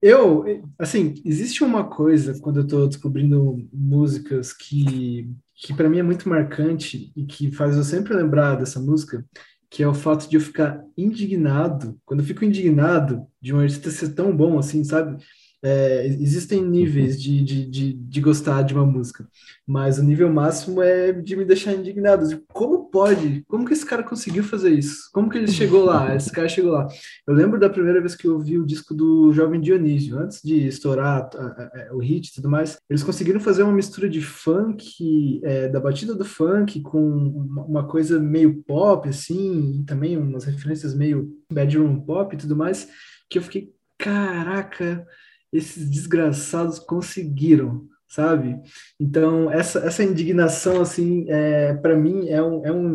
Eu, 0.03 0.45
assim, 0.78 1.14
existe 1.24 1.64
uma 1.64 1.85
coisa 1.85 2.39
quando 2.41 2.59
eu 2.59 2.64
estou 2.64 2.87
descobrindo 2.87 3.66
músicas 3.72 4.53
que, 4.53 5.31
que 5.55 5.72
para 5.72 5.89
mim 5.89 5.99
é 5.99 6.03
muito 6.03 6.28
marcante 6.28 7.11
e 7.16 7.24
que 7.24 7.51
faz 7.53 7.74
eu 7.74 7.85
sempre 7.85 8.12
lembrar 8.12 8.57
dessa 8.57 8.78
música, 8.78 9.24
que 9.70 9.83
é 9.83 9.89
o 9.89 9.95
fato 9.95 10.28
de 10.28 10.37
eu 10.37 10.43
ficar 10.43 10.85
indignado. 10.95 11.99
Quando 12.05 12.20
eu 12.20 12.26
fico 12.26 12.45
indignado 12.45 13.26
de 13.41 13.55
um 13.55 13.61
artista 13.61 13.91
ser 13.91 14.11
tão 14.11 14.37
bom 14.37 14.59
assim, 14.59 14.85
sabe? 14.85 15.16
É, 15.62 16.06
existem 16.06 16.64
níveis 16.64 17.20
de, 17.20 17.42
de, 17.42 17.66
de, 17.66 17.92
de, 17.92 18.20
gostar 18.20 18.62
de 18.62 18.72
uma 18.72 18.86
música, 18.86 19.28
mas 19.66 19.98
o 19.98 20.02
nível 20.02 20.32
máximo 20.32 20.82
é 20.82 21.12
de 21.12 21.36
me 21.36 21.44
deixar 21.44 21.74
indignado. 21.74 22.26
Tipo, 22.26 22.44
como 22.52 22.90
pode? 22.90 23.44
Como 23.46 23.66
que 23.66 23.74
esse 23.74 23.84
cara 23.84 24.02
conseguiu 24.02 24.42
fazer 24.42 24.70
isso? 24.70 25.11
Como 25.12 25.28
que 25.28 25.36
ele 25.36 25.48
chegou 25.48 25.84
lá? 25.84 26.14
Esse 26.16 26.32
cara 26.32 26.48
chegou 26.48 26.72
lá. 26.72 26.88
Eu 27.26 27.34
lembro 27.34 27.58
da 27.58 27.68
primeira 27.68 28.00
vez 28.00 28.14
que 28.14 28.26
eu 28.26 28.38
vi 28.38 28.58
o 28.58 28.64
disco 28.64 28.94
do 28.94 29.32
Jovem 29.32 29.61
Dionísio, 29.61 30.18
antes 30.18 30.40
de 30.42 30.66
estourar 30.66 31.28
a, 31.34 31.40
a, 31.40 31.90
a, 31.90 31.94
o 31.94 31.98
hit 31.98 32.28
e 32.28 32.34
tudo 32.34 32.48
mais, 32.48 32.78
eles 32.88 33.02
conseguiram 33.02 33.40
fazer 33.40 33.62
uma 33.62 33.72
mistura 33.72 34.08
de 34.08 34.20
funk, 34.20 35.40
é, 35.44 35.68
da 35.68 35.80
batida 35.80 36.14
do 36.14 36.24
funk, 36.24 36.80
com 36.80 37.00
uma, 37.00 37.64
uma 37.64 37.86
coisa 37.86 38.18
meio 38.18 38.62
pop, 38.62 39.08
assim, 39.08 39.80
e 39.80 39.84
também 39.84 40.16
umas 40.16 40.44
referências 40.44 40.94
meio 40.94 41.30
bedroom 41.52 42.00
pop 42.00 42.34
e 42.34 42.38
tudo 42.38 42.56
mais, 42.56 42.88
que 43.28 43.38
eu 43.38 43.42
fiquei, 43.42 43.72
caraca 43.98 45.06
esses 45.53 45.88
desgraçados 45.88 46.78
conseguiram, 46.78 47.86
sabe? 48.09 48.61
Então, 48.98 49.51
essa, 49.51 49.80
essa 49.80 50.03
indignação, 50.03 50.80
assim, 50.80 51.26
é, 51.28 51.74
para 51.74 51.96
mim, 51.96 52.28
é 52.28 52.42
um, 52.42 52.66
é 52.66 52.72
um 52.72 52.94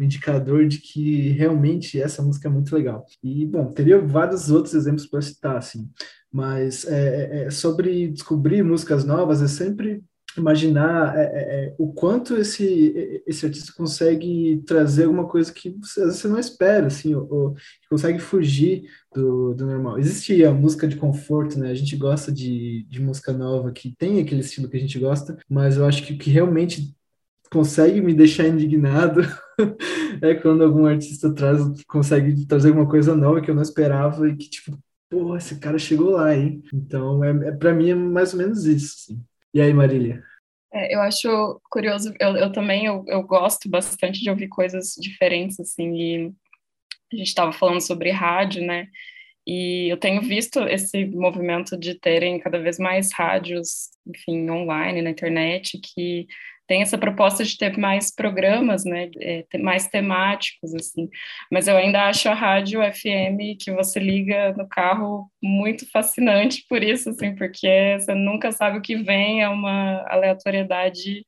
indicador 0.00 0.66
de 0.66 0.78
que 0.78 1.30
realmente 1.30 2.00
essa 2.00 2.22
música 2.22 2.48
é 2.48 2.50
muito 2.50 2.74
legal. 2.74 3.04
E, 3.22 3.46
bom, 3.46 3.72
teria 3.72 4.00
vários 4.00 4.50
outros 4.50 4.74
exemplos 4.74 5.06
para 5.06 5.22
citar, 5.22 5.56
assim, 5.56 5.88
mas 6.32 6.84
é, 6.86 7.42
é, 7.42 7.44
é 7.44 7.50
sobre 7.50 8.08
descobrir 8.08 8.62
músicas 8.62 9.04
novas 9.04 9.42
é 9.42 9.48
sempre 9.48 10.02
imaginar 10.36 11.16
é, 11.16 11.22
é, 11.22 11.66
é, 11.66 11.74
o 11.78 11.92
quanto 11.92 12.36
esse 12.36 13.22
esse 13.26 13.44
artista 13.46 13.72
consegue 13.76 14.62
trazer 14.66 15.04
alguma 15.04 15.28
coisa 15.28 15.52
que 15.52 15.70
você, 15.80 16.04
você 16.06 16.28
não 16.28 16.38
espera, 16.38 16.86
assim, 16.86 17.14
ou, 17.14 17.26
ou, 17.32 17.56
consegue 17.90 18.18
fugir 18.18 18.84
do, 19.14 19.54
do 19.54 19.66
normal. 19.66 19.98
Existe 19.98 20.44
a 20.44 20.52
música 20.52 20.88
de 20.88 20.96
conforto, 20.96 21.58
né? 21.58 21.70
A 21.70 21.74
gente 21.74 21.96
gosta 21.96 22.32
de, 22.32 22.84
de 22.88 23.00
música 23.00 23.32
nova 23.32 23.72
que 23.72 23.94
tem 23.96 24.20
aquele 24.20 24.40
estilo 24.40 24.68
que 24.68 24.76
a 24.76 24.80
gente 24.80 24.98
gosta, 24.98 25.38
mas 25.48 25.76
eu 25.76 25.86
acho 25.86 26.04
que 26.04 26.14
o 26.14 26.18
que 26.18 26.30
realmente 26.30 26.94
consegue 27.50 28.00
me 28.00 28.14
deixar 28.14 28.48
indignado 28.48 29.20
é 30.22 30.34
quando 30.34 30.64
algum 30.64 30.86
artista 30.86 31.32
traz 31.32 31.60
consegue 31.86 32.46
trazer 32.46 32.68
alguma 32.68 32.88
coisa 32.88 33.14
nova 33.14 33.42
que 33.42 33.50
eu 33.50 33.54
não 33.54 33.62
esperava 33.62 34.28
e 34.28 34.36
que 34.36 34.48
tipo, 34.48 34.78
pô, 35.10 35.36
esse 35.36 35.58
cara 35.58 35.78
chegou 35.78 36.12
lá, 36.12 36.34
hein? 36.34 36.62
Então, 36.72 37.22
é, 37.22 37.48
é 37.48 37.52
para 37.52 37.74
mim 37.74 37.90
é 37.90 37.94
mais 37.94 38.32
ou 38.32 38.38
menos 38.38 38.64
isso, 38.64 38.96
assim. 38.98 39.22
E 39.54 39.60
aí, 39.60 39.72
Marília? 39.72 40.22
É, 40.72 40.94
eu 40.94 41.00
acho 41.02 41.60
curioso, 41.70 42.14
eu, 42.18 42.36
eu 42.36 42.50
também 42.50 42.86
eu, 42.86 43.04
eu, 43.06 43.22
gosto 43.22 43.68
bastante 43.68 44.20
de 44.20 44.30
ouvir 44.30 44.48
coisas 44.48 44.94
diferentes, 44.98 45.60
assim, 45.60 45.94
e 45.94 46.32
a 47.12 47.16
gente 47.16 47.28
estava 47.28 47.52
falando 47.52 47.80
sobre 47.80 48.10
rádio, 48.10 48.64
né? 48.64 48.88
E 49.46 49.88
eu 49.92 49.98
tenho 49.98 50.22
visto 50.22 50.60
esse 50.60 51.04
movimento 51.04 51.76
de 51.76 51.94
terem 51.94 52.38
cada 52.38 52.58
vez 52.58 52.78
mais 52.78 53.12
rádios, 53.12 53.90
enfim, 54.06 54.48
online, 54.48 55.02
na 55.02 55.10
internet, 55.10 55.78
que 55.78 56.26
tem 56.66 56.82
essa 56.82 56.96
proposta 56.96 57.44
de 57.44 57.56
ter 57.56 57.76
mais 57.76 58.14
programas, 58.14 58.84
né, 58.84 59.10
é, 59.20 59.44
mais 59.58 59.88
temáticos, 59.88 60.74
assim, 60.74 61.08
mas 61.50 61.68
eu 61.68 61.76
ainda 61.76 62.06
acho 62.06 62.28
a 62.28 62.34
rádio 62.34 62.80
FM 62.80 63.56
que 63.58 63.72
você 63.72 63.98
liga 63.98 64.52
no 64.56 64.68
carro 64.68 65.30
muito 65.42 65.90
fascinante 65.90 66.64
por 66.68 66.82
isso, 66.82 67.10
assim, 67.10 67.34
porque 67.34 67.96
você 67.98 68.14
nunca 68.14 68.52
sabe 68.52 68.78
o 68.78 68.82
que 68.82 68.96
vem, 68.96 69.42
é 69.42 69.48
uma 69.48 70.04
aleatoriedade 70.08 71.24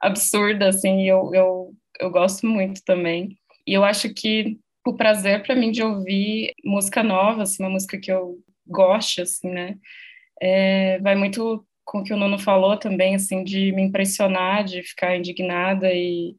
absurda, 0.00 0.68
assim, 0.68 1.08
eu, 1.08 1.30
eu, 1.34 1.74
eu 2.00 2.10
gosto 2.10 2.46
muito 2.46 2.82
também. 2.84 3.38
E 3.66 3.72
eu 3.72 3.84
acho 3.84 4.12
que 4.12 4.58
o 4.86 4.94
prazer 4.94 5.42
para 5.42 5.56
mim 5.56 5.70
de 5.72 5.82
ouvir 5.82 6.52
música 6.64 7.02
nova, 7.02 7.42
assim, 7.42 7.62
uma 7.62 7.70
música 7.70 7.98
que 7.98 8.12
eu 8.12 8.38
goste, 8.66 9.22
assim, 9.22 9.50
né, 9.50 9.76
é, 10.40 10.98
vai 11.00 11.14
muito 11.14 11.66
com 11.94 12.00
o 12.00 12.02
que 12.02 12.12
o 12.12 12.16
Nuno 12.16 12.40
falou 12.40 12.76
também, 12.76 13.14
assim, 13.14 13.44
de 13.44 13.70
me 13.70 13.80
impressionar, 13.80 14.64
de 14.64 14.82
ficar 14.82 15.16
indignada 15.16 15.92
e 15.92 16.34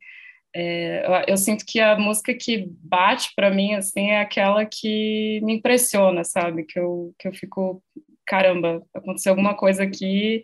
é, 0.53 1.24
eu, 1.30 1.38
sinto 1.38 1.66
que 1.66 1.80
a 1.80 1.97
música 1.97 2.34
que 2.34 2.70
bate 2.82 3.32
para 3.36 3.49
mim, 3.49 3.74
assim, 3.74 4.10
é 4.10 4.20
aquela 4.20 4.66
que 4.66 5.39
me 5.43 5.53
impressiona, 5.53 6.26
sabe? 6.26 6.66
Que 6.66 6.78
eu, 6.78 7.14
que 7.18 7.28
eu 7.30 7.34
fico, 7.34 7.82
caramba, 8.28 8.82
aconteceu 8.93 9.32
alguma 9.32 9.56
coisa 9.56 9.84
aqui 9.84 10.41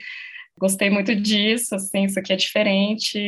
gostei 0.60 0.90
muito 0.90 1.16
disso, 1.16 1.76
assim, 1.76 2.06
isso 2.06 2.20
aqui 2.20 2.34
é 2.34 2.36
diferente, 2.36 3.20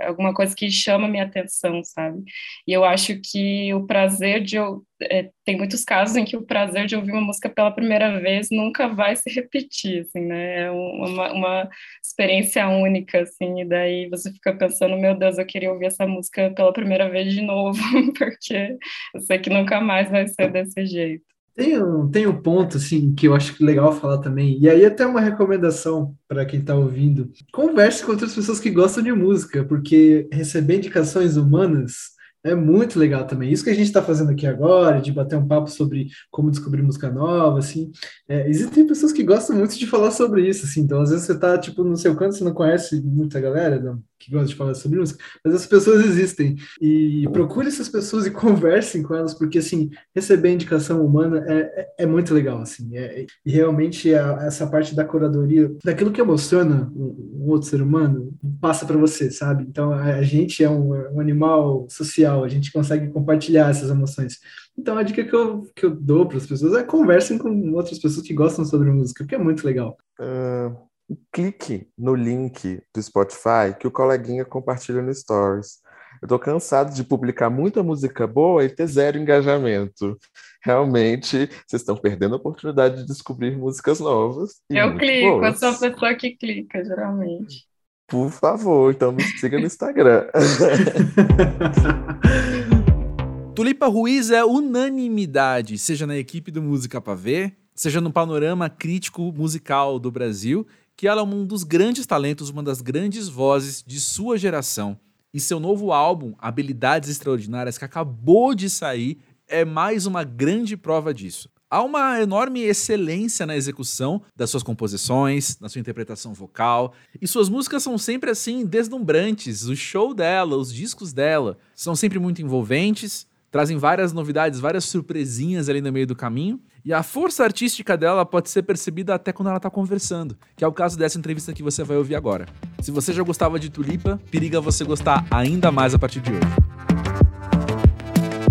alguma 0.00 0.32
coisa 0.32 0.54
que 0.54 0.70
chama 0.70 1.08
minha 1.08 1.24
atenção, 1.24 1.82
sabe? 1.84 2.22
E 2.66 2.72
eu 2.72 2.84
acho 2.84 3.20
que 3.20 3.72
o 3.74 3.86
prazer 3.86 4.42
de 4.42 4.56
eu, 4.56 4.82
é, 5.02 5.30
tem 5.44 5.56
muitos 5.56 5.84
casos 5.84 6.16
em 6.16 6.24
que 6.24 6.36
o 6.36 6.46
prazer 6.46 6.86
de 6.86 6.96
ouvir 6.96 7.12
uma 7.12 7.20
música 7.20 7.48
pela 7.48 7.70
primeira 7.70 8.18
vez 8.20 8.48
nunca 8.50 8.88
vai 8.88 9.14
se 9.16 9.30
repetir, 9.30 10.02
assim, 10.02 10.20
né? 10.20 10.62
É 10.62 10.70
uma, 10.70 11.32
uma 11.32 11.68
experiência 12.04 12.66
única, 12.68 13.20
assim, 13.22 13.60
e 13.60 13.64
daí 13.64 14.08
você 14.08 14.32
fica 14.32 14.56
pensando, 14.56 14.96
meu 14.96 15.16
Deus, 15.16 15.38
eu 15.38 15.46
queria 15.46 15.72
ouvir 15.72 15.86
essa 15.86 16.06
música 16.06 16.50
pela 16.54 16.72
primeira 16.72 17.08
vez 17.10 17.32
de 17.32 17.42
novo, 17.42 17.78
porque 18.18 18.76
eu 19.14 19.20
sei 19.20 19.38
que 19.38 19.50
nunca 19.50 19.80
mais 19.80 20.10
vai 20.10 20.26
ser 20.26 20.50
desse 20.50 20.86
jeito. 20.86 21.37
Tem 21.58 21.82
um, 21.82 22.08
tem 22.08 22.24
um 22.24 22.40
ponto 22.40 22.76
assim 22.76 23.12
que 23.12 23.26
eu 23.26 23.34
acho 23.34 23.52
legal 23.64 23.92
falar 23.92 24.18
também, 24.18 24.56
e 24.60 24.70
aí 24.70 24.86
até 24.86 25.04
uma 25.04 25.20
recomendação 25.20 26.14
para 26.28 26.46
quem 26.46 26.60
está 26.60 26.76
ouvindo. 26.76 27.32
Converse 27.52 28.04
com 28.04 28.12
outras 28.12 28.32
pessoas 28.32 28.60
que 28.60 28.70
gostam 28.70 29.02
de 29.02 29.10
música, 29.10 29.64
porque 29.64 30.28
receber 30.32 30.76
indicações 30.76 31.36
humanas 31.36 32.10
é 32.44 32.54
muito 32.54 32.96
legal 32.96 33.26
também. 33.26 33.50
Isso 33.50 33.64
que 33.64 33.70
a 33.70 33.74
gente 33.74 33.88
está 33.88 34.00
fazendo 34.00 34.30
aqui 34.30 34.46
agora, 34.46 35.00
de 35.00 35.10
bater 35.10 35.36
um 35.36 35.48
papo 35.48 35.68
sobre 35.68 36.06
como 36.30 36.48
descobrir 36.48 36.80
música 36.80 37.10
nova, 37.10 37.58
assim. 37.58 37.90
É, 38.28 38.48
existem 38.48 38.86
pessoas 38.86 39.12
que 39.12 39.24
gostam 39.24 39.56
muito 39.56 39.76
de 39.76 39.86
falar 39.88 40.12
sobre 40.12 40.48
isso, 40.48 40.64
assim. 40.64 40.82
Então, 40.82 41.00
às 41.00 41.10
vezes 41.10 41.26
você 41.26 41.32
está 41.32 41.58
tipo, 41.58 41.82
no 41.82 41.96
seu 41.96 42.14
canto, 42.14 42.36
você 42.36 42.44
não 42.44 42.54
conhece 42.54 43.00
muita 43.02 43.40
galera, 43.40 43.80
não, 43.80 44.00
que 44.18 44.30
gosta 44.30 44.48
de 44.48 44.54
falar 44.54 44.74
sobre 44.74 44.98
música, 44.98 45.22
mas 45.44 45.54
as 45.54 45.66
pessoas 45.66 46.04
existem. 46.04 46.56
E 46.80 47.26
procure 47.32 47.68
essas 47.68 47.88
pessoas 47.88 48.26
e 48.26 48.30
conversem 48.32 49.02
com 49.02 49.14
elas, 49.14 49.34
porque, 49.34 49.58
assim, 49.58 49.90
receber 50.14 50.52
indicação 50.52 51.04
humana 51.04 51.44
é, 51.46 51.58
é, 51.58 51.94
é 51.98 52.06
muito 52.06 52.34
legal, 52.34 52.60
assim. 52.60 52.96
É, 52.96 53.26
e 53.44 53.50
realmente 53.50 54.12
a, 54.14 54.38
essa 54.42 54.66
parte 54.66 54.94
da 54.94 55.04
curadoria, 55.04 55.70
daquilo 55.84 56.12
que 56.12 56.20
emociona 56.20 56.90
um, 56.94 57.42
um 57.44 57.50
outro 57.50 57.68
ser 57.68 57.80
humano, 57.80 58.34
passa 58.60 58.84
para 58.84 58.96
você, 58.96 59.30
sabe? 59.30 59.64
Então, 59.68 59.92
a, 59.92 60.16
a 60.16 60.22
gente 60.22 60.64
é 60.64 60.68
um, 60.68 60.92
um, 61.14 61.20
animal 61.20 61.86
social, 61.88 62.42
a 62.42 62.48
gente 62.48 62.72
consegue 62.72 63.08
compartilhar 63.08 63.70
essas 63.70 63.90
emoções. 63.90 64.38
Então, 64.76 64.96
a 64.96 65.02
dica 65.02 65.24
que 65.24 65.34
eu, 65.34 65.62
que 65.74 65.86
eu 65.86 65.90
dou 65.90 66.26
para 66.26 66.38
as 66.38 66.46
pessoas 66.46 66.74
é 66.74 66.82
conversem 66.82 67.38
com 67.38 67.72
outras 67.72 67.98
pessoas 67.98 68.26
que 68.26 68.34
gostam 68.34 68.64
sobre 68.64 68.90
música, 68.90 69.24
porque 69.24 69.34
é 69.34 69.38
muito 69.38 69.64
legal. 69.64 69.96
Uh 70.20 70.87
clique 71.32 71.88
no 71.96 72.14
link 72.14 72.82
do 72.94 73.02
Spotify 73.02 73.74
que 73.78 73.86
o 73.86 73.90
coleguinha 73.90 74.44
compartilha 74.44 75.00
no 75.00 75.14
Stories. 75.14 75.78
Eu 76.20 76.28
tô 76.28 76.38
cansado 76.38 76.94
de 76.94 77.04
publicar 77.04 77.48
muita 77.48 77.82
música 77.82 78.26
boa 78.26 78.64
e 78.64 78.68
ter 78.68 78.86
zero 78.86 79.18
engajamento. 79.18 80.18
Realmente, 80.62 81.48
vocês 81.66 81.82
estão 81.82 81.96
perdendo 81.96 82.34
a 82.34 82.38
oportunidade 82.38 82.96
de 82.96 83.06
descobrir 83.06 83.56
músicas 83.56 84.00
novas. 84.00 84.56
Eu 84.68 84.96
clico, 84.96 85.38
boas. 85.38 85.54
eu 85.54 85.58
sou 85.58 85.68
a 85.68 85.90
pessoa 85.90 86.14
que 86.14 86.36
clica, 86.36 86.84
geralmente. 86.84 87.66
Por 88.08 88.30
favor, 88.30 88.92
então 88.92 89.12
me 89.12 89.22
siga 89.22 89.60
no 89.60 89.66
Instagram. 89.66 90.26
Tulipa 93.54 93.86
Ruiz 93.86 94.30
é 94.30 94.44
unanimidade, 94.44 95.78
seja 95.78 96.06
na 96.06 96.16
equipe 96.16 96.50
do 96.50 96.62
Música 96.62 97.00
Pra 97.00 97.14
Ver, 97.14 97.56
seja 97.74 98.00
no 98.00 98.12
panorama 98.12 98.70
crítico 98.70 99.32
musical 99.32 99.98
do 99.98 100.10
Brasil 100.10 100.66
que 100.98 101.06
ela 101.06 101.20
é 101.20 101.24
um 101.24 101.46
dos 101.46 101.62
grandes 101.62 102.04
talentos, 102.06 102.50
uma 102.50 102.60
das 102.60 102.82
grandes 102.82 103.28
vozes 103.28 103.84
de 103.86 104.00
sua 104.00 104.36
geração. 104.36 104.98
E 105.32 105.38
seu 105.38 105.60
novo 105.60 105.92
álbum, 105.92 106.34
Habilidades 106.40 107.08
Extraordinárias, 107.08 107.78
que 107.78 107.84
acabou 107.84 108.52
de 108.52 108.68
sair, 108.68 109.16
é 109.46 109.64
mais 109.64 110.06
uma 110.06 110.24
grande 110.24 110.76
prova 110.76 111.14
disso. 111.14 111.48
Há 111.70 111.84
uma 111.84 112.20
enorme 112.20 112.62
excelência 112.62 113.46
na 113.46 113.56
execução 113.56 114.20
das 114.34 114.50
suas 114.50 114.64
composições, 114.64 115.56
na 115.60 115.68
sua 115.68 115.78
interpretação 115.78 116.34
vocal, 116.34 116.92
e 117.22 117.28
suas 117.28 117.48
músicas 117.48 117.84
são 117.84 117.96
sempre 117.96 118.30
assim 118.30 118.66
deslumbrantes. 118.66 119.66
O 119.66 119.76
show 119.76 120.12
dela, 120.12 120.56
os 120.56 120.74
discos 120.74 121.12
dela 121.12 121.58
são 121.76 121.94
sempre 121.94 122.18
muito 122.18 122.42
envolventes, 122.42 123.24
trazem 123.50 123.76
várias 123.76 124.12
novidades, 124.12 124.60
várias 124.60 124.84
surpresinhas 124.84 125.68
ali 125.68 125.80
no 125.80 125.92
meio 125.92 126.06
do 126.06 126.14
caminho. 126.16 126.60
E 126.84 126.92
a 126.92 127.02
força 127.02 127.44
artística 127.44 127.96
dela 127.96 128.24
pode 128.24 128.50
ser 128.50 128.62
percebida 128.62 129.14
até 129.14 129.32
quando 129.32 129.48
ela 129.48 129.56
está 129.56 129.70
conversando, 129.70 130.36
que 130.56 130.64
é 130.64 130.66
o 130.66 130.72
caso 130.72 130.98
dessa 130.98 131.18
entrevista 131.18 131.52
que 131.52 131.62
você 131.62 131.82
vai 131.82 131.96
ouvir 131.96 132.14
agora. 132.14 132.46
Se 132.80 132.90
você 132.90 133.12
já 133.12 133.22
gostava 133.22 133.58
de 133.58 133.68
Tulipa, 133.68 134.20
periga 134.30 134.60
você 134.60 134.84
gostar 134.84 135.26
ainda 135.30 135.70
mais 135.70 135.94
a 135.94 135.98
partir 135.98 136.20
de 136.20 136.32
hoje. 136.32 136.68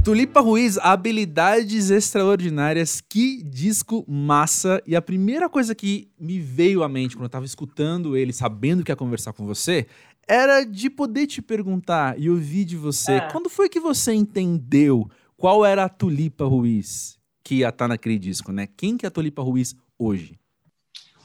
Tulipa 0.07 0.39
Ruiz, 0.39 0.77
habilidades 0.77 1.89
extraordinárias, 1.89 3.01
que 3.01 3.43
disco 3.43 4.05
massa! 4.07 4.81
E 4.87 4.95
a 4.95 5.01
primeira 5.01 5.49
coisa 5.49 5.75
que 5.75 6.09
me 6.17 6.39
veio 6.39 6.81
à 6.81 6.87
mente 6.87 7.17
quando 7.17 7.23
eu 7.23 7.27
estava 7.27 7.43
escutando 7.43 8.15
ele, 8.15 8.31
sabendo 8.31 8.85
que 8.85 8.91
ia 8.91 8.95
conversar 8.95 9.33
com 9.33 9.45
você, 9.45 9.85
era 10.27 10.63
de 10.63 10.89
poder 10.89 11.27
te 11.27 11.41
perguntar 11.41 12.19
e 12.19 12.29
ouvir 12.29 12.65
de 12.65 12.75
você, 12.75 13.13
é. 13.13 13.31
quando 13.31 13.49
foi 13.49 13.69
que 13.69 13.79
você 13.79 14.13
entendeu 14.13 15.09
qual 15.35 15.65
era 15.65 15.85
a 15.85 15.89
Tulipa 15.89 16.45
Ruiz 16.45 17.17
que 17.43 17.55
ia 17.55 17.69
estar 17.69 17.85
tá 17.85 17.87
naquele 17.87 18.19
disco, 18.19 18.51
né? 18.51 18.67
Quem 18.75 18.97
que 18.97 19.05
é 19.05 19.07
a 19.07 19.11
Tulipa 19.11 19.41
Ruiz 19.41 19.75
hoje? 19.97 20.37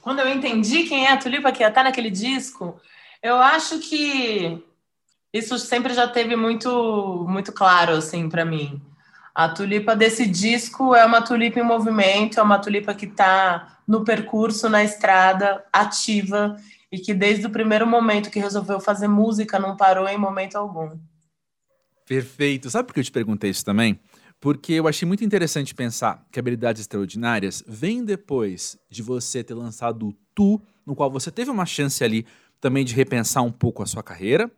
quando 0.02 0.18
eu 0.18 0.28
entendi 0.28 0.82
quem 0.82 1.06
é 1.06 1.12
a 1.12 1.16
Tulipa 1.16 1.52
que 1.52 1.62
ia 1.62 1.68
estar 1.68 1.84
naquele 1.84 2.10
disco, 2.10 2.78
eu 3.22 3.36
acho 3.36 3.78
que 3.78 4.60
isso 5.32 5.56
sempre 5.58 5.94
já 5.94 6.08
teve 6.08 6.36
muito 6.36 7.24
muito 7.28 7.52
claro 7.52 7.92
assim 7.92 8.28
para 8.28 8.44
mim. 8.44 8.82
A 9.34 9.48
tulipa 9.48 9.96
desse 9.96 10.26
disco 10.26 10.94
é 10.94 11.06
uma 11.06 11.22
tulipa 11.22 11.58
em 11.58 11.62
movimento, 11.62 12.38
é 12.38 12.42
uma 12.42 12.58
tulipa 12.58 12.92
que 12.92 13.06
está 13.06 13.78
no 13.88 14.04
percurso, 14.04 14.68
na 14.68 14.84
estrada, 14.84 15.64
ativa 15.72 16.56
e 16.92 16.98
que 16.98 17.14
desde 17.14 17.46
o 17.46 17.50
primeiro 17.50 17.86
momento 17.86 18.30
que 18.30 18.38
resolveu 18.38 18.78
fazer 18.78 19.08
música 19.08 19.58
não 19.58 19.74
parou 19.74 20.06
em 20.06 20.18
momento 20.18 20.56
algum. 20.56 20.98
Perfeito. 22.06 22.68
Sabe 22.68 22.86
por 22.86 22.92
que 22.92 23.00
eu 23.00 23.04
te 23.04 23.10
perguntei 23.10 23.48
isso 23.48 23.64
também? 23.64 23.98
Porque 24.38 24.74
eu 24.74 24.86
achei 24.86 25.08
muito 25.08 25.24
interessante 25.24 25.74
pensar 25.74 26.26
que 26.30 26.38
habilidades 26.38 26.82
extraordinárias 26.82 27.64
vêm 27.66 28.04
depois 28.04 28.76
de 28.90 29.02
você 29.02 29.42
ter 29.42 29.54
lançado 29.54 30.08
o 30.08 30.12
Tu, 30.34 30.60
no 30.84 30.94
qual 30.94 31.10
você 31.10 31.30
teve 31.30 31.50
uma 31.50 31.64
chance 31.64 32.04
ali 32.04 32.26
também 32.60 32.84
de 32.84 32.94
repensar 32.94 33.42
um 33.42 33.52
pouco 33.52 33.82
a 33.82 33.86
sua 33.86 34.02
carreira. 34.02 34.50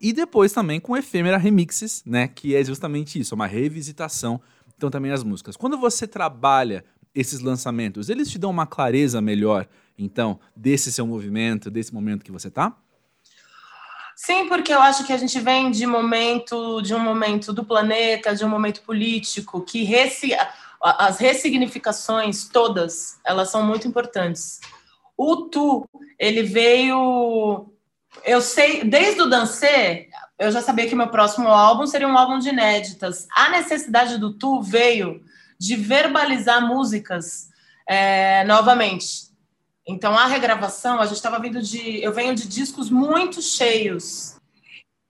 E 0.00 0.12
depois 0.12 0.52
também 0.52 0.80
com 0.80 0.96
Efêmera 0.96 1.38
Remixes, 1.38 2.02
né? 2.04 2.26
Que 2.26 2.56
é 2.56 2.64
justamente 2.64 3.20
isso, 3.20 3.36
uma 3.36 3.46
revisitação. 3.46 4.40
Então 4.76 4.90
também 4.90 5.12
as 5.12 5.22
músicas. 5.22 5.56
Quando 5.56 5.78
você 5.78 6.08
trabalha 6.08 6.84
esses 7.14 7.40
lançamentos, 7.40 8.08
eles 8.08 8.28
te 8.28 8.38
dão 8.38 8.50
uma 8.50 8.66
clareza 8.66 9.20
melhor, 9.20 9.68
então, 9.98 10.40
desse 10.54 10.92
seu 10.92 11.06
movimento, 11.06 11.70
desse 11.70 11.92
momento 11.92 12.24
que 12.24 12.32
você 12.32 12.50
tá? 12.50 12.76
Sim, 14.16 14.46
porque 14.48 14.72
eu 14.72 14.80
acho 14.80 15.04
que 15.04 15.12
a 15.12 15.16
gente 15.16 15.40
vem 15.40 15.70
de 15.70 15.86
momento, 15.86 16.80
de 16.82 16.94
um 16.94 16.98
momento 16.98 17.52
do 17.52 17.64
planeta, 17.64 18.34
de 18.36 18.44
um 18.44 18.48
momento 18.48 18.82
político, 18.82 19.62
que 19.62 19.82
resi, 19.82 20.32
as 20.80 21.18
ressignificações 21.18 22.48
todas, 22.48 23.18
elas 23.24 23.50
são 23.50 23.64
muito 23.64 23.88
importantes. 23.88 24.60
O 25.16 25.48
tu, 25.48 25.88
ele 26.18 26.42
veio, 26.42 27.72
eu 28.24 28.40
sei, 28.40 28.84
desde 28.84 29.22
o 29.22 29.26
Dancê, 29.26 30.08
eu 30.38 30.50
já 30.50 30.60
sabia 30.60 30.88
que 30.88 30.94
meu 30.94 31.08
próximo 31.08 31.48
álbum 31.48 31.86
seria 31.86 32.08
um 32.08 32.16
álbum 32.16 32.38
de 32.38 32.48
inéditas. 32.48 33.26
A 33.34 33.48
necessidade 33.50 34.18
do 34.18 34.32
tu 34.32 34.60
veio 34.60 35.22
de 35.58 35.76
verbalizar 35.76 36.66
músicas 36.66 37.48
é, 37.86 38.44
novamente. 38.44 39.31
Então, 39.86 40.16
a 40.16 40.26
regravação, 40.26 41.00
a 41.00 41.06
gente 41.06 41.16
estava 41.16 41.40
vindo 41.40 41.60
de. 41.60 42.02
Eu 42.02 42.12
venho 42.12 42.34
de 42.34 42.46
discos 42.46 42.88
muito 42.88 43.42
cheios. 43.42 44.36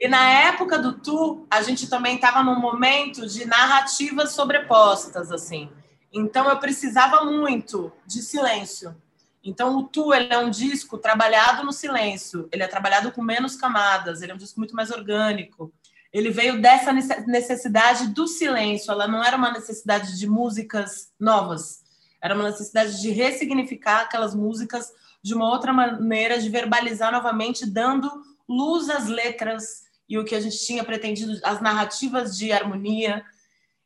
E 0.01 0.09
na 0.09 0.29
época 0.29 0.79
do 0.79 0.95
Tu, 0.95 1.47
a 1.51 1.63
gente 1.63 1.89
também 1.89 2.17
estava 2.17 2.43
num 2.43 2.59
momento 2.59 3.27
de 3.27 3.45
narrativas 3.45 4.33
sobrepostas, 4.33 5.31
assim. 5.31 5.71
Então, 6.13 6.49
eu 6.49 6.59
precisava 6.59 7.25
muito 7.25 7.93
de 8.07 8.23
silêncio. 8.23 8.97
Então, 9.45 9.77
o 9.77 9.83
Tu 9.85 10.15
ele 10.15 10.33
é 10.33 10.39
um 10.39 10.51
disco 10.51 10.97
trabalhado 10.97 11.63
no 11.65 11.73
silêncio. 11.73 12.49
Ele 12.51 12.63
é 12.63 12.67
trabalhado 12.67 13.13
com 13.13 13.23
menos 13.23 13.57
camadas. 13.57 14.23
Ele 14.23 14.33
é 14.33 14.35
um 14.35 14.39
disco 14.39 14.59
muito 14.59 14.75
mais 14.75 14.91
orgânico. 14.91 15.73
Ele 16.13 16.31
veio 16.31 16.61
dessa 16.61 16.93
necessidade 16.93 18.09
do 18.09 18.27
silêncio. 18.27 18.91
Ela 18.91 19.07
não 19.07 19.23
era 19.23 19.37
uma 19.37 19.53
necessidade 19.53 20.19
de 20.19 20.27
músicas 20.27 21.13
novas 21.19 21.82
era 22.23 22.35
uma 22.35 22.45
necessidade 22.45 23.01
de 23.01 23.11
ressignificar 23.11 24.03
aquelas 24.03 24.35
músicas 24.35 24.93
de 25.21 25.35
uma 25.35 25.51
outra 25.51 25.73
maneira, 25.73 26.39
de 26.39 26.49
verbalizar 26.49 27.11
novamente, 27.11 27.67
dando 27.67 28.11
luz 28.49 28.89
às 28.89 29.09
letras 29.09 29.83
e 30.09 30.17
o 30.19 30.25
que 30.25 30.35
a 30.35 30.41
gente 30.41 30.65
tinha 30.65 30.85
pretendido, 30.85 31.41
as 31.43 31.61
narrativas 31.61 32.37
de 32.37 32.53
harmonia. 32.53 33.25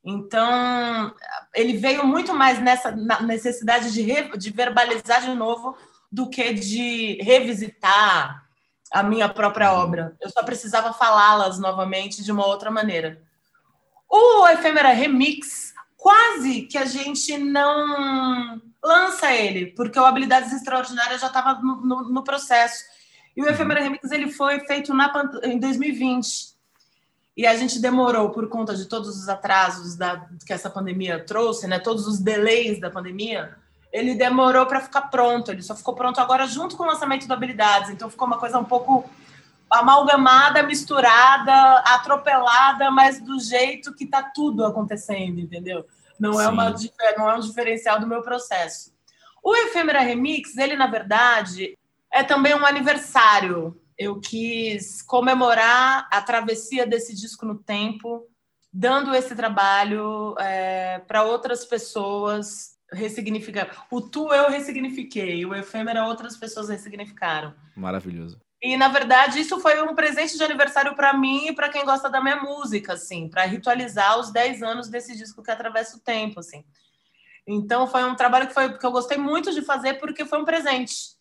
Então, 0.04 1.14
ele 1.54 1.76
veio 1.78 2.06
muito 2.06 2.34
mais 2.34 2.60
nessa 2.60 2.90
necessidade 3.22 3.92
de, 3.92 4.02
re, 4.02 4.36
de 4.36 4.50
verbalizar 4.50 5.22
de 5.22 5.34
novo 5.34 5.76
do 6.12 6.28
que 6.28 6.52
de 6.52 7.18
revisitar 7.22 8.44
a 8.92 9.02
minha 9.02 9.28
própria 9.28 9.72
obra. 9.72 10.16
Eu 10.20 10.30
só 10.30 10.42
precisava 10.42 10.92
falá-las 10.92 11.58
novamente 11.58 12.22
de 12.22 12.30
uma 12.30 12.46
outra 12.46 12.70
maneira. 12.70 13.22
O 14.08 14.46
Efêmera 14.48 14.90
Remix 14.90 15.65
quase 16.06 16.62
que 16.62 16.78
a 16.78 16.84
gente 16.84 17.36
não 17.36 18.62
lança 18.80 19.32
ele, 19.32 19.72
porque 19.72 19.98
o 19.98 20.04
Habilidades 20.04 20.52
Extraordinárias 20.52 21.20
já 21.20 21.26
estava 21.26 21.60
no, 21.60 21.84
no, 21.84 22.08
no, 22.10 22.22
processo. 22.22 22.84
E 23.36 23.42
o 23.42 23.44
uhum. 23.44 23.50
Efêmera 23.50 23.82
Remix 23.82 24.08
ele 24.12 24.30
foi 24.30 24.60
feito 24.60 24.94
na, 24.94 25.12
em 25.42 25.58
2020. 25.58 26.54
E 27.36 27.44
a 27.44 27.56
gente 27.56 27.80
demorou 27.80 28.30
por 28.30 28.48
conta 28.48 28.76
de 28.76 28.84
todos 28.84 29.20
os 29.20 29.28
atrasos 29.28 29.96
da, 29.96 30.28
que 30.46 30.52
essa 30.52 30.70
pandemia 30.70 31.24
trouxe, 31.24 31.66
né? 31.66 31.80
todos 31.80 32.06
os 32.06 32.20
delays 32.20 32.80
da 32.80 32.88
pandemia. 32.88 33.56
Ele 33.92 34.14
demorou 34.14 34.64
para 34.64 34.80
ficar 34.82 35.02
pronto. 35.10 35.50
Ele 35.50 35.60
só 35.60 35.74
ficou 35.74 35.96
pronto 35.96 36.20
agora 36.20 36.46
junto 36.46 36.76
com 36.76 36.84
o 36.84 36.86
lançamento 36.86 37.26
do 37.26 37.34
Habilidades. 37.34 37.90
Então 37.90 38.08
ficou 38.08 38.28
uma 38.28 38.38
coisa 38.38 38.60
um 38.60 38.64
pouco 38.64 39.10
amalgamada, 39.68 40.62
misturada, 40.62 41.78
atropelada, 41.80 42.92
mas 42.92 43.20
do 43.20 43.40
jeito 43.40 43.92
que 43.92 44.04
está 44.04 44.22
tudo 44.22 44.64
acontecendo, 44.64 45.40
entendeu? 45.40 45.84
Não 46.18 46.40
é, 46.40 46.48
uma, 46.48 46.74
não 47.16 47.30
é 47.30 47.36
um 47.36 47.40
diferencial 47.40 48.00
do 48.00 48.06
meu 48.06 48.22
processo. 48.22 48.94
O 49.42 49.54
Efêmera 49.54 50.00
Remix, 50.00 50.56
ele, 50.56 50.76
na 50.76 50.86
verdade, 50.86 51.78
é 52.12 52.22
também 52.22 52.54
um 52.54 52.66
aniversário. 52.66 53.80
Eu 53.96 54.20
quis 54.20 55.02
comemorar 55.02 56.08
a 56.10 56.20
travessia 56.20 56.86
desse 56.86 57.14
disco 57.14 57.46
no 57.46 57.56
tempo, 57.56 58.26
dando 58.72 59.14
esse 59.14 59.34
trabalho 59.34 60.34
é, 60.38 60.98
para 61.00 61.22
outras 61.22 61.64
pessoas 61.64 62.76
ressignificar. 62.92 63.86
O 63.90 64.00
tu 64.00 64.32
eu 64.32 64.50
ressignifiquei, 64.50 65.44
o 65.44 65.54
efêmera 65.54 66.06
outras 66.06 66.36
pessoas 66.36 66.68
ressignificaram. 66.68 67.54
Maravilhoso. 67.76 68.40
E 68.62 68.76
na 68.76 68.88
verdade 68.88 69.38
isso 69.38 69.60
foi 69.60 69.82
um 69.82 69.94
presente 69.94 70.36
de 70.36 70.42
aniversário 70.42 70.94
para 70.94 71.12
mim 71.12 71.48
e 71.48 71.54
para 71.54 71.68
quem 71.68 71.84
gosta 71.84 72.08
da 72.08 72.20
minha 72.20 72.36
música, 72.36 72.94
assim, 72.94 73.28
para 73.28 73.44
ritualizar 73.44 74.18
os 74.18 74.30
10 74.30 74.62
anos 74.62 74.88
desse 74.88 75.16
disco 75.16 75.42
que 75.42 75.50
atravessa 75.50 75.96
o 75.96 76.00
tempo, 76.00 76.40
assim. 76.40 76.64
Então 77.46 77.86
foi 77.86 78.04
um 78.04 78.14
trabalho 78.16 78.48
que 78.48 78.54
foi 78.54 78.76
que 78.76 78.84
eu 78.84 78.90
gostei 78.90 79.18
muito 79.18 79.52
de 79.52 79.62
fazer 79.62 79.94
porque 79.94 80.24
foi 80.24 80.40
um 80.40 80.44
presente. 80.44 81.16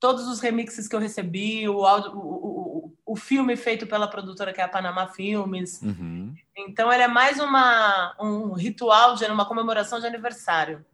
Todos 0.00 0.26
os 0.26 0.40
remixes 0.40 0.88
que 0.88 0.96
eu 0.96 1.00
recebi, 1.00 1.68
o, 1.68 1.86
áudio, 1.86 2.10
o, 2.16 2.88
o, 2.88 2.94
o 3.06 3.16
filme 3.16 3.56
feito 3.56 3.86
pela 3.86 4.08
produtora 4.08 4.52
que 4.52 4.60
é 4.60 4.64
a 4.64 4.68
Panamá 4.68 5.06
Filmes. 5.06 5.80
Uhum. 5.80 6.34
Então 6.56 6.92
ele 6.92 7.04
é 7.04 7.08
mais 7.08 7.38
uma, 7.38 8.14
um 8.20 8.52
ritual 8.52 9.14
de 9.14 9.24
uma 9.26 9.46
comemoração 9.46 10.00
de 10.00 10.06
aniversário. 10.06 10.84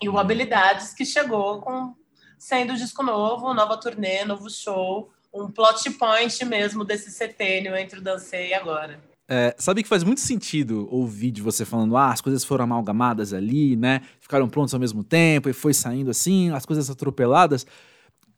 E 0.00 0.08
o 0.08 0.12
uhum. 0.12 0.18
Habilidades 0.18 0.92
que 0.92 1.06
chegou 1.06 1.62
com 1.62 1.96
sendo 2.38 2.74
disco 2.74 3.02
novo, 3.02 3.54
nova 3.54 3.78
turnê, 3.78 4.24
novo 4.24 4.50
show 4.50 5.10
um 5.32 5.50
plot 5.50 5.90
point 5.92 6.44
mesmo 6.44 6.84
desse 6.84 7.10
setênio 7.10 7.74
entre 7.76 7.98
o 7.98 8.02
Dancei 8.02 8.50
e 8.50 8.54
agora. 8.54 9.00
É, 9.28 9.54
sabe 9.58 9.82
que 9.82 9.88
faz 9.88 10.04
muito 10.04 10.20
sentido 10.20 10.86
ouvir 10.90 11.30
de 11.30 11.40
você 11.40 11.64
falando, 11.64 11.96
ah, 11.96 12.10
as 12.10 12.20
coisas 12.20 12.44
foram 12.44 12.64
amalgamadas 12.64 13.32
ali, 13.32 13.76
né? 13.76 14.02
Ficaram 14.20 14.48
prontos 14.48 14.74
ao 14.74 14.80
mesmo 14.80 15.02
tempo 15.02 15.48
e 15.48 15.52
foi 15.52 15.72
saindo 15.72 16.10
assim, 16.10 16.50
as 16.50 16.66
coisas 16.66 16.90
atropeladas, 16.90 17.66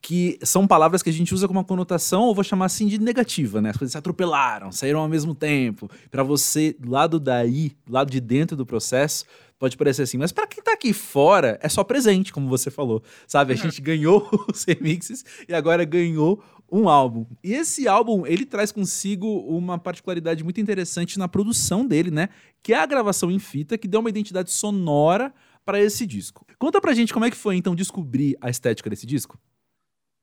que 0.00 0.38
são 0.42 0.66
palavras 0.66 1.02
que 1.02 1.08
a 1.08 1.12
gente 1.12 1.34
usa 1.34 1.48
com 1.48 1.54
uma 1.54 1.64
conotação, 1.64 2.24
ou 2.24 2.34
vou 2.34 2.44
chamar 2.44 2.66
assim 2.66 2.86
de 2.86 3.00
negativa, 3.00 3.60
né? 3.60 3.70
As 3.70 3.76
coisas 3.76 3.92
se 3.92 3.98
atropelaram, 3.98 4.70
saíram 4.70 5.00
ao 5.00 5.08
mesmo 5.08 5.34
tempo. 5.34 5.90
Para 6.10 6.22
você, 6.22 6.76
do 6.78 6.90
lado 6.90 7.18
daí, 7.18 7.72
do 7.86 7.92
lado 7.92 8.10
de 8.10 8.20
dentro 8.20 8.54
do 8.54 8.66
processo, 8.66 9.24
pode 9.58 9.76
parecer 9.76 10.02
assim, 10.02 10.18
mas 10.18 10.30
para 10.30 10.46
quem 10.46 10.62
tá 10.62 10.74
aqui 10.74 10.92
fora, 10.92 11.58
é 11.62 11.68
só 11.68 11.82
presente, 11.82 12.32
como 12.32 12.48
você 12.48 12.70
falou, 12.70 13.02
sabe? 13.26 13.54
A 13.54 13.56
uhum. 13.56 13.62
gente 13.62 13.80
ganhou 13.80 14.28
os 14.52 14.62
remixes 14.64 15.24
e 15.48 15.54
agora 15.54 15.84
ganhou 15.84 16.44
um 16.70 16.88
álbum. 16.88 17.26
E 17.42 17.52
esse 17.54 17.86
álbum, 17.86 18.26
ele 18.26 18.44
traz 18.44 18.72
consigo 18.72 19.26
uma 19.26 19.78
particularidade 19.78 20.42
muito 20.42 20.60
interessante 20.60 21.18
na 21.18 21.28
produção 21.28 21.86
dele, 21.86 22.10
né? 22.10 22.28
Que 22.62 22.72
é 22.72 22.78
a 22.78 22.86
gravação 22.86 23.30
em 23.30 23.38
fita, 23.38 23.78
que 23.78 23.88
deu 23.88 24.00
uma 24.00 24.10
identidade 24.10 24.50
sonora 24.50 25.32
para 25.64 25.80
esse 25.80 26.06
disco. 26.06 26.46
Conta 26.58 26.80
pra 26.80 26.94
gente 26.94 27.12
como 27.12 27.24
é 27.24 27.30
que 27.30 27.36
foi, 27.36 27.56
então, 27.56 27.74
descobrir 27.74 28.36
a 28.40 28.50
estética 28.50 28.90
desse 28.90 29.06
disco. 29.06 29.38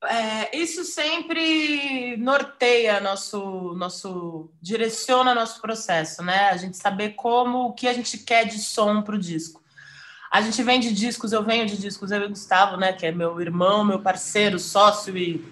É, 0.03 0.57
isso 0.57 0.83
sempre 0.83 2.17
norteia 2.17 2.99
nosso, 2.99 3.75
nosso, 3.75 4.49
direciona 4.59 5.35
nosso 5.35 5.61
processo, 5.61 6.23
né? 6.23 6.49
A 6.49 6.57
gente 6.57 6.75
saber 6.75 7.11
como, 7.11 7.67
o 7.67 7.73
que 7.73 7.87
a 7.87 7.93
gente 7.93 8.17
quer 8.17 8.45
de 8.45 8.57
som 8.59 9.03
para 9.03 9.15
o 9.15 9.19
disco. 9.19 9.61
A 10.31 10.41
gente 10.41 10.63
vem 10.63 10.79
de 10.79 10.91
discos, 10.91 11.33
eu 11.33 11.43
venho 11.43 11.67
de 11.67 11.77
discos, 11.77 12.09
eu 12.09 12.21
e 12.21 12.25
o 12.25 12.29
Gustavo, 12.29 12.77
né? 12.77 12.93
Que 12.93 13.05
é 13.05 13.11
meu 13.11 13.39
irmão, 13.39 13.83
meu 13.83 13.99
parceiro, 13.99 14.57
sócio 14.57 15.15
e 15.15 15.45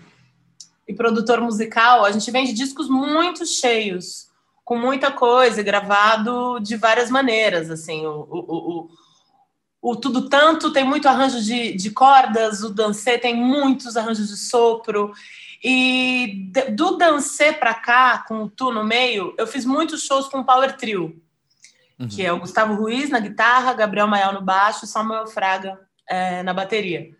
e 0.90 0.94
produtor 0.96 1.40
musical, 1.40 2.04
a 2.04 2.12
gente 2.12 2.32
vende 2.32 2.52
discos 2.52 2.90
muito 2.90 3.46
cheios, 3.46 4.28
com 4.66 4.76
muita 4.76 5.12
coisa, 5.12 5.62
gravado 5.62 6.60
de 6.60 6.76
várias 6.76 7.12
maneiras, 7.12 7.70
assim, 7.70 8.08
o, 8.08 8.28
o, 8.28 8.90
o, 9.82 9.92
o 9.92 9.96
Tudo 9.96 10.28
Tanto 10.28 10.74
tem 10.74 10.84
muito 10.84 11.08
arranjo 11.08 11.44
de, 11.44 11.74
de 11.74 11.92
cordas, 11.92 12.64
o 12.64 12.74
Dancê 12.74 13.20
tem 13.20 13.36
muitos 13.36 13.96
arranjos 13.96 14.30
de 14.30 14.38
sopro, 14.38 15.12
e 15.64 16.52
do 16.74 16.98
Dancê 16.98 17.54
para 17.54 17.76
cá, 17.76 18.26
com 18.28 18.46
o 18.46 18.50
Tu 18.50 18.72
no 18.72 18.84
meio, 18.84 19.36
eu 19.38 19.46
fiz 19.46 19.66
muitos 19.66 20.02
shows 20.02 20.28
com 20.28 20.40
o 20.40 20.46
Power 20.46 20.76
Trio, 20.76 21.22
uhum. 22.00 22.08
que 22.08 22.26
é 22.26 22.34
o 22.34 22.40
Gustavo 22.40 22.74
Ruiz 22.74 23.12
na 23.12 23.20
guitarra, 23.20 23.74
Gabriel 23.74 24.08
Maial 24.08 24.34
no 24.34 24.42
baixo 24.42 24.86
e 24.86 24.88
Samuel 24.88 25.28
Fraga 25.28 25.80
é, 26.08 26.42
na 26.42 26.52
bateria. 26.52 27.12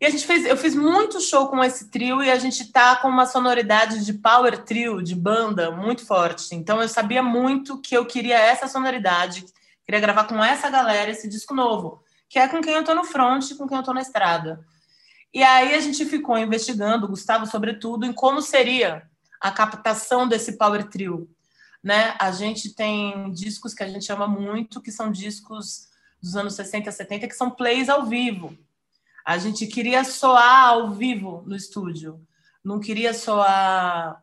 E 0.00 0.06
a 0.06 0.10
gente 0.10 0.26
fez, 0.26 0.46
eu 0.46 0.56
fiz 0.56 0.74
muito 0.74 1.20
show 1.20 1.48
com 1.48 1.62
esse 1.62 1.90
trio 1.90 2.22
e 2.22 2.30
a 2.30 2.38
gente 2.38 2.72
tá 2.72 2.96
com 2.96 3.08
uma 3.08 3.26
sonoridade 3.26 4.02
de 4.02 4.14
power 4.14 4.64
trio, 4.64 5.02
de 5.02 5.14
banda, 5.14 5.70
muito 5.70 6.06
forte. 6.06 6.54
Então 6.54 6.80
eu 6.80 6.88
sabia 6.88 7.22
muito 7.22 7.78
que 7.78 7.94
eu 7.94 8.06
queria 8.06 8.38
essa 8.38 8.66
sonoridade, 8.66 9.44
queria 9.84 10.00
gravar 10.00 10.24
com 10.24 10.42
essa 10.42 10.70
galera 10.70 11.10
esse 11.10 11.28
disco 11.28 11.54
novo, 11.54 12.02
que 12.30 12.38
é 12.38 12.48
com 12.48 12.62
quem 12.62 12.72
eu 12.72 12.82
tô 12.82 12.94
no 12.94 13.04
front, 13.04 13.54
com 13.58 13.68
quem 13.68 13.76
eu 13.76 13.82
tô 13.82 13.92
na 13.92 14.00
estrada. 14.00 14.64
E 15.34 15.42
aí 15.42 15.74
a 15.74 15.80
gente 15.80 16.06
ficou 16.06 16.38
investigando, 16.38 17.06
Gustavo 17.06 17.46
sobretudo, 17.46 18.06
em 18.06 18.12
como 18.12 18.40
seria 18.40 19.02
a 19.38 19.50
captação 19.50 20.26
desse 20.26 20.56
power 20.56 20.88
trio, 20.88 21.28
né? 21.84 22.16
A 22.18 22.32
gente 22.32 22.74
tem 22.74 23.30
discos 23.32 23.74
que 23.74 23.82
a 23.82 23.88
gente 23.88 24.10
ama 24.10 24.26
muito, 24.26 24.80
que 24.80 24.90
são 24.90 25.12
discos 25.12 25.90
dos 26.22 26.36
anos 26.36 26.54
60, 26.54 26.90
70, 26.90 27.28
que 27.28 27.34
são 27.34 27.50
plays 27.50 27.90
ao 27.90 28.06
vivo. 28.06 28.56
A 29.24 29.38
gente 29.38 29.66
queria 29.66 30.04
soar 30.04 30.68
ao 30.68 30.90
vivo 30.90 31.42
no 31.46 31.54
estúdio, 31.54 32.20
não 32.64 32.80
queria 32.80 33.14
soar 33.14 34.22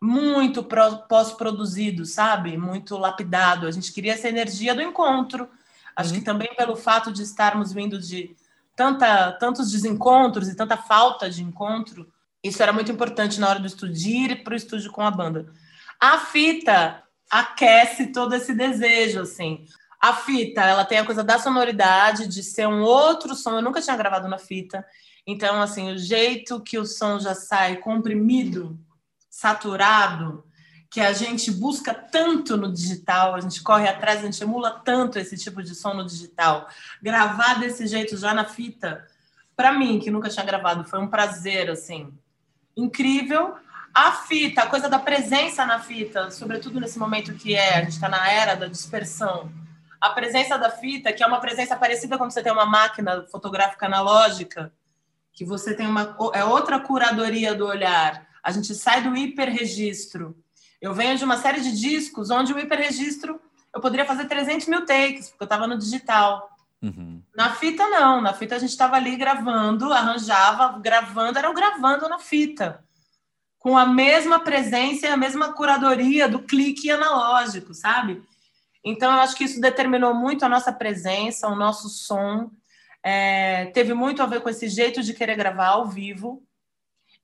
muito 0.00 0.62
pós-produzido, 1.08 2.04
sabe? 2.04 2.56
Muito 2.56 2.96
lapidado. 2.96 3.66
A 3.66 3.70
gente 3.70 3.92
queria 3.92 4.12
essa 4.12 4.28
energia 4.28 4.74
do 4.74 4.82
encontro. 4.82 5.48
Acho 5.94 6.12
uhum. 6.12 6.18
que 6.18 6.24
também 6.24 6.54
pelo 6.54 6.76
fato 6.76 7.12
de 7.12 7.22
estarmos 7.22 7.72
vindo 7.72 7.98
de 7.98 8.36
tanta, 8.74 9.32
tantos 9.32 9.72
desencontros 9.72 10.48
e 10.48 10.54
tanta 10.54 10.76
falta 10.76 11.30
de 11.30 11.42
encontro, 11.42 12.06
isso 12.44 12.62
era 12.62 12.72
muito 12.72 12.92
importante 12.92 13.40
na 13.40 13.48
hora 13.48 13.58
do 13.58 13.66
estúdio, 13.66 14.10
ir 14.10 14.44
para 14.44 14.52
o 14.52 14.56
estúdio 14.56 14.92
com 14.92 15.02
a 15.02 15.10
banda. 15.10 15.46
A 15.98 16.18
fita 16.18 17.02
aquece 17.30 18.08
todo 18.08 18.34
esse 18.34 18.54
desejo, 18.54 19.20
assim. 19.20 19.66
A 20.00 20.12
fita, 20.12 20.62
ela 20.62 20.84
tem 20.84 20.98
a 20.98 21.04
coisa 21.04 21.24
da 21.24 21.38
sonoridade, 21.38 22.28
de 22.28 22.42
ser 22.42 22.66
um 22.68 22.82
outro 22.82 23.34
som. 23.34 23.56
Eu 23.56 23.62
nunca 23.62 23.80
tinha 23.80 23.96
gravado 23.96 24.28
na 24.28 24.38
fita. 24.38 24.84
Então, 25.26 25.60
assim, 25.60 25.92
o 25.92 25.98
jeito 25.98 26.60
que 26.60 26.78
o 26.78 26.86
som 26.86 27.18
já 27.18 27.34
sai 27.34 27.76
comprimido, 27.76 28.78
saturado, 29.28 30.44
que 30.90 31.00
a 31.00 31.12
gente 31.12 31.50
busca 31.50 31.92
tanto 31.92 32.56
no 32.56 32.72
digital, 32.72 33.34
a 33.34 33.40
gente 33.40 33.62
corre 33.62 33.88
atrás, 33.88 34.20
a 34.20 34.26
gente 34.26 34.42
emula 34.42 34.70
tanto 34.70 35.18
esse 35.18 35.36
tipo 35.36 35.62
de 35.62 35.74
som 35.74 35.94
no 35.94 36.06
digital. 36.06 36.68
Gravar 37.02 37.58
desse 37.58 37.86
jeito 37.86 38.16
já 38.16 38.32
na 38.32 38.44
fita, 38.44 39.04
para 39.56 39.72
mim, 39.72 39.98
que 39.98 40.10
nunca 40.10 40.28
tinha 40.28 40.44
gravado, 40.44 40.84
foi 40.84 41.00
um 41.00 41.08
prazer, 41.08 41.70
assim, 41.70 42.12
incrível. 42.76 43.56
A 43.92 44.12
fita, 44.12 44.62
a 44.62 44.66
coisa 44.66 44.88
da 44.88 44.98
presença 44.98 45.66
na 45.66 45.80
fita, 45.80 46.30
sobretudo 46.30 46.78
nesse 46.78 46.98
momento 46.98 47.34
que 47.34 47.54
é, 47.54 47.78
a 47.78 47.80
gente 47.80 47.92
está 47.92 48.08
na 48.08 48.30
era 48.30 48.54
da 48.54 48.66
dispersão 48.66 49.50
a 50.00 50.10
presença 50.10 50.58
da 50.58 50.70
fita, 50.70 51.12
que 51.12 51.22
é 51.22 51.26
uma 51.26 51.40
presença 51.40 51.76
parecida 51.76 52.18
quando 52.18 52.32
você 52.32 52.42
tem 52.42 52.52
uma 52.52 52.66
máquina 52.66 53.26
fotográfica 53.30 53.86
analógica, 53.86 54.72
que 55.32 55.44
você 55.44 55.74
tem 55.74 55.86
uma 55.86 56.16
é 56.32 56.44
outra 56.44 56.80
curadoria 56.80 57.54
do 57.54 57.66
olhar. 57.66 58.26
A 58.42 58.50
gente 58.50 58.74
sai 58.74 59.02
do 59.02 59.16
hiperregistro. 59.16 60.36
Eu 60.80 60.94
venho 60.94 61.16
de 61.16 61.24
uma 61.24 61.36
série 61.36 61.60
de 61.60 61.78
discos 61.78 62.30
onde 62.30 62.52
o 62.52 62.58
hiperregistro 62.58 63.40
eu 63.76 63.80
poderia 63.80 64.06
fazer 64.06 64.24
300 64.24 64.66
mil 64.68 64.86
takes, 64.86 65.28
porque 65.28 65.42
eu 65.42 65.46
estava 65.46 65.66
no 65.66 65.76
digital. 65.76 66.50
Uhum. 66.80 67.22
Na 67.34 67.54
fita, 67.54 67.86
não. 67.88 68.22
Na 68.22 68.32
fita, 68.32 68.56
a 68.56 68.58
gente 68.58 68.70
estava 68.70 68.96
ali 68.96 69.16
gravando, 69.16 69.92
arranjava, 69.92 70.78
gravando, 70.78 71.38
era 71.38 71.50
o 71.50 71.54
gravando 71.54 72.08
na 72.08 72.18
fita. 72.18 72.82
Com 73.58 73.76
a 73.76 73.84
mesma 73.84 74.40
presença 74.40 75.06
e 75.06 75.10
a 75.10 75.16
mesma 75.16 75.52
curadoria 75.52 76.26
do 76.26 76.38
clique 76.38 76.90
analógico, 76.90 77.74
sabe? 77.74 78.22
Então, 78.88 79.12
eu 79.12 79.18
acho 79.18 79.34
que 79.34 79.42
isso 79.42 79.60
determinou 79.60 80.14
muito 80.14 80.44
a 80.44 80.48
nossa 80.48 80.72
presença, 80.72 81.48
o 81.48 81.56
nosso 81.56 81.88
som. 81.88 82.52
É, 83.02 83.66
teve 83.66 83.92
muito 83.92 84.22
a 84.22 84.26
ver 84.26 84.40
com 84.40 84.48
esse 84.48 84.68
jeito 84.68 85.02
de 85.02 85.12
querer 85.12 85.34
gravar 85.34 85.70
ao 85.70 85.88
vivo. 85.88 86.40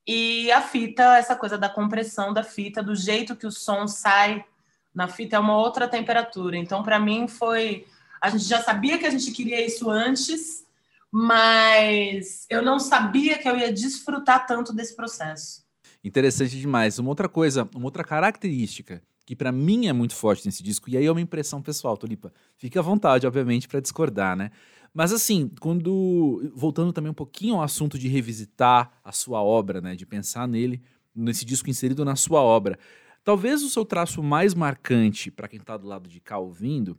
E 0.05 0.51
a 0.51 0.61
fita, 0.61 1.17
essa 1.17 1.37
coisa 1.37 1.57
da 1.57 1.69
compressão 1.69 2.33
da 2.33 2.43
fita, 2.43 2.83
do 2.83 2.97
jeito 2.97 3.37
que 3.37 3.47
o 3.47 3.53
som 3.53 3.87
sai 3.87 4.45
na 4.93 5.07
fita, 5.07 5.37
é 5.37 5.39
uma 5.39 5.57
outra 5.57 5.87
temperatura. 5.87 6.57
Então, 6.57 6.83
para 6.83 6.99
mim, 6.99 7.29
foi. 7.29 7.87
A 8.21 8.29
gente 8.29 8.43
já 8.43 8.61
sabia 8.61 8.99
que 8.99 9.07
a 9.07 9.11
gente 9.11 9.31
queria 9.31 9.65
isso 9.65 9.89
antes, 9.89 10.67
mas 11.13 12.45
eu 12.51 12.61
não 12.61 12.81
sabia 12.81 13.39
que 13.39 13.49
eu 13.49 13.57
ia 13.57 13.73
desfrutar 13.73 14.49
tanto 14.49 14.73
desse 14.73 14.97
processo. 14.97 15.63
Interessante 16.03 16.59
demais. 16.59 16.99
Uma 16.99 17.11
outra 17.11 17.29
coisa, 17.29 17.69
uma 17.73 17.85
outra 17.85 18.03
característica 18.03 19.01
que 19.25 19.37
para 19.37 19.53
mim 19.53 19.87
é 19.87 19.93
muito 19.93 20.15
forte 20.15 20.45
nesse 20.47 20.63
disco, 20.63 20.91
e 20.91 20.97
aí 20.97 21.07
é 21.07 21.11
uma 21.11 21.21
impressão 21.21 21.63
pessoal, 21.63 21.97
Tulipa. 21.97 22.33
Fique 22.57 22.79
à 22.79 22.83
vontade, 22.83 23.27
obviamente, 23.27 23.69
para 23.69 23.81
discordar, 23.81 24.37
né? 24.37 24.51
Mas 24.95 25.13
assim, 25.13 25.51
quando. 25.61 26.51
Voltando 26.55 26.93
também 26.93 27.11
um 27.11 27.15
pouquinho 27.15 27.55
ao 27.55 27.63
assunto 27.63 27.99
de 27.99 28.09
revisitar 28.09 28.93
a 29.03 29.13
sua 29.13 29.43
obra, 29.43 29.81
né? 29.81 29.95
De 29.95 30.05
pensar 30.05 30.47
nele, 30.47 30.83
nesse 31.15 31.45
disco 31.45 31.71
inserido 31.71 32.05
na 32.05 32.17
sua 32.17 32.43
obra. 32.43 32.79
Talvez 33.25 33.63
o 33.63 33.71
seu 33.71 33.85
traço 33.85 34.23
mais 34.23 34.53
marcante 34.53 35.31
para 35.31 35.49
quem 35.49 35.61
está 35.61 35.77
do 35.77 35.87
lado 35.87 36.09
de 36.09 36.21
cá 36.21 36.39
ouvindo 36.39 36.99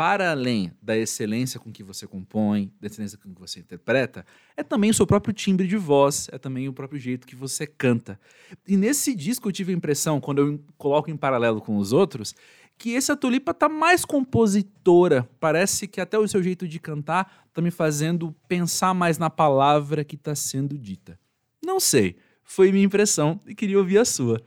para 0.00 0.30
além 0.30 0.72
da 0.80 0.96
excelência 0.96 1.60
com 1.60 1.70
que 1.70 1.82
você 1.82 2.06
compõe, 2.06 2.72
da 2.80 2.86
excelência 2.86 3.18
com 3.18 3.34
que 3.34 3.38
você 3.38 3.60
interpreta, 3.60 4.24
é 4.56 4.62
também 4.62 4.88
o 4.88 4.94
seu 4.94 5.06
próprio 5.06 5.34
timbre 5.34 5.66
de 5.66 5.76
voz, 5.76 6.26
é 6.32 6.38
também 6.38 6.66
o 6.70 6.72
próprio 6.72 6.98
jeito 6.98 7.26
que 7.26 7.36
você 7.36 7.66
canta. 7.66 8.18
E 8.66 8.78
nesse 8.78 9.14
disco 9.14 9.46
eu 9.46 9.52
tive 9.52 9.74
a 9.74 9.76
impressão, 9.76 10.18
quando 10.18 10.38
eu 10.38 10.64
coloco 10.78 11.10
em 11.10 11.18
paralelo 11.18 11.60
com 11.60 11.76
os 11.76 11.92
outros, 11.92 12.34
que 12.78 12.92
esse 12.94 13.14
Tulipa 13.14 13.52
tá 13.52 13.68
mais 13.68 14.02
compositora. 14.02 15.28
Parece 15.38 15.86
que 15.86 16.00
até 16.00 16.18
o 16.18 16.26
seu 16.26 16.42
jeito 16.42 16.66
de 16.66 16.80
cantar 16.80 17.46
tá 17.52 17.60
me 17.60 17.70
fazendo 17.70 18.34
pensar 18.48 18.94
mais 18.94 19.18
na 19.18 19.28
palavra 19.28 20.02
que 20.02 20.14
está 20.14 20.34
sendo 20.34 20.78
dita. 20.78 21.20
Não 21.62 21.78
sei, 21.78 22.16
foi 22.42 22.72
minha 22.72 22.86
impressão 22.86 23.38
e 23.46 23.54
queria 23.54 23.76
ouvir 23.76 23.98
a 23.98 24.06
sua. 24.06 24.40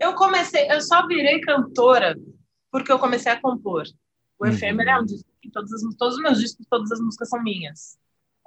Eu 0.00 0.14
comecei, 0.14 0.70
eu 0.70 0.80
só 0.80 1.04
virei 1.08 1.40
cantora 1.40 2.14
porque 2.70 2.92
eu 2.92 2.98
comecei 3.00 3.32
a 3.32 3.40
compor. 3.40 3.82
O 4.40 4.46
uhum. 4.46 4.52
Efêmero 4.52 4.88
é 4.88 4.98
um 4.98 5.04
disco 5.04 5.28
que 5.40 5.50
todos, 5.50 5.70
as, 5.72 5.82
todos 5.96 6.16
os 6.16 6.22
meus 6.22 6.40
discos, 6.40 6.66
todas 6.68 6.90
as 6.90 6.98
músicas 6.98 7.28
são 7.28 7.42
minhas. 7.42 7.98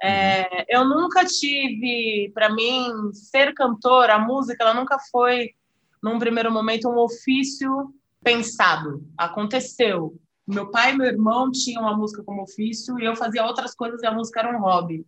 É, 0.02 0.42
uhum. 0.42 0.64
eu 0.68 0.84
nunca 0.84 1.24
tive, 1.24 2.32
para 2.34 2.52
mim, 2.52 3.12
ser 3.12 3.54
cantora, 3.54 4.16
a 4.16 4.18
música, 4.18 4.64
ela 4.64 4.74
nunca 4.74 4.98
foi, 5.10 5.54
num 6.02 6.18
primeiro 6.18 6.50
momento, 6.50 6.88
um 6.88 6.98
ofício 6.98 7.94
pensado. 8.22 9.06
Aconteceu. 9.16 10.18
Meu 10.46 10.70
pai 10.70 10.92
e 10.92 10.96
meu 10.96 11.06
irmão 11.06 11.50
tinham 11.50 11.86
a 11.86 11.96
música 11.96 12.22
como 12.24 12.42
ofício 12.42 12.98
e 12.98 13.04
eu 13.04 13.14
fazia 13.14 13.46
outras 13.46 13.74
coisas 13.74 14.02
e 14.02 14.06
a 14.06 14.12
música 14.12 14.40
era 14.40 14.54
um 14.54 14.60
hobby. 14.60 15.06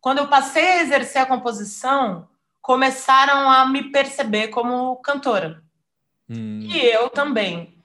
Quando 0.00 0.18
eu 0.18 0.28
passei 0.28 0.64
a 0.64 0.82
exercer 0.82 1.22
a 1.22 1.26
composição, 1.26 2.28
começaram 2.60 3.48
a 3.50 3.68
me 3.68 3.90
perceber 3.92 4.48
como 4.48 4.96
cantora. 4.96 5.62
Hum. 6.28 6.60
E 6.62 6.78
eu 6.78 7.08
também 7.10 7.77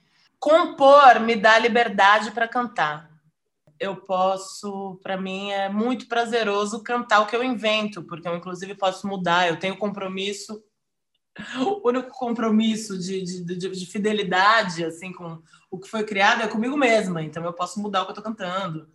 compor 0.43 1.21
me 1.21 1.37
dá 1.37 1.57
liberdade 1.57 2.31
para 2.31 2.49
cantar. 2.49 3.09
Eu 3.79 3.95
posso, 3.95 4.99
para 5.01 5.15
mim 5.15 5.51
é 5.51 5.69
muito 5.69 6.05
prazeroso 6.05 6.83
cantar 6.83 7.21
o 7.21 7.27
que 7.27 7.35
eu 7.35 7.41
invento, 7.41 8.03
porque 8.03 8.27
eu 8.27 8.35
inclusive 8.35 8.75
posso 8.75 9.07
mudar, 9.07 9.47
eu 9.47 9.57
tenho 9.57 9.77
compromisso, 9.77 10.61
o 11.65 11.87
único 11.87 12.09
compromisso 12.09 12.99
de, 12.99 13.23
de, 13.23 13.57
de, 13.57 13.69
de 13.69 13.85
fidelidade 13.85 14.83
assim 14.83 15.13
com 15.13 15.41
o 15.71 15.79
que 15.79 15.87
foi 15.87 16.03
criado 16.03 16.41
é 16.41 16.47
comigo 16.49 16.75
mesma, 16.75 17.23
então 17.23 17.45
eu 17.45 17.53
posso 17.53 17.81
mudar 17.81 18.01
o 18.01 18.05
que 18.05 18.11
eu 18.11 18.17
estou 18.17 18.25
cantando. 18.25 18.89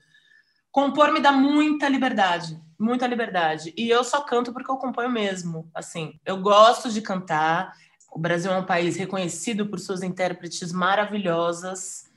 Compor 0.70 1.10
me 1.12 1.18
dá 1.18 1.32
muita 1.32 1.88
liberdade, 1.88 2.60
muita 2.78 3.06
liberdade. 3.06 3.72
E 3.74 3.88
eu 3.88 4.04
só 4.04 4.20
canto 4.20 4.52
porque 4.52 4.70
eu 4.70 4.76
componho 4.76 5.08
mesmo, 5.08 5.70
assim. 5.74 6.20
Eu 6.26 6.42
gosto 6.42 6.92
de 6.92 7.00
cantar, 7.00 7.74
o 8.10 8.18
Brasil 8.18 8.50
é 8.50 8.58
um 8.58 8.64
país 8.64 8.96
reconhecido 8.96 9.66
por 9.66 9.78
suas 9.78 10.02
intérpretes 10.02 10.72
maravilhosas. 10.72 12.10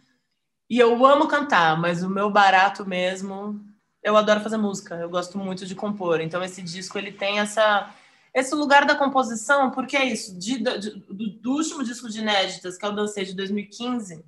E 0.70 0.80
eu 0.80 1.06
amo 1.06 1.28
cantar, 1.28 1.80
mas 1.80 2.02
o 2.02 2.10
meu 2.10 2.30
barato 2.30 2.86
mesmo, 2.86 3.60
eu 4.02 4.16
adoro 4.16 4.42
fazer 4.42 4.58
música, 4.58 4.96
eu 4.96 5.10
gosto 5.10 5.38
muito 5.38 5.66
de 5.66 5.76
compor. 5.76 6.22
Então 6.22 6.44
esse 6.44 6.62
disco 6.62 6.98
ele 6.98 7.12
tem 7.12 7.40
essa 7.40 7.94
esse 8.34 8.56
lugar 8.56 8.86
da 8.86 8.96
composição, 8.96 9.72
porque 9.72 9.98
é 9.98 10.06
isso, 10.06 10.38
de, 10.40 10.58
de, 10.58 10.90
do, 10.92 11.30
do, 11.40 11.52
último 11.52 11.84
disco 11.84 12.10
de 12.10 12.20
inéditas, 12.20 12.78
que 12.78 12.86
é 12.86 12.88
o 12.88 12.94
Dancei 12.94 13.26
de 13.26 13.36
2015, 13.36 14.24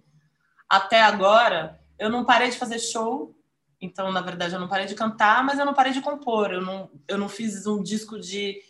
até 0.68 1.02
agora, 1.02 1.80
eu 1.98 2.10
não 2.10 2.26
parei 2.26 2.50
de 2.50 2.58
fazer 2.58 2.80
show, 2.80 3.34
então, 3.80 4.12
na 4.12 4.22
verdade, 4.22 4.54
eu 4.54 4.60
não 4.60 4.68
parei 4.68 4.88
de 4.88 4.96
cantar, 4.96 5.44
mas 5.44 5.58
eu 5.58 5.66
não 5.66 5.74
parei 5.74 5.94
de 5.94 6.02
compor, 6.02 6.52
eu 6.52 6.62
não, 6.62 6.90
eu 7.08 7.18
não 7.18 7.30
fiz 7.30 7.66
um 7.66 7.82
disco 7.82 8.20
de 8.20 8.62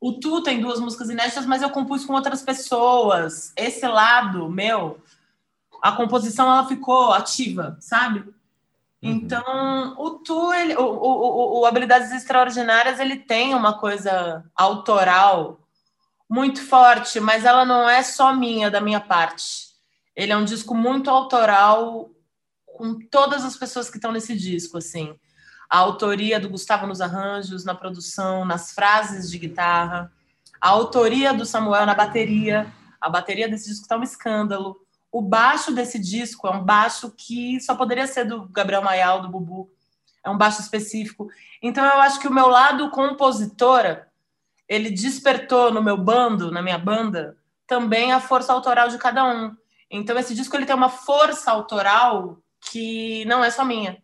o 0.00 0.12
Tu 0.12 0.42
tem 0.42 0.60
duas 0.60 0.78
músicas 0.80 1.10
inéditas, 1.10 1.46
mas 1.46 1.62
eu 1.62 1.70
compus 1.70 2.04
com 2.04 2.12
outras 2.12 2.42
pessoas. 2.42 3.52
Esse 3.56 3.86
lado 3.86 4.48
meu, 4.48 5.00
a 5.82 5.92
composição 5.92 6.46
ela 6.46 6.66
ficou 6.66 7.12
ativa, 7.12 7.76
sabe? 7.80 8.20
Uhum. 8.20 9.10
Então, 9.10 9.94
o 9.98 10.10
Tu, 10.10 10.52
ele, 10.54 10.76
o, 10.76 10.84
o, 10.84 11.60
o, 11.60 11.66
Habilidades 11.66 12.12
Extraordinárias, 12.12 13.00
ele 13.00 13.16
tem 13.16 13.54
uma 13.54 13.78
coisa 13.78 14.44
autoral 14.54 15.60
muito 16.28 16.62
forte, 16.62 17.18
mas 17.20 17.44
ela 17.44 17.64
não 17.64 17.88
é 17.88 18.02
só 18.02 18.34
minha, 18.34 18.70
da 18.70 18.80
minha 18.80 19.00
parte. 19.00 19.68
Ele 20.14 20.32
é 20.32 20.36
um 20.36 20.44
disco 20.44 20.74
muito 20.74 21.10
autoral 21.10 22.10
com 22.66 22.98
todas 23.08 23.44
as 23.44 23.56
pessoas 23.56 23.88
que 23.88 23.96
estão 23.96 24.12
nesse 24.12 24.36
disco, 24.36 24.78
assim. 24.78 25.14
A 25.68 25.78
autoria 25.78 26.40
do 26.40 26.48
Gustavo 26.48 26.86
nos 26.86 27.00
arranjos, 27.00 27.64
na 27.64 27.74
produção, 27.74 28.44
nas 28.44 28.72
frases 28.72 29.30
de 29.30 29.38
guitarra, 29.38 30.10
a 30.60 30.70
autoria 30.70 31.32
do 31.32 31.44
Samuel 31.44 31.86
na 31.86 31.94
bateria. 31.94 32.72
A 33.00 33.08
bateria 33.08 33.48
desse 33.48 33.68
disco 33.68 33.82
está 33.82 33.96
um 33.96 34.02
escândalo. 34.02 34.80
O 35.10 35.22
baixo 35.22 35.72
desse 35.72 35.98
disco 35.98 36.48
é 36.48 36.50
um 36.50 36.64
baixo 36.64 37.12
que 37.16 37.60
só 37.60 37.74
poderia 37.74 38.06
ser 38.06 38.24
do 38.24 38.48
Gabriel 38.48 38.82
Maial, 38.82 39.22
do 39.22 39.28
Bubu. 39.28 39.70
É 40.24 40.28
um 40.28 40.36
baixo 40.36 40.60
específico. 40.60 41.28
Então 41.62 41.84
eu 41.84 42.00
acho 42.00 42.18
que 42.18 42.28
o 42.28 42.32
meu 42.32 42.48
lado 42.48 42.90
compositora, 42.90 44.08
ele 44.68 44.90
despertou 44.90 45.72
no 45.72 45.82
meu 45.82 45.96
bando, 45.96 46.50
na 46.50 46.60
minha 46.60 46.78
banda, 46.78 47.36
também 47.66 48.12
a 48.12 48.20
força 48.20 48.52
autoral 48.52 48.88
de 48.88 48.98
cada 48.98 49.24
um. 49.24 49.56
Então 49.90 50.18
esse 50.18 50.34
disco 50.34 50.56
ele 50.56 50.66
tem 50.66 50.74
uma 50.74 50.90
força 50.90 51.50
autoral 51.50 52.38
que 52.60 53.24
não 53.26 53.44
é 53.44 53.50
só 53.50 53.64
minha. 53.64 54.02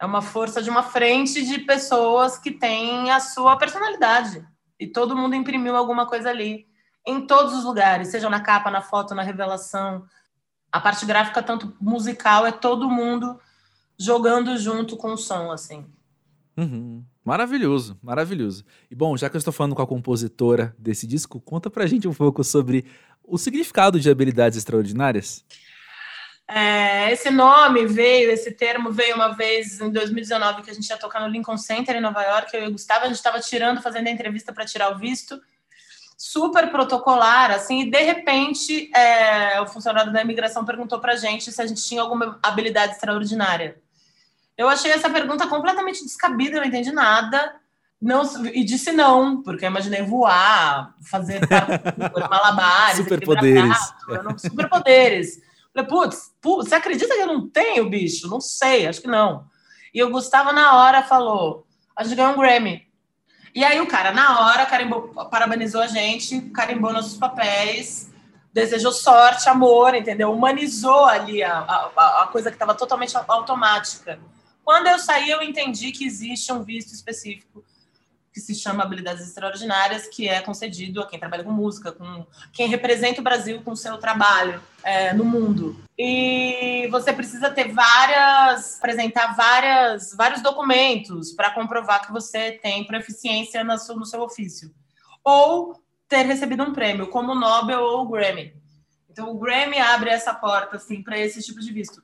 É 0.00 0.06
uma 0.06 0.22
força 0.22 0.62
de 0.62 0.70
uma 0.70 0.82
frente 0.82 1.44
de 1.44 1.58
pessoas 1.58 2.38
que 2.38 2.50
têm 2.50 3.10
a 3.10 3.20
sua 3.20 3.56
personalidade. 3.56 4.42
E 4.78 4.86
todo 4.86 5.14
mundo 5.14 5.34
imprimiu 5.34 5.76
alguma 5.76 6.06
coisa 6.06 6.30
ali. 6.30 6.66
Em 7.06 7.26
todos 7.26 7.52
os 7.52 7.64
lugares, 7.64 8.08
seja 8.08 8.30
na 8.30 8.40
capa, 8.40 8.70
na 8.70 8.80
foto, 8.80 9.14
na 9.14 9.22
revelação. 9.22 10.04
A 10.72 10.80
parte 10.80 11.04
gráfica, 11.04 11.42
tanto 11.42 11.76
musical, 11.78 12.46
é 12.46 12.52
todo 12.52 12.88
mundo 12.88 13.38
jogando 13.98 14.56
junto 14.56 14.96
com 14.96 15.12
o 15.12 15.18
som, 15.18 15.50
assim. 15.50 15.84
Uhum. 16.56 17.04
Maravilhoso, 17.22 17.98
maravilhoso. 18.02 18.64
E 18.90 18.94
bom, 18.94 19.14
já 19.18 19.28
que 19.28 19.36
eu 19.36 19.38
estou 19.38 19.52
falando 19.52 19.74
com 19.74 19.82
a 19.82 19.86
compositora 19.86 20.74
desse 20.78 21.06
disco, 21.06 21.40
conta 21.40 21.68
pra 21.68 21.86
gente 21.86 22.08
um 22.08 22.14
pouco 22.14 22.42
sobre 22.42 22.86
o 23.22 23.36
significado 23.36 24.00
de 24.00 24.08
habilidades 24.08 24.56
extraordinárias. 24.56 25.44
É, 26.52 27.12
esse 27.12 27.30
nome 27.30 27.86
veio, 27.86 28.28
esse 28.28 28.50
termo 28.50 28.90
veio 28.90 29.14
uma 29.14 29.28
vez 29.28 29.80
em 29.80 29.88
2019 29.88 30.62
que 30.62 30.70
a 30.70 30.74
gente 30.74 30.88
ia 30.88 30.96
tocar 30.96 31.20
no 31.20 31.28
Lincoln 31.28 31.56
Center 31.56 31.94
em 31.94 32.00
Nova 32.00 32.20
York, 32.22 32.56
eu 32.56 32.64
e 32.64 32.66
o 32.66 32.72
Gustavo, 32.72 33.04
a 33.04 33.06
gente 33.06 33.18
estava 33.18 33.38
tirando, 33.38 33.80
fazendo 33.80 34.08
a 34.08 34.10
entrevista 34.10 34.52
para 34.52 34.64
tirar 34.64 34.90
o 34.92 34.98
visto, 34.98 35.40
super 36.18 36.68
protocolar, 36.72 37.52
assim, 37.52 37.82
e 37.82 37.90
de 37.90 38.02
repente 38.02 38.90
é, 38.96 39.60
o 39.60 39.66
funcionário 39.68 40.12
da 40.12 40.22
imigração 40.22 40.64
perguntou 40.64 40.98
para 40.98 41.12
a 41.12 41.16
gente 41.16 41.52
se 41.52 41.62
a 41.62 41.66
gente 41.68 41.86
tinha 41.86 42.02
alguma 42.02 42.36
habilidade 42.42 42.94
extraordinária. 42.94 43.76
Eu 44.58 44.68
achei 44.68 44.90
essa 44.90 45.08
pergunta 45.08 45.46
completamente 45.46 46.02
descabida, 46.02 46.56
eu 46.56 46.62
não 46.62 46.66
entendi 46.66 46.90
nada, 46.90 47.54
não, 48.02 48.24
e 48.46 48.64
disse 48.64 48.90
não, 48.90 49.40
porque 49.40 49.64
eu 49.64 49.70
imaginei 49.70 50.02
voar, 50.02 50.96
fazer 51.00 51.40
malabares, 52.28 52.96
superpoderes, 52.96 53.94
superpoderes. 54.38 55.49
Falei, 55.72 55.88
putz, 55.88 56.32
você 56.42 56.74
acredita 56.74 57.14
que 57.14 57.20
eu 57.20 57.26
não 57.26 57.48
tenho, 57.48 57.88
bicho? 57.88 58.28
Não 58.28 58.40
sei, 58.40 58.86
acho 58.86 59.00
que 59.00 59.08
não. 59.08 59.44
E 59.94 60.02
o 60.02 60.10
Gustavo, 60.10 60.52
na 60.52 60.76
hora, 60.76 61.02
falou: 61.02 61.66
a 61.96 62.02
gente 62.02 62.16
ganhou 62.16 62.32
um 62.32 62.38
Grammy. 62.38 62.88
E 63.54 63.64
aí 63.64 63.80
o 63.80 63.86
cara, 63.86 64.12
na 64.12 64.40
hora, 64.40 64.66
carimbou, 64.66 65.08
parabenizou 65.28 65.80
a 65.80 65.86
gente, 65.86 66.40
carimbou 66.52 66.92
nossos 66.92 67.18
papéis, 67.18 68.10
desejou 68.52 68.92
sorte, 68.92 69.48
amor, 69.48 69.94
entendeu? 69.94 70.32
Humanizou 70.32 71.04
ali 71.06 71.42
a, 71.42 71.58
a, 71.58 72.22
a 72.22 72.26
coisa 72.28 72.50
que 72.50 72.54
estava 72.54 72.74
totalmente 72.74 73.16
automática. 73.26 74.20
Quando 74.64 74.86
eu 74.86 74.98
saí, 74.98 75.28
eu 75.30 75.42
entendi 75.42 75.90
que 75.90 76.04
existe 76.04 76.52
um 76.52 76.62
visto 76.62 76.92
específico 76.92 77.64
que 78.32 78.40
se 78.40 78.54
chama 78.54 78.84
Habilidades 78.84 79.26
Extraordinárias, 79.26 80.06
que 80.06 80.28
é 80.28 80.40
concedido 80.40 81.00
a 81.00 81.06
quem 81.06 81.18
trabalha 81.18 81.42
com 81.42 81.50
música, 81.50 81.90
com 81.90 82.26
quem 82.52 82.68
representa 82.68 83.20
o 83.20 83.24
Brasil 83.24 83.60
com 83.62 83.72
o 83.72 83.76
seu 83.76 83.98
trabalho 83.98 84.62
é, 84.84 85.12
no 85.12 85.24
mundo. 85.24 85.82
E 85.98 86.88
você 86.90 87.12
precisa 87.12 87.50
ter 87.50 87.72
várias, 87.72 88.78
apresentar 88.78 89.34
várias, 89.34 90.14
vários 90.14 90.42
documentos 90.42 91.32
para 91.32 91.50
comprovar 91.50 92.06
que 92.06 92.12
você 92.12 92.52
tem 92.52 92.86
proficiência 92.86 93.64
no 93.64 93.76
seu, 93.78 93.96
no 93.96 94.06
seu 94.06 94.20
ofício. 94.22 94.72
Ou 95.24 95.82
ter 96.08 96.22
recebido 96.22 96.62
um 96.62 96.72
prêmio, 96.72 97.08
como 97.08 97.32
o 97.32 97.38
Nobel 97.38 97.80
ou 97.80 98.02
o 98.02 98.08
Grammy. 98.08 98.54
Então, 99.08 99.30
o 99.30 99.38
Grammy 99.38 99.78
abre 99.78 100.10
essa 100.10 100.32
porta, 100.32 100.76
assim, 100.76 101.02
para 101.02 101.18
esse 101.18 101.42
tipo 101.42 101.60
de 101.60 101.72
visto. 101.72 102.02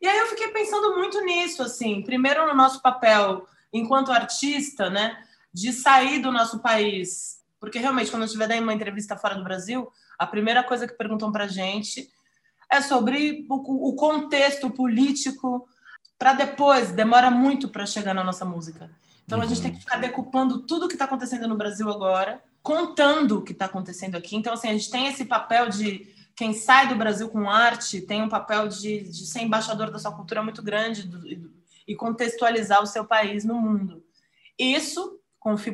E 0.00 0.06
aí 0.06 0.18
eu 0.18 0.26
fiquei 0.26 0.48
pensando 0.48 0.96
muito 0.96 1.20
nisso, 1.22 1.62
assim, 1.62 2.02
primeiro 2.02 2.46
no 2.46 2.54
nosso 2.54 2.80
papel 2.80 3.46
enquanto 3.72 4.12
artista, 4.12 4.90
né? 4.90 5.22
De 5.56 5.72
sair 5.72 6.18
do 6.18 6.30
nosso 6.30 6.58
país. 6.58 7.38
Porque 7.58 7.78
realmente, 7.78 8.10
quando 8.10 8.24
eu 8.24 8.26
estiver 8.26 8.46
dando 8.46 8.62
uma 8.62 8.74
entrevista 8.74 9.16
fora 9.16 9.34
do 9.34 9.42
Brasil, 9.42 9.90
a 10.18 10.26
primeira 10.26 10.62
coisa 10.62 10.86
que 10.86 10.92
perguntam 10.92 11.32
para 11.32 11.44
a 11.44 11.48
gente 11.48 12.10
é 12.70 12.82
sobre 12.82 13.46
o, 13.48 13.88
o 13.88 13.96
contexto 13.96 14.68
político, 14.68 15.66
para 16.18 16.34
depois, 16.34 16.92
demora 16.92 17.30
muito 17.30 17.70
para 17.70 17.86
chegar 17.86 18.12
na 18.12 18.22
nossa 18.22 18.44
música. 18.44 18.90
Então, 19.24 19.40
a 19.40 19.46
gente 19.46 19.62
tem 19.62 19.72
que 19.72 19.80
ficar 19.80 19.96
decupando 19.96 20.66
tudo 20.66 20.88
que 20.88 20.94
está 20.94 21.06
acontecendo 21.06 21.48
no 21.48 21.56
Brasil 21.56 21.88
agora, 21.88 22.42
contando 22.62 23.38
o 23.38 23.42
que 23.42 23.52
está 23.52 23.64
acontecendo 23.64 24.14
aqui. 24.14 24.36
Então, 24.36 24.52
assim, 24.52 24.68
a 24.68 24.72
gente 24.72 24.90
tem 24.90 25.06
esse 25.06 25.24
papel 25.24 25.70
de 25.70 26.06
quem 26.36 26.52
sai 26.52 26.86
do 26.86 26.96
Brasil 26.96 27.30
com 27.30 27.48
arte, 27.48 28.02
tem 28.02 28.20
um 28.20 28.28
papel 28.28 28.68
de, 28.68 29.08
de 29.08 29.26
ser 29.26 29.40
embaixador 29.40 29.90
da 29.90 29.98
sua 29.98 30.12
cultura 30.12 30.42
muito 30.42 30.62
grande 30.62 31.04
do, 31.04 31.26
e 31.88 31.96
contextualizar 31.96 32.82
o 32.82 32.86
seu 32.86 33.06
país 33.06 33.42
no 33.42 33.54
mundo. 33.54 34.04
Isso 34.58 35.18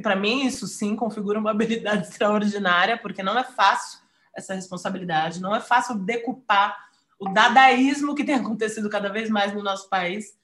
para 0.03 0.17
mim, 0.17 0.47
isso 0.47 0.67
sim 0.67 0.95
configura 0.95 1.39
uma 1.39 1.51
habilidade 1.53 2.09
extraordinária, 2.09 2.99
porque 2.99 3.23
não 3.23 3.39
é 3.39 3.45
fácil 3.45 4.01
essa 4.37 4.55
responsabilidade, 4.55 5.41
não 5.41 5.55
é 5.55 5.61
fácil 5.61 5.95
decupar 5.97 6.77
o 7.19 7.29
dadaísmo 7.29 8.15
que 8.15 8.25
tem 8.25 8.35
acontecido 8.35 8.91
cada 8.91 9.09
vez 9.09 9.31
mais 9.31 9.53
no 9.53 9.63
nosso 9.63 9.89
país. 9.89 10.37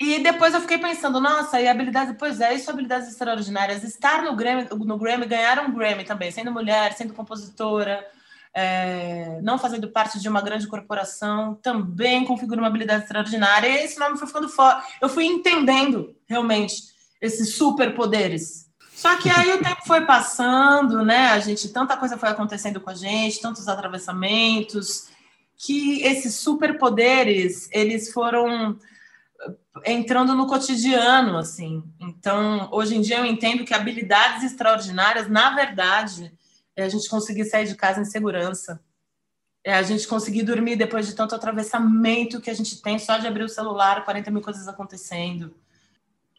E 0.00 0.18
depois 0.20 0.54
eu 0.54 0.62
fiquei 0.62 0.78
pensando, 0.78 1.20
nossa, 1.20 1.60
e 1.60 1.68
habilidades, 1.68 2.16
pois 2.18 2.40
é, 2.40 2.54
isso 2.54 2.70
habilidades 2.70 3.08
extraordinárias. 3.08 3.84
Estar 3.84 4.22
no 4.22 4.34
Grammy, 4.34 4.66
no 4.70 4.96
Grammy, 4.96 5.26
ganhar 5.26 5.58
um 5.58 5.74
Grammy 5.74 6.04
também, 6.04 6.30
sendo 6.30 6.50
mulher, 6.50 6.94
sendo 6.94 7.12
compositora, 7.12 8.06
é, 8.54 9.40
não 9.42 9.58
fazendo 9.58 9.90
parte 9.90 10.18
de 10.18 10.26
uma 10.26 10.40
grande 10.40 10.66
corporação, 10.66 11.54
também 11.56 12.24
configura 12.24 12.60
uma 12.60 12.68
habilidade 12.68 13.02
extraordinária. 13.02 13.68
E 13.68 13.84
esse 13.84 13.98
nome 13.98 14.16
foi 14.16 14.26
ficando 14.26 14.48
fora. 14.48 14.82
Eu 15.02 15.08
fui 15.10 15.26
entendendo 15.26 16.16
realmente 16.26 16.94
esses 17.20 17.54
superpoderes. 17.54 18.70
Só 18.92 19.16
que 19.16 19.30
aí 19.30 19.52
o 19.52 19.62
tempo 19.62 19.80
foi 19.86 20.04
passando, 20.04 21.04
né? 21.04 21.28
A 21.28 21.38
gente 21.38 21.68
tanta 21.70 21.96
coisa 21.96 22.18
foi 22.18 22.28
acontecendo 22.28 22.80
com 22.80 22.90
a 22.90 22.94
gente, 22.94 23.40
tantos 23.40 23.68
atravessamentos, 23.68 25.08
que 25.56 26.02
esses 26.02 26.34
superpoderes 26.34 27.68
eles 27.72 28.12
foram 28.12 28.78
entrando 29.86 30.34
no 30.34 30.46
cotidiano, 30.46 31.38
assim. 31.38 31.82
Então, 31.98 32.68
hoje 32.70 32.96
em 32.96 33.00
dia 33.00 33.18
eu 33.18 33.24
entendo 33.24 33.64
que 33.64 33.72
habilidades 33.72 34.42
extraordinárias, 34.42 35.28
na 35.28 35.54
verdade, 35.54 36.32
é 36.76 36.82
a 36.84 36.88
gente 36.88 37.08
conseguir 37.08 37.44
sair 37.46 37.66
de 37.66 37.76
casa 37.76 38.00
em 38.00 38.04
segurança. 38.04 38.80
É 39.64 39.74
a 39.74 39.82
gente 39.82 40.06
conseguir 40.06 40.42
dormir 40.42 40.76
depois 40.76 41.06
de 41.06 41.14
tanto 41.14 41.34
atravessamento 41.34 42.40
que 42.40 42.50
a 42.50 42.54
gente 42.54 42.80
tem 42.82 42.98
só 42.98 43.18
de 43.18 43.26
abrir 43.26 43.44
o 43.44 43.48
celular, 43.48 44.04
40 44.04 44.30
mil 44.30 44.42
coisas 44.42 44.68
acontecendo 44.68 45.54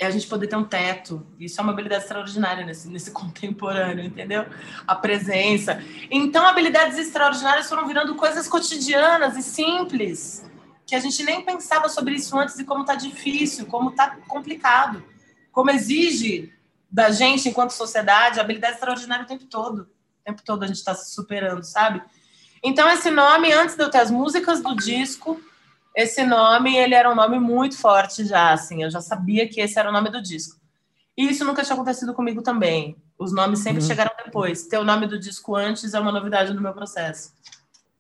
é 0.02 0.08
a 0.08 0.10
gente 0.10 0.26
poder 0.26 0.48
ter 0.48 0.56
um 0.56 0.64
teto. 0.64 1.24
Isso 1.40 1.62
é 1.62 1.64
uma 1.64 1.72
habilidade 1.72 2.02
extraordinária 2.02 2.66
nesse, 2.66 2.90
nesse 2.90 3.12
contemporâneo, 3.14 4.04
entendeu? 4.04 4.48
A 4.88 4.96
presença. 4.96 5.80
Então, 6.10 6.44
habilidades 6.44 6.98
extraordinárias 6.98 7.70
foram 7.70 7.88
virando 7.88 8.16
coisas 8.16 8.48
cotidianas 8.48 9.38
e 9.38 9.44
simples, 9.44 10.44
que 10.88 10.96
a 10.96 11.00
gente 11.00 11.24
nem 11.24 11.46
pensava 11.46 11.88
sobre 11.88 12.16
isso 12.16 12.36
antes 12.36 12.58
e 12.58 12.66
como 12.66 12.84
tá 12.84 12.96
difícil, 12.96 13.68
como 13.68 13.92
tá 13.92 14.18
complicado, 14.28 15.04
como 15.52 15.70
exige 15.70 16.52
da 16.90 17.12
gente, 17.12 17.48
enquanto 17.48 17.70
sociedade, 17.70 18.40
habilidade 18.40 18.74
extraordinária 18.74 19.24
o 19.24 19.28
tempo 19.28 19.46
todo. 19.46 19.82
O 19.82 20.24
tempo 20.26 20.42
todo 20.44 20.64
a 20.64 20.68
gente 20.68 20.78
está 20.78 20.96
se 20.96 21.14
superando, 21.14 21.64
sabe? 21.64 22.02
Então, 22.64 22.90
esse 22.90 23.12
nome, 23.12 23.54
antes 23.54 23.76
de 23.76 23.84
eu 23.84 23.90
ter 23.92 24.00
as 24.00 24.10
músicas 24.10 24.64
do 24.64 24.76
disco, 24.76 25.40
esse 25.96 26.26
nome, 26.26 26.78
ele 26.78 26.96
era 26.96 27.12
um 27.12 27.16
nome 27.16 27.40
muito 27.40 27.78
forte 27.78 28.26
já, 28.26 28.54
assim, 28.54 28.84
eu 28.84 28.90
já 28.90 29.02
sabia 29.02 29.48
que 29.48 29.60
esse 29.60 29.78
era 29.78 29.90
o 29.90 29.92
nome 29.92 30.10
do 30.10 30.22
disco. 30.22 30.60
E 31.18 31.30
isso 31.30 31.44
nunca 31.44 31.64
tinha 31.64 31.76
acontecido 31.76 32.14
comigo 32.14 32.42
também. 32.42 32.96
Os 33.20 33.34
nomes 33.34 33.60
sempre 33.60 33.82
uhum. 33.82 33.88
chegaram 33.88 34.12
depois. 34.26 34.64
Ter 34.64 34.78
o 34.78 34.84
nome 34.84 35.06
do 35.06 35.20
disco 35.20 35.56
antes 35.56 35.94
é 35.94 36.00
uma 36.00 36.12
novidade 36.12 36.54
no 36.54 36.62
meu 36.62 36.74
processo. 36.74 37.34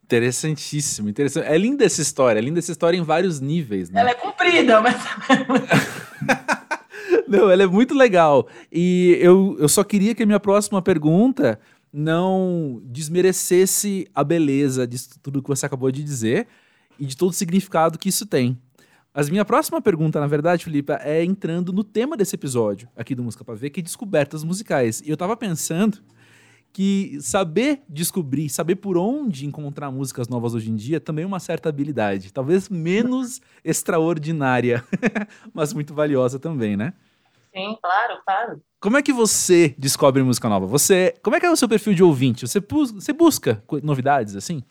Interessantíssimo, 0.03 1.09
interessante. 1.09 1.45
É 1.45 1.57
linda 1.57 1.85
essa 1.85 2.01
história, 2.01 2.39
é 2.39 2.41
linda 2.41 2.59
essa 2.59 2.71
história 2.71 2.97
em 2.97 3.03
vários 3.03 3.39
níveis, 3.39 3.89
né? 3.89 4.01
Ela 4.01 4.09
é 4.11 4.13
comprida, 4.13 4.81
mas. 4.81 4.95
não, 7.27 7.49
ela 7.49 7.63
é 7.63 7.67
muito 7.67 7.93
legal. 7.93 8.47
E 8.71 9.17
eu, 9.21 9.55
eu 9.59 9.69
só 9.69 9.83
queria 9.83 10.15
que 10.15 10.23
a 10.23 10.25
minha 10.25 10.39
próxima 10.39 10.81
pergunta 10.81 11.59
não 11.93 12.81
desmerecesse 12.85 14.07
a 14.15 14.23
beleza 14.23 14.87
de 14.87 14.97
tudo 15.19 15.41
que 15.41 15.49
você 15.49 15.65
acabou 15.65 15.91
de 15.91 16.03
dizer, 16.03 16.47
e 16.99 17.05
de 17.05 17.15
todo 17.15 17.31
o 17.31 17.33
significado 17.33 17.97
que 17.97 18.09
isso 18.09 18.25
tem. 18.25 18.57
Mas 19.13 19.29
minha 19.29 19.43
próxima 19.43 19.81
pergunta, 19.81 20.19
na 20.19 20.27
verdade, 20.27 20.63
Felipe, 20.63 20.93
é 21.01 21.23
entrando 21.23 21.73
no 21.73 21.83
tema 21.83 22.15
desse 22.15 22.35
episódio 22.35 22.87
aqui 22.95 23.13
do 23.13 23.23
Música 23.23 23.43
para 23.43 23.55
Ver, 23.55 23.69
que 23.69 23.81
é 23.81 23.83
descobertas 23.83 24.43
musicais. 24.43 25.01
E 25.01 25.09
eu 25.09 25.17
tava 25.17 25.35
pensando 25.35 26.01
que 26.71 27.17
saber 27.19 27.81
descobrir, 27.89 28.49
saber 28.49 28.77
por 28.77 28.97
onde 28.97 29.45
encontrar 29.45 29.91
músicas 29.91 30.29
novas 30.29 30.53
hoje 30.53 30.71
em 30.71 30.75
dia 30.75 31.01
também 31.01 31.23
é 31.23 31.27
uma 31.27 31.39
certa 31.39 31.67
habilidade. 31.67 32.31
Talvez 32.31 32.69
menos 32.69 33.41
extraordinária, 33.63 34.83
mas 35.53 35.73
muito 35.73 35.93
valiosa 35.93 36.39
também, 36.39 36.77
né? 36.77 36.93
Sim, 37.53 37.77
claro, 37.81 38.21
claro. 38.25 38.61
Como 38.79 38.95
é 38.95 39.01
que 39.01 39.11
você 39.11 39.75
descobre 39.77 40.23
música 40.23 40.47
nova? 40.47 40.65
Você, 40.67 41.13
como 41.21 41.35
é 41.35 41.39
que 41.39 41.45
é 41.45 41.51
o 41.51 41.55
seu 41.57 41.67
perfil 41.67 41.93
de 41.93 42.01
ouvinte? 42.01 42.47
Você, 42.47 42.61
você 42.61 43.11
busca 43.11 43.61
novidades 43.83 44.37
assim? 44.37 44.63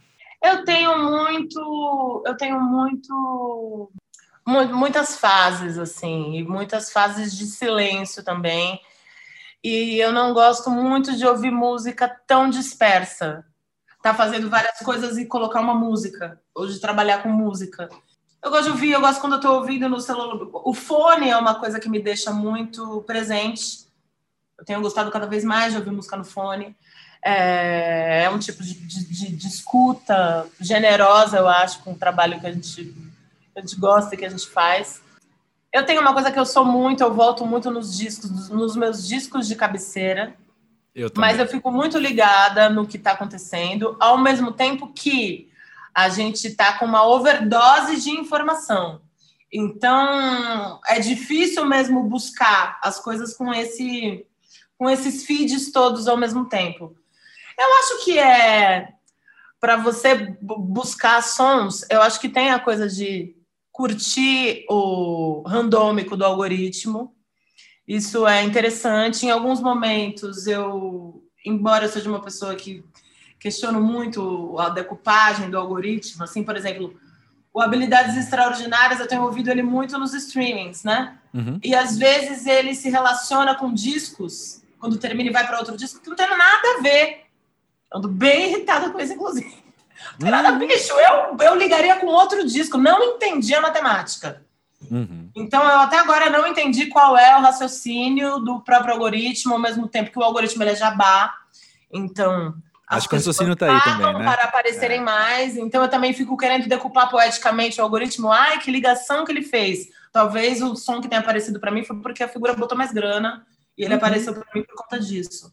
Eu 0.43 0.65
tenho 0.65 0.99
muito, 0.99 2.23
eu 2.27 2.37
tenho 2.37 2.61
muito 2.61 3.93
muitas 4.47 5.17
fases 5.17 5.79
assim, 5.79 6.37
e 6.37 6.43
muitas 6.43 6.93
fases 6.93 7.37
de 7.37 7.47
silêncio 7.47 8.25
também. 8.25 8.81
E 9.63 9.99
eu 9.99 10.13
não 10.13 10.33
gosto 10.33 10.71
muito 10.71 11.17
de 11.17 11.27
ouvir 11.27 11.51
música 11.51 12.09
tão 12.27 12.49
dispersa. 12.49 13.45
Tá 14.03 14.15
fazendo 14.15 14.49
várias 14.49 14.79
coisas 14.79 15.19
e 15.19 15.27
colocar 15.27 15.61
uma 15.61 15.75
música, 15.75 16.41
ou 16.55 16.67
de 16.67 16.81
trabalhar 16.81 17.23
com 17.23 17.29
música. 17.29 17.89
Eu 18.43 18.51
gosto 18.51 18.65
de 18.65 18.71
ouvir, 18.71 18.93
eu 18.93 19.01
gosto 19.01 19.21
quando 19.21 19.35
eu 19.35 19.41
tô 19.41 19.53
ouvindo 19.53 19.89
no 19.89 20.01
celular. 20.01 20.39
O 20.65 20.73
fone 20.73 21.29
é 21.29 21.37
uma 21.37 21.61
coisa 21.61 21.79
que 21.79 21.91
me 21.91 22.01
deixa 22.01 22.33
muito 22.33 23.03
presente. 23.03 23.87
Eu 24.59 24.65
tenho 24.65 24.81
gostado 24.81 25.11
cada 25.11 25.27
vez 25.27 25.45
mais 25.45 25.73
de 25.73 25.79
ouvir 25.79 25.91
música 25.91 26.17
no 26.17 26.25
fone. 26.25 26.75
É, 27.23 28.25
é 28.25 28.31
um 28.31 28.39
tipo 28.39 28.63
de, 28.63 28.75
de, 28.75 29.37
de, 29.37 29.47
escuta 29.47 30.47
generosa, 30.59 31.37
eu 31.37 31.49
acho, 31.49 31.81
com 31.81 31.93
o 31.93 31.99
trabalho 31.99 32.41
que 32.41 32.47
a 32.47 32.53
gente, 32.53 32.95
a 33.55 33.61
gente 33.61 33.77
gosta 33.77 34.15
e 34.15 34.19
que 34.19 34.25
a 34.25 34.29
gente 34.29 34.47
faz. 34.49 35.03
Eu 35.73 35.85
tenho 35.85 36.01
uma 36.01 36.15
coisa 36.15 36.33
que 36.33 36.39
eu 36.39 36.47
sou 36.47 36.65
muito, 36.65 37.03
eu 37.03 37.13
volto 37.13 37.47
muito 37.47 37.71
nos 37.71 37.97
discos, 37.97 38.49
nos 38.49 38.75
meus 38.75 39.07
discos 39.07 39.47
de 39.47 39.55
cabeceira. 39.55 40.35
Eu 40.95 41.11
mas 41.17 41.39
eu 41.39 41.47
fico 41.47 41.71
muito 41.71 41.99
ligada 41.99 42.69
no 42.69 42.87
que 42.87 42.97
está 42.97 43.13
acontecendo, 43.13 43.97
ao 44.01 44.19
mesmo 44.19 44.53
tempo 44.53 44.93
que 44.93 45.49
a 45.95 46.09
gente 46.09 46.47
está 46.47 46.79
com 46.79 46.87
uma 46.87 47.07
overdose 47.07 48.01
de 48.01 48.11
informação. 48.11 49.01
Então, 49.53 50.81
é 50.87 51.01
difícil 51.01 51.65
mesmo 51.67 52.03
buscar 52.05 52.79
as 52.83 52.99
coisas 53.01 53.37
com 53.37 53.53
esse 53.53 54.25
com 54.79 54.89
esses 54.89 55.27
feeds 55.27 55.71
todos 55.71 56.09
ao 56.09 56.17
mesmo 56.17 56.47
tempo. 56.47 56.97
Eu 57.61 57.75
acho 57.79 58.05
que 58.05 58.19
é 58.19 58.95
para 59.61 59.77
você 59.77 60.35
buscar 60.41 61.23
sons, 61.23 61.85
eu 61.91 62.01
acho 62.01 62.19
que 62.19 62.31
tem 62.31 62.51
a 62.51 62.59
coisa 62.59 62.89
de 62.89 63.37
curtir 63.71 64.65
o 64.71 65.43
randômico 65.47 66.17
do 66.17 66.25
algoritmo. 66.25 67.15
Isso 67.87 68.27
é 68.27 68.43
interessante. 68.43 69.27
Em 69.27 69.31
alguns 69.31 69.61
momentos, 69.61 70.47
eu, 70.47 71.23
embora 71.45 71.85
eu 71.85 71.91
seja 71.91 72.09
uma 72.09 72.23
pessoa 72.23 72.55
que 72.55 72.83
questiono 73.39 73.83
muito 73.83 74.59
a 74.59 74.71
decupagem 74.71 75.51
do 75.51 75.59
algoritmo, 75.59 76.25
assim, 76.25 76.43
por 76.43 76.57
exemplo, 76.57 76.99
o 77.53 77.61
Habilidades 77.61 78.17
Extraordinárias, 78.17 79.01
eu 79.01 79.09
tenho 79.09 79.23
ouvido 79.23 79.51
ele 79.51 79.63
muito 79.63 79.99
nos 79.99 80.15
streamings, 80.15 80.85
né? 80.85 81.19
Uhum. 81.35 81.59
E 81.63 81.75
às 81.75 81.99
vezes 81.99 82.47
ele 82.47 82.75
se 82.75 82.89
relaciona 82.89 83.55
com 83.55 83.73
discos, 83.75 84.63
quando 84.79 84.97
termina 84.99 85.29
e 85.29 85.33
vai 85.33 85.47
para 85.47 85.59
outro 85.59 85.77
disco, 85.77 86.01
que 86.01 86.09
não 86.09 86.17
tem 86.17 86.29
nada 86.31 86.79
a 86.79 86.83
ver 86.83 87.30
Ando 87.93 88.09
bem 88.09 88.51
irritada 88.51 88.91
com 88.91 89.01
isso, 89.01 89.13
inclusive. 89.13 89.55
Hum. 90.23 90.31
Nada, 90.31 90.53
bicho, 90.53 90.93
eu, 90.93 91.37
eu 91.41 91.55
ligaria 91.57 91.97
com 91.97 92.07
outro 92.07 92.47
disco. 92.47 92.79
Não 92.79 93.03
entendi 93.03 93.55
a 93.55 93.61
matemática. 93.61 94.43
Uhum. 94.91 95.31
Então, 95.35 95.63
eu 95.63 95.81
até 95.81 95.99
agora 95.99 96.31
não 96.31 96.47
entendi 96.47 96.87
qual 96.87 97.17
é 97.17 97.37
o 97.37 97.43
raciocínio 97.43 98.39
do 98.39 98.61
próprio 98.61 98.95
algoritmo, 98.95 99.55
ao 99.55 99.61
mesmo 99.61 99.87
tempo 99.89 100.11
que 100.11 100.19
o 100.19 100.23
algoritmo 100.23 100.63
é 100.63 100.75
jabá. 100.75 101.35
Então. 101.93 102.55
Acho 102.87 103.09
que 103.09 103.15
o 103.15 103.19
raciocínio 103.19 103.53
está 103.53 103.73
aí 103.73 103.81
também, 103.83 104.19
né? 104.19 104.25
Para 104.25 104.45
aparecerem 104.45 104.99
é. 104.99 105.03
mais. 105.03 105.57
Então, 105.57 105.83
eu 105.83 105.89
também 105.89 106.13
fico 106.13 106.37
querendo 106.37 106.69
decupar 106.69 107.11
poeticamente 107.11 107.81
o 107.81 107.85
algoritmo. 107.85 108.33
Ai, 108.33 108.59
que 108.59 108.71
ligação 108.71 109.25
que 109.25 109.33
ele 109.33 109.43
fez. 109.43 109.89
Talvez 110.13 110.61
o 110.61 110.75
som 110.75 111.01
que 111.01 111.09
tenha 111.09 111.21
aparecido 111.21 111.61
para 111.61 111.71
mim 111.71 111.85
foi 111.85 111.97
porque 112.01 112.23
a 112.23 112.29
figura 112.29 112.55
botou 112.55 112.77
mais 112.77 112.93
grana 112.93 113.47
e 113.77 113.85
ele 113.85 113.95
uhum. 113.95 113.99
apareceu 113.99 114.35
para 114.35 114.47
mim 114.55 114.65
por 114.65 114.75
conta 114.75 114.99
disso. 114.99 115.53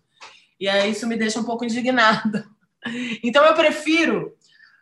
E 0.60 0.68
aí 0.68 0.92
isso 0.92 1.08
me 1.08 1.16
deixa 1.16 1.40
um 1.40 1.44
pouco 1.44 1.66
indignada. 1.66 2.48
Então 3.22 3.44
eu 3.44 3.54
prefiro 3.54 4.34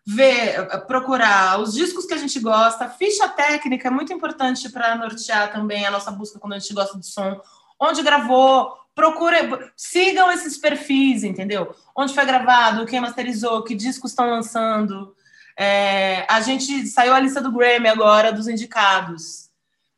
ver, 0.05 0.67
procurar 0.85 1.59
os 1.59 1.73
discos 1.73 2.05
que 2.05 2.13
a 2.13 2.17
gente 2.17 2.39
gosta, 2.39 2.89
ficha 2.89 3.27
técnica 3.29 3.87
é 3.87 3.91
muito 3.91 4.13
importante 4.13 4.69
para 4.69 4.95
nortear 4.95 5.51
também 5.51 5.85
a 5.85 5.91
nossa 5.91 6.11
busca 6.11 6.37
quando 6.37 6.53
a 6.53 6.59
gente 6.59 6.73
gosta 6.73 6.99
de 6.99 7.07
som. 7.07 7.41
Onde 7.79 8.03
gravou, 8.03 8.71
procure, 8.93 9.37
sigam 9.75 10.31
esses 10.31 10.57
perfis, 10.57 11.23
entendeu? 11.23 11.73
Onde 11.95 12.13
foi 12.13 12.25
gravado, 12.25 12.85
quem 12.85 13.01
masterizou, 13.01 13.63
que 13.63 13.73
discos 13.73 14.11
estão 14.11 14.29
lançando. 14.29 15.15
É, 15.57 16.25
a 16.29 16.41
gente 16.41 16.85
saiu 16.85 17.13
a 17.13 17.19
lista 17.19 17.41
do 17.41 17.51
Grammy 17.51 17.87
agora 17.87 18.31
dos 18.31 18.47
indicados 18.47 19.44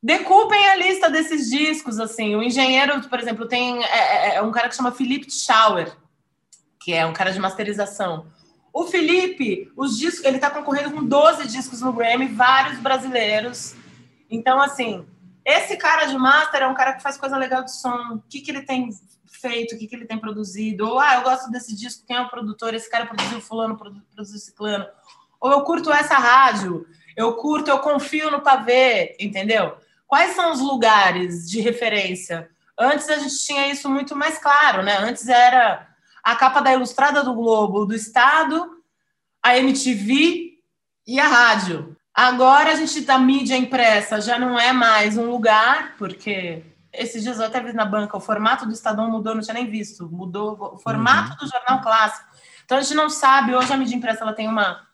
decupem 0.01 0.67
a 0.69 0.75
lista 0.75 1.09
desses 1.09 1.49
discos, 1.49 1.99
assim. 1.99 2.35
O 2.35 2.43
engenheiro, 2.43 3.01
por 3.09 3.19
exemplo, 3.19 3.47
tem 3.47 3.83
é, 3.83 3.87
é, 3.87 4.35
é 4.35 4.41
um 4.41 4.51
cara 4.51 4.69
que 4.69 4.75
chama 4.75 4.91
Felipe 4.91 5.31
Schauer, 5.31 5.95
que 6.79 6.93
é 6.93 7.05
um 7.05 7.13
cara 7.13 7.31
de 7.31 7.39
masterização. 7.39 8.27
O 8.73 8.85
Felipe, 8.85 9.71
os 9.75 9.97
discos, 9.97 10.23
ele 10.23 10.37
está 10.37 10.51
concorrendo 10.51 10.91
com 10.91 11.03
12 11.03 11.47
discos 11.47 11.81
no 11.81 11.91
Grammy, 11.91 12.27
vários 12.27 12.79
brasileiros. 12.79 13.75
Então, 14.29 14.61
assim, 14.61 15.05
esse 15.43 15.77
cara 15.77 16.05
de 16.05 16.17
master 16.17 16.61
é 16.61 16.67
um 16.67 16.75
cara 16.75 16.93
que 16.93 17.01
faz 17.01 17.17
coisa 17.17 17.37
legal 17.37 17.63
de 17.63 17.73
som. 17.73 18.15
O 18.15 18.23
que, 18.29 18.39
que 18.39 18.51
ele 18.51 18.61
tem 18.61 18.89
feito, 19.25 19.73
o 19.73 19.77
que, 19.77 19.87
que 19.87 19.95
ele 19.95 20.05
tem 20.05 20.19
produzido? 20.19 20.87
Ou, 20.87 20.99
ah, 20.99 21.15
eu 21.15 21.21
gosto 21.23 21.49
desse 21.49 21.75
disco, 21.75 22.05
quem 22.05 22.17
é 22.17 22.21
o 22.21 22.29
produtor? 22.29 22.73
Esse 22.73 22.89
cara 22.89 23.05
produziu 23.05 23.41
fulano, 23.41 23.77
produziu 23.77 24.37
ciclano. 24.39 24.85
Ou 25.39 25.51
eu 25.51 25.61
curto 25.61 25.91
essa 25.91 26.15
rádio, 26.15 26.85
eu 27.15 27.33
curto, 27.35 27.69
eu 27.69 27.79
confio 27.79 28.29
no 28.29 28.41
pavê, 28.41 29.15
entendeu? 29.19 29.77
Quais 30.07 30.35
são 30.35 30.53
os 30.53 30.61
lugares 30.61 31.49
de 31.49 31.59
referência? 31.59 32.49
Antes 32.79 33.09
a 33.09 33.17
gente 33.17 33.37
tinha 33.45 33.67
isso 33.67 33.89
muito 33.89 34.15
mais 34.15 34.37
claro, 34.37 34.81
né? 34.81 34.97
Antes 34.99 35.27
era 35.27 35.87
a 36.23 36.35
capa 36.35 36.61
da 36.61 36.73
Ilustrada 36.73 37.23
do 37.23 37.33
Globo, 37.33 37.85
do 37.85 37.93
Estado, 37.93 38.81
a 39.43 39.57
MTV 39.57 40.59
e 41.05 41.19
a 41.19 41.27
rádio. 41.27 41.95
Agora 42.13 42.71
a 42.71 42.75
gente 42.75 43.01
da 43.01 43.19
mídia 43.19 43.57
impressa 43.57 44.21
já 44.21 44.39
não 44.39 44.57
é 44.57 44.71
mais 44.71 45.17
um 45.17 45.29
lugar, 45.29 45.95
porque 45.97 46.63
esses 46.93 47.21
dias 47.21 47.39
eu 47.39 47.45
até 47.45 47.61
vi 47.61 47.73
na 47.73 47.85
banca, 47.85 48.17
o 48.17 48.21
formato 48.21 48.65
do 48.65 48.73
Estadão 48.73 49.11
mudou, 49.11 49.35
não 49.35 49.41
tinha 49.41 49.53
nem 49.53 49.69
visto, 49.69 50.09
mudou 50.09 50.73
o 50.73 50.77
formato 50.77 51.31
uhum. 51.31 51.37
do 51.37 51.47
jornal 51.47 51.81
clássico. 51.81 52.27
Então 52.65 52.77
a 52.77 52.81
gente 52.81 52.95
não 52.95 53.09
sabe, 53.09 53.55
hoje 53.55 53.71
a 53.71 53.77
mídia 53.77 53.95
impressa 53.95 54.23
ela 54.23 54.33
tem 54.33 54.47
uma 54.47 54.87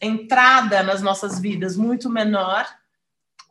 entrada 0.00 0.82
nas 0.82 1.02
nossas 1.02 1.38
vidas 1.38 1.76
muito 1.76 2.08
menor 2.08 2.66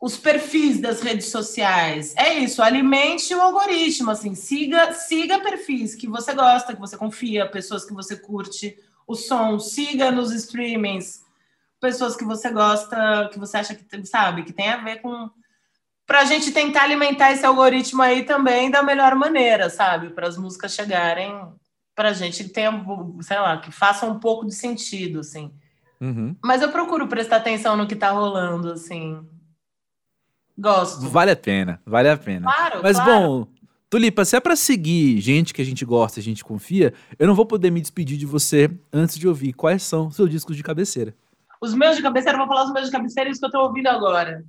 os 0.00 0.16
perfis 0.16 0.80
das 0.80 1.00
redes 1.00 1.26
sociais. 1.26 2.14
É 2.16 2.34
isso, 2.34 2.62
alimente 2.62 3.34
o 3.34 3.40
algoritmo, 3.40 4.10
assim, 4.10 4.34
siga, 4.34 4.92
siga 4.92 5.40
perfis 5.40 5.94
que 5.94 6.06
você 6.06 6.34
gosta, 6.34 6.74
que 6.74 6.80
você 6.80 6.96
confia, 6.96 7.48
pessoas 7.48 7.84
que 7.84 7.94
você 7.94 8.16
curte 8.16 8.76
o 9.06 9.14
som, 9.14 9.58
siga 9.58 10.10
nos 10.10 10.32
streamings 10.32 11.24
pessoas 11.84 12.16
que 12.16 12.24
você 12.24 12.50
gosta, 12.50 13.28
que 13.30 13.38
você 13.38 13.58
acha 13.58 13.74
que 13.74 14.06
sabe, 14.06 14.42
que 14.44 14.54
tem 14.54 14.70
a 14.70 14.78
ver 14.78 15.02
com 15.02 15.28
para 16.06 16.20
a 16.20 16.24
gente 16.24 16.50
tentar 16.50 16.82
alimentar 16.82 17.32
esse 17.32 17.44
algoritmo 17.44 18.00
aí 18.00 18.24
também 18.24 18.70
da 18.70 18.82
melhor 18.82 19.14
maneira, 19.14 19.68
sabe? 19.68 20.10
Para 20.10 20.28
as 20.28 20.36
músicas 20.36 20.74
chegarem 20.74 21.34
para 21.94 22.10
a 22.10 22.12
gente 22.12 22.44
que 22.44 22.50
tenha, 22.50 22.84
sei 23.20 23.38
lá, 23.38 23.58
que 23.58 23.70
faça 23.70 24.04
um 24.04 24.18
pouco 24.18 24.46
de 24.46 24.54
sentido, 24.54 25.20
assim. 25.20 25.50
Uhum. 26.00 26.36
Mas 26.42 26.60
eu 26.60 26.70
procuro 26.70 27.06
prestar 27.06 27.36
atenção 27.36 27.76
no 27.76 27.86
que 27.86 27.94
está 27.94 28.10
rolando, 28.10 28.72
assim. 28.72 29.26
Gosto. 30.56 31.08
Vale 31.08 31.32
a 31.32 31.36
pena, 31.36 31.80
vale 31.84 32.08
a 32.08 32.16
pena. 32.16 32.52
Claro, 32.52 32.80
Mas 32.82 32.96
claro. 32.96 33.12
bom, 33.12 33.46
Tulipa, 33.90 34.24
se 34.24 34.36
é 34.36 34.40
para 34.40 34.56
seguir 34.56 35.20
gente 35.20 35.52
que 35.52 35.62
a 35.62 35.64
gente 35.64 35.84
gosta, 35.84 36.20
a 36.20 36.22
gente 36.22 36.44
confia, 36.44 36.92
eu 37.18 37.26
não 37.26 37.34
vou 37.34 37.46
poder 37.46 37.70
me 37.70 37.80
despedir 37.80 38.16
de 38.16 38.26
você 38.26 38.70
antes 38.92 39.16
de 39.16 39.28
ouvir 39.28 39.52
quais 39.52 39.82
são 39.82 40.10
seus 40.10 40.30
discos 40.30 40.56
de 40.56 40.62
cabeceira. 40.62 41.14
Os 41.60 41.74
meus 41.74 41.96
de 41.96 42.02
cabeceira, 42.02 42.38
vou 42.38 42.46
falar 42.46 42.64
os 42.64 42.72
meus 42.72 42.86
de 42.86 42.92
cabeceira, 42.92 43.30
isso 43.30 43.40
que 43.40 43.46
eu 43.46 43.50
tô 43.50 43.60
ouvindo 43.60 43.86
agora. 43.88 44.44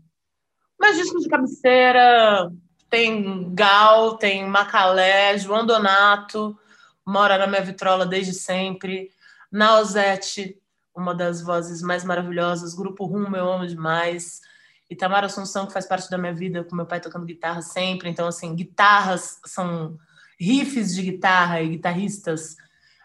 Meus 0.79 0.97
discos 0.97 1.23
de 1.23 1.29
cabeceira 1.29 2.51
tem 2.89 3.53
Gal, 3.53 4.17
tem 4.17 4.47
Macalé, 4.47 5.37
João 5.37 5.65
Donato, 5.65 6.57
mora 7.05 7.37
na 7.37 7.47
minha 7.47 7.61
vitrola 7.61 8.05
desde 8.05 8.33
sempre, 8.33 9.09
Nausete, 9.51 10.57
uma 10.95 11.13
das 11.13 11.41
vozes 11.41 11.81
mais 11.81 12.03
maravilhosas, 12.03 12.73
Grupo 12.73 13.05
Rumo, 13.05 13.35
eu 13.35 13.51
amo 13.51 13.67
demais. 13.67 14.41
Itamar 14.89 15.23
Assunção, 15.23 15.65
que 15.65 15.73
faz 15.73 15.87
parte 15.87 16.09
da 16.09 16.17
minha 16.17 16.33
vida, 16.33 16.63
com 16.63 16.75
meu 16.75 16.85
pai 16.85 16.99
tocando 16.99 17.25
guitarra 17.25 17.61
sempre. 17.61 18.09
Então, 18.09 18.27
assim, 18.27 18.55
guitarras 18.55 19.39
são 19.45 19.97
riffs 20.39 20.93
de 20.93 21.01
guitarra 21.01 21.61
e 21.61 21.69
guitarristas. 21.69 22.55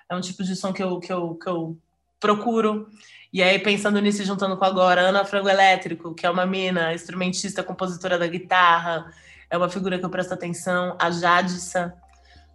É 0.08 0.14
um 0.14 0.20
tipo 0.20 0.42
de 0.44 0.54
som 0.56 0.72
que 0.72 0.82
eu, 0.82 0.98
que 0.98 1.12
eu, 1.12 1.34
que 1.34 1.48
eu 1.48 1.78
procuro. 2.18 2.88
E 3.32 3.42
aí, 3.42 3.58
pensando 3.58 4.00
nisso, 4.00 4.24
juntando 4.24 4.56
com 4.56 4.64
agora, 4.64 5.02
Ana 5.02 5.24
Frango 5.24 5.48
Elétrico, 5.48 6.14
que 6.14 6.26
é 6.26 6.30
uma 6.30 6.44
mina, 6.44 6.92
instrumentista, 6.92 7.62
compositora 7.62 8.18
da 8.18 8.26
guitarra, 8.26 9.12
é 9.48 9.56
uma 9.56 9.68
figura 9.68 9.98
que 9.98 10.04
eu 10.04 10.10
presto 10.10 10.34
atenção. 10.34 10.96
A 10.98 11.10
Jadissa, 11.10 11.94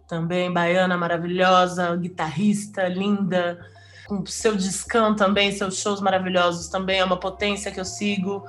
também 0.06 0.52
baiana 0.52 0.96
maravilhosa, 0.96 1.96
guitarrista 1.96 2.86
linda, 2.88 3.58
com 4.06 4.24
seu 4.26 4.56
discão 4.56 5.16
também, 5.16 5.50
seus 5.50 5.78
shows 5.78 6.00
maravilhosos 6.00 6.68
também 6.68 7.00
é 7.00 7.04
uma 7.04 7.18
potência 7.18 7.72
que 7.72 7.80
eu 7.80 7.84
sigo. 7.84 8.46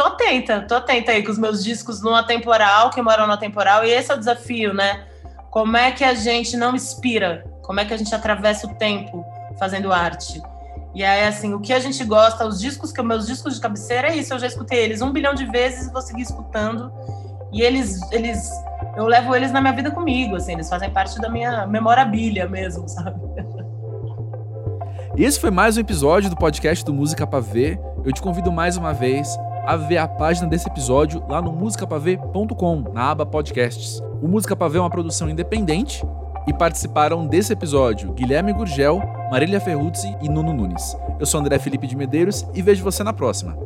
Tô 0.00 0.06
atenta, 0.06 0.62
tô 0.62 0.76
atenta 0.76 1.12
aí 1.12 1.22
com 1.22 1.30
os 1.30 1.36
meus 1.36 1.62
discos 1.62 2.00
no 2.00 2.14
atemporal, 2.14 2.88
que 2.88 3.02
moram 3.02 3.26
no 3.26 3.34
atemporal, 3.34 3.84
e 3.84 3.90
esse 3.90 4.10
é 4.10 4.14
o 4.14 4.18
desafio, 4.18 4.72
né? 4.72 5.04
Como 5.50 5.76
é 5.76 5.90
que 5.90 6.02
a 6.02 6.14
gente 6.14 6.56
não 6.56 6.74
inspira? 6.74 7.44
Como 7.60 7.78
é 7.80 7.84
que 7.84 7.92
a 7.92 7.98
gente 7.98 8.14
atravessa 8.14 8.66
o 8.66 8.74
tempo 8.76 9.22
fazendo 9.58 9.92
arte? 9.92 10.40
E 10.94 11.04
aí, 11.04 11.26
assim, 11.26 11.52
o 11.52 11.60
que 11.60 11.70
a 11.70 11.78
gente 11.78 12.02
gosta, 12.02 12.46
os 12.46 12.58
discos, 12.58 12.92
que 12.92 13.02
meus 13.02 13.26
discos 13.26 13.56
de 13.56 13.60
cabeceira 13.60 14.08
é 14.08 14.16
isso, 14.16 14.32
eu 14.32 14.38
já 14.38 14.46
escutei 14.46 14.78
eles 14.78 15.02
um 15.02 15.12
bilhão 15.12 15.34
de 15.34 15.44
vezes 15.44 15.88
e 15.88 15.92
vou 15.92 16.00
seguir 16.00 16.22
escutando. 16.22 16.90
E 17.52 17.60
eles, 17.60 18.00
eles, 18.10 18.50
eu 18.96 19.04
levo 19.04 19.36
eles 19.36 19.52
na 19.52 19.60
minha 19.60 19.74
vida 19.74 19.90
comigo, 19.90 20.34
assim, 20.36 20.54
eles 20.54 20.70
fazem 20.70 20.88
parte 20.88 21.20
da 21.20 21.28
minha 21.28 21.66
memorabilia 21.66 22.48
mesmo, 22.48 22.88
sabe? 22.88 23.20
Esse 25.14 25.38
foi 25.38 25.50
mais 25.50 25.76
um 25.76 25.80
episódio 25.80 26.30
do 26.30 26.36
podcast 26.36 26.82
do 26.86 26.94
Música 26.94 27.26
Pra 27.26 27.40
Ver. 27.40 27.78
Eu 28.02 28.12
te 28.12 28.22
convido 28.22 28.50
mais 28.50 28.78
uma 28.78 28.94
vez 28.94 29.36
a 29.70 29.76
ver 29.76 29.98
a 29.98 30.08
página 30.08 30.48
desse 30.48 30.66
episódio 30.68 31.22
lá 31.28 31.40
no 31.40 31.52
musicapavê.com, 31.52 32.92
na 32.92 33.12
aba 33.12 33.24
podcasts. 33.24 34.02
O 34.20 34.26
Música 34.26 34.56
Pra 34.56 34.66
Ver 34.66 34.78
é 34.78 34.80
uma 34.80 34.90
produção 34.90 35.30
independente 35.30 36.04
e 36.48 36.52
participaram 36.52 37.24
desse 37.24 37.52
episódio 37.52 38.12
Guilherme 38.12 38.52
Gurgel, 38.52 39.00
Marília 39.30 39.60
Ferruzzi 39.60 40.12
e 40.20 40.28
Nuno 40.28 40.52
Nunes. 40.52 40.96
Eu 41.20 41.26
sou 41.26 41.38
André 41.38 41.56
Felipe 41.60 41.86
de 41.86 41.94
Medeiros 41.94 42.44
e 42.52 42.60
vejo 42.60 42.82
você 42.82 43.04
na 43.04 43.12
próxima. 43.12 43.56